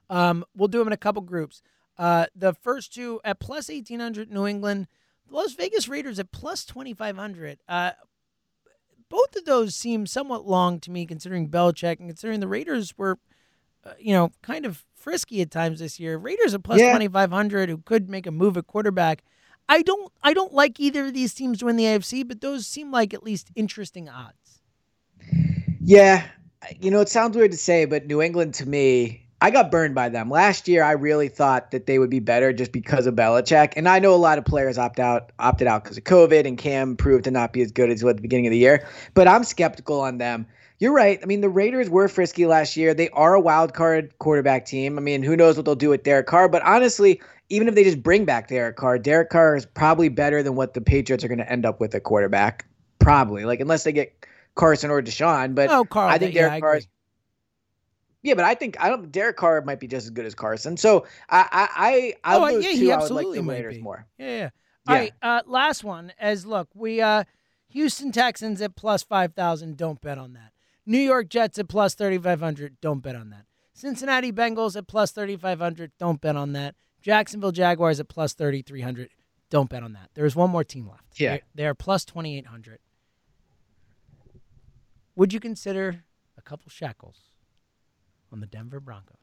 Um, 0.10 0.46
we'll 0.56 0.68
do 0.68 0.80
them 0.80 0.88
in 0.88 0.94
a 0.94 0.98
couple 0.98 1.22
groups. 1.22 1.62
Uh, 1.98 2.28
the 2.36 2.54
first 2.54 2.94
two 2.94 3.20
at 3.24 3.40
plus 3.40 3.70
eighteen 3.70 4.00
hundred, 4.00 4.32
New 4.32 4.46
England, 4.46 4.88
the 5.28 5.36
Las 5.36 5.54
Vegas 5.54 5.88
Raiders 5.88 6.20
at 6.20 6.32
plus 6.32 6.66
twenty 6.66 6.94
five 6.94 7.18
hundred. 7.18 7.60
Uh, 7.68 7.92
both 9.10 9.36
of 9.36 9.46
those 9.46 9.74
seem 9.74 10.06
somewhat 10.06 10.46
long 10.46 10.80
to 10.82 10.92
me, 10.92 11.06
considering 11.06 11.50
Belichick 11.50 12.00
and 12.00 12.10
considering 12.10 12.40
the 12.42 12.48
Raiders 12.48 12.98
were, 12.98 13.18
uh, 13.86 13.94
you 14.00 14.14
know, 14.14 14.32
kind 14.42 14.66
of 14.66 14.84
frisky 14.96 15.42
at 15.42 15.50
times 15.50 15.80
this 15.80 16.00
year. 16.00 16.18
Raiders 16.18 16.54
at 16.54 16.64
plus 16.64 16.80
Yeah. 16.80 16.92
twenty 16.92 17.08
five 17.08 17.32
hundred, 17.32 17.70
who 17.70 17.78
could 17.78 18.10
make 18.10 18.28
a 18.28 18.32
move 18.32 18.58
at 18.58 18.68
quarterback. 18.68 19.24
I 19.70 19.82
don't, 19.82 20.14
I 20.24 20.34
don't 20.34 20.54
like 20.54 20.80
either 20.80 21.08
of 21.08 21.14
these 21.14 21.34
teams 21.34 21.60
to 21.60 21.66
win 21.66 21.76
the 21.76 21.84
AFC, 21.84 22.26
but 22.26 22.40
those 22.40 22.66
seem 22.66 22.90
like 22.90 23.14
at 23.14 23.24
least 23.24 23.52
interesting 23.54 24.08
odds. 24.08 24.62
Yeah, 25.82 26.26
you 26.80 26.90
know, 26.92 27.02
it 27.02 27.10
sounds 27.10 27.36
weird 27.36 27.52
to 27.52 27.58
say, 27.58 27.84
but 27.86 28.06
New 28.08 28.22
England 28.22 28.54
to 28.56 28.66
me, 28.68 29.27
I 29.40 29.52
got 29.52 29.70
burned 29.70 29.94
by 29.94 30.10
them. 30.10 30.32
Last 30.32 30.68
year, 30.68 30.84
I 30.84 30.94
really 30.94 31.30
thought 31.30 31.70
that 31.72 31.86
they 31.86 32.00
would 32.00 32.10
be 32.10 32.20
better 32.20 32.52
just 32.52 32.72
because 32.72 33.06
of 33.06 33.14
Belichick. 33.16 33.74
And 33.76 33.88
I 33.88 34.00
know 34.00 34.14
a 34.14 34.16
lot 34.16 34.40
of 34.40 34.46
players 34.46 34.80
opt 34.80 35.00
out, 35.00 35.32
opted 35.38 35.68
out 35.68 35.84
because 35.84 35.98
of 35.98 36.06
COVID, 36.06 36.48
and 36.48 36.58
Cam 36.58 36.96
proved 36.96 37.26
to 37.26 37.32
not 37.32 37.54
be 37.54 37.62
as 37.62 37.72
good 37.72 37.92
as 37.92 38.04
at 38.04 38.16
the 38.16 38.22
beginning 38.22 38.48
of 38.48 38.52
the 38.52 38.58
year. 38.58 38.88
But 39.14 39.28
I'm 39.28 39.44
skeptical 39.44 40.02
on 40.02 40.18
them. 40.18 40.48
You're 40.80 40.94
right. 40.94 41.20
I 41.22 41.26
mean, 41.26 41.42
the 41.42 41.50
Raiders 41.50 41.90
were 41.90 42.08
frisky 42.08 42.46
last 42.46 42.78
year. 42.78 42.94
They 42.94 43.10
are 43.10 43.34
a 43.34 43.40
wild 43.40 43.74
card 43.74 44.18
quarterback 44.20 44.66
team. 44.66 44.98
I 44.98 45.02
mean, 45.02 45.24
who 45.24 45.36
knows 45.36 45.56
what 45.56 45.66
they'll 45.66 45.76
do 45.76 45.90
with 45.90 46.04
Derek 46.04 46.28
Carr? 46.28 46.50
But 46.50 46.64
honestly, 46.64 47.22
even 47.50 47.68
if 47.68 47.76
they 47.76 47.84
just 47.84 48.02
bring 48.04 48.26
back 48.26 48.48
Derek 48.48 48.76
Carr, 48.76 49.00
Derek 49.00 49.30
Carr 49.30 49.56
is 49.56 49.66
probably 49.66 50.10
better 50.10 50.44
than 50.44 50.56
what 50.56 50.74
the 50.74 50.82
Patriots 50.82 51.24
are 51.24 51.28
going 51.28 51.40
to 51.40 51.52
end 51.52 51.66
up 51.66 51.80
with 51.80 51.96
at 51.96 52.04
quarterback. 52.04 52.66
Probably, 53.00 53.46
like 53.46 53.60
unless 53.60 53.84
they 53.84 53.92
get 53.92 54.26
Carson 54.56 54.90
or 54.90 55.02
Deshaun. 55.02 55.56
But 55.56 55.70
Oh, 55.70 55.86
Carl, 55.86 56.10
I 56.10 56.18
think 56.18 56.34
yeah, 56.34 56.42
Derek 56.42 56.54
I 56.54 56.60
Carr. 56.60 56.78
Is, 56.78 56.88
yeah, 58.28 58.34
but 58.36 58.44
I 58.46 58.54
think 58.56 58.76
I 58.80 58.90
don't. 58.90 59.12
Derek 59.12 59.38
Carr 59.38 59.62
might 59.62 59.80
be 59.80 59.88
just 59.88 60.06
as 60.06 60.10
good 60.12 60.26
as 60.26 60.36
Carson. 60.36 60.78
So 60.78 61.06
I, 61.30 62.16
I, 62.24 62.34
I, 62.34 62.36
Oh, 62.36 62.52
those 62.52 62.64
yeah, 62.66 62.72
two, 62.72 62.78
he 62.78 62.92
I 62.92 62.96
would 62.96 63.02
absolutely 63.04 63.30
like 63.32 63.36
the 63.38 63.44
might 63.44 63.54
Raiders 63.54 63.76
be. 63.78 63.82
more. 63.82 64.06
Yeah, 64.18 64.28
yeah. 64.28 64.50
All 64.88 64.96
Yeah. 64.96 65.02
right, 65.02 65.14
uh, 65.22 65.42
last 65.46 65.84
one. 65.84 66.14
As 66.20 66.46
look, 66.46 66.68
we 66.74 67.02
uh, 67.02 67.24
Houston 67.70 68.12
Texans 68.12 68.62
at 68.62 68.76
plus 68.76 69.04
five 69.04 69.34
thousand. 69.34 69.78
Don't 69.78 70.00
bet 70.02 70.18
on 70.18 70.34
that. 70.34 70.52
New 70.86 71.00
York 71.00 71.30
Jets 71.30 71.58
at 71.60 71.68
plus 71.68 71.96
thirty 71.96 72.18
five 72.18 72.40
hundred. 72.40 72.80
Don't 72.82 73.02
bet 73.02 73.16
on 73.16 73.30
that. 73.32 73.46
Cincinnati 73.74 74.32
Bengals 74.32 74.76
at 74.76 74.88
plus 74.88 75.12
thirty 75.12 75.36
five 75.38 75.60
hundred. 75.60 75.92
Don't 76.00 76.20
bet 76.22 76.36
on 76.36 76.54
that. 76.54 76.76
Jacksonville 77.02 77.52
Jaguars 77.52 78.00
at 78.00 78.08
plus 78.08 78.34
thirty 78.34 78.62
three 78.62 78.82
hundred. 78.82 79.10
Don't 79.50 79.70
bet 79.70 79.84
on 79.84 79.94
that. 79.94 80.10
There's 80.14 80.36
one 80.36 80.50
more 80.50 80.64
team 80.64 80.88
left. 80.90 81.20
Yeah. 81.20 81.38
They- 81.56 81.66
are 81.66 81.74
plus 81.74 82.04
twenty 82.06 82.38
eight 82.38 82.48
hundred. 82.48 82.80
Would 85.16 85.34
you 85.34 85.40
consider 85.40 86.04
a 86.38 86.42
couple 86.42 86.70
shekels 86.70 87.27
on 88.32 88.40
the 88.40 88.48
Denver 88.48 88.80
Broncos? 88.80 89.16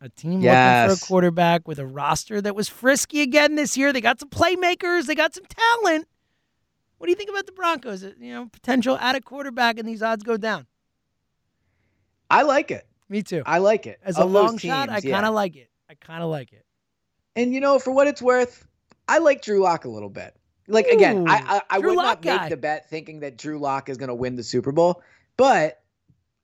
A 0.00 0.08
team 0.08 0.40
looking 0.40 0.96
for 0.98 1.04
a 1.04 1.08
quarterback 1.08 1.66
with 1.66 1.78
a 1.78 1.86
roster 1.86 2.40
that 2.40 2.54
was 2.54 2.68
frisky 2.68 3.22
again 3.22 3.54
this 3.54 3.76
year. 3.76 3.92
They 3.92 4.00
got 4.00 4.20
some 4.20 4.28
playmakers. 4.28 5.06
They 5.06 5.14
got 5.14 5.34
some 5.34 5.44
talent. 5.44 6.06
What 6.98 7.06
do 7.06 7.10
you 7.10 7.16
think 7.16 7.30
about 7.30 7.46
the 7.46 7.52
Broncos? 7.52 8.04
Uh, 8.04 8.12
You 8.18 8.34
know, 8.34 8.46
potential 8.46 8.96
at 8.98 9.14
a 9.14 9.20
quarterback, 9.20 9.78
and 9.78 9.88
these 9.88 10.02
odds 10.02 10.22
go 10.22 10.36
down. 10.36 10.66
I 12.30 12.42
like 12.42 12.70
it. 12.70 12.86
Me 13.08 13.22
too. 13.22 13.42
I 13.46 13.58
like 13.58 13.86
it. 13.86 13.98
As 14.02 14.18
a 14.18 14.22
Of 14.22 14.32
those 14.32 14.42
long 14.42 14.58
shot, 14.58 14.88
I 14.90 15.00
teams, 15.00 15.12
kind 15.12 15.26
of 15.26 15.34
like 15.34 15.56
it. 15.56 15.70
I 15.88 15.94
kind 15.94 16.22
of 16.22 16.30
like 16.30 16.52
it. 16.52 16.64
And 17.36 17.52
you 17.52 17.60
know, 17.60 17.78
for 17.78 17.90
what 17.92 18.06
it's 18.06 18.22
worth, 18.22 18.66
I 19.08 19.18
like 19.18 19.42
Drew 19.42 19.60
Lock 19.62 19.84
a 19.84 19.88
little 19.90 20.08
bit. 20.08 20.34
Like 20.66 20.86
again, 20.86 21.26
I 21.28 21.56
I, 21.56 21.62
I 21.70 21.78
would 21.78 21.96
Lock 21.96 22.24
not 22.24 22.24
make 22.24 22.40
guy. 22.40 22.48
the 22.48 22.56
bet 22.56 22.88
thinking 22.88 23.20
that 23.20 23.36
Drew 23.36 23.58
Lock 23.58 23.88
is 23.88 23.98
going 23.98 24.08
to 24.08 24.14
win 24.14 24.36
the 24.36 24.42
Super 24.42 24.72
Bowl, 24.72 25.02
but 25.36 25.80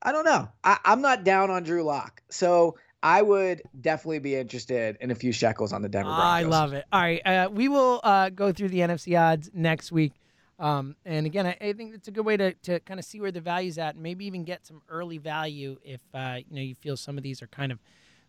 I 0.01 0.11
don't 0.11 0.25
know. 0.25 0.49
I, 0.63 0.77
I'm 0.85 1.01
not 1.01 1.23
down 1.23 1.49
on 1.49 1.63
Drew 1.63 1.83
Lock, 1.83 2.21
so 2.29 2.77
I 3.03 3.21
would 3.21 3.61
definitely 3.79 4.19
be 4.19 4.35
interested 4.35 4.97
in 5.01 5.11
a 5.11 5.15
few 5.15 5.31
shekels 5.31 5.73
on 5.73 5.81
the 5.81 5.89
Denver 5.89 6.09
Broncos. 6.09 6.25
I 6.25 6.41
love 6.43 6.73
it. 6.73 6.85
All 6.91 7.01
right, 7.01 7.25
uh, 7.25 7.49
we 7.51 7.67
will 7.67 7.99
uh, 8.03 8.29
go 8.29 8.51
through 8.51 8.69
the 8.69 8.79
NFC 8.79 9.19
odds 9.19 9.49
next 9.53 9.91
week. 9.91 10.13
Um, 10.59 10.95
and 11.05 11.25
again, 11.25 11.47
I, 11.47 11.57
I 11.59 11.73
think 11.73 11.95
it's 11.95 12.07
a 12.07 12.11
good 12.11 12.25
way 12.25 12.37
to, 12.37 12.53
to 12.53 12.79
kind 12.81 12.99
of 12.99 13.05
see 13.05 13.19
where 13.19 13.31
the 13.31 13.41
value's 13.41 13.77
at, 13.79 13.95
and 13.95 14.03
maybe 14.03 14.25
even 14.25 14.43
get 14.43 14.65
some 14.65 14.81
early 14.89 15.17
value 15.17 15.77
if 15.83 16.01
uh, 16.13 16.37
you 16.47 16.55
know 16.55 16.61
you 16.61 16.75
feel 16.75 16.95
some 16.95 17.17
of 17.17 17.23
these 17.23 17.41
are 17.41 17.47
kind 17.47 17.71
of 17.71 17.79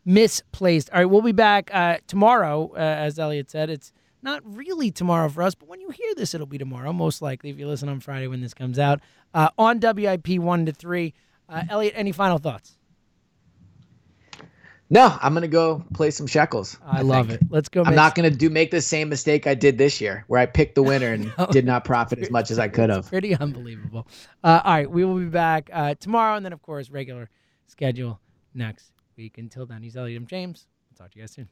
misplaced. 0.05 0.91
All 0.91 0.99
right, 0.99 1.05
we'll 1.05 1.23
be 1.23 1.33
back 1.33 1.71
uh, 1.73 1.99
tomorrow, 2.07 2.73
uh, 2.75 2.79
as 2.79 3.19
Eliot 3.19 3.51
said. 3.51 3.71
It's 3.71 3.93
not 4.23 4.41
really 4.45 4.91
tomorrow 4.91 5.29
for 5.29 5.43
us, 5.43 5.55
but 5.55 5.69
when 5.69 5.81
you 5.81 5.91
hear 5.91 6.15
this, 6.15 6.35
it'll 6.35 6.47
be 6.47 6.59
tomorrow, 6.59 6.93
most 6.93 7.23
likely 7.23 7.51
if 7.51 7.59
you 7.59 7.67
listen 7.67 7.89
on 7.89 8.01
Friday 8.01 8.29
when 8.29 8.41
this 8.41 8.55
comes 8.55 8.79
out 8.79 9.01
uh, 9.35 9.51
on 9.59 9.81
WIP 9.81 10.39
one 10.39 10.65
to 10.67 10.73
three. 10.73 11.13
Uh, 11.53 11.65
Eliot, 11.69 11.95
any 11.97 12.12
final 12.12 12.38
thoughts? 12.38 12.77
No, 14.88 15.17
I'm 15.23 15.33
gonna 15.33 15.49
go 15.49 15.83
play 15.95 16.11
some 16.11 16.27
shekels. 16.27 16.79
I, 16.85 17.01
love 17.01 17.29
think. 17.29 17.41
it. 17.41 17.49
Let's 17.51 17.71
go. 17.71 17.83
I'm 17.83 17.95
not 17.95 18.15
gonna 18.15 18.31
do 18.31 18.51
make 18.51 18.71
the 18.71 18.83
same 18.83 19.09
mistake 19.09 19.47
I 19.47 19.55
did 19.55 19.79
this 19.79 20.03
year, 20.03 20.25
where 20.27 20.38
I 20.38 20.45
picked 20.45 20.75
the 20.75 20.83
winner 20.83 21.15
and 21.15 21.33
did 21.51 21.65
not 21.65 21.87
profit 21.87 22.19
as 22.19 22.31
much 22.31 22.51
as 22.51 22.59
I 22.59 22.69
could 22.69 22.91
have. 22.91 23.09
Pretty 23.09 23.35
unbelievable. 23.35 24.07
Uh, 24.45 24.61
all 24.62 24.75
right, 24.75 24.91
we 24.91 25.05
will 25.07 25.19
be 25.19 25.27
back 25.27 25.71
uh, 25.73 25.95
tomorrow, 25.95 26.37
and 26.37 26.45
then 26.45 26.53
of 26.53 26.61
course 26.61 26.91
regular 26.91 27.31
schedule 27.69 28.21
next 28.53 28.93
week. 29.17 29.38
Until 29.38 29.65
then, 29.65 29.83
he's 29.83 29.97
Eliot 29.97 30.21
M. 30.21 30.27
James. 30.27 30.67
I'll 30.91 31.05
talk 31.05 31.12
to 31.12 31.19
you 31.19 31.23
guys 31.23 31.33
soon. 31.33 31.49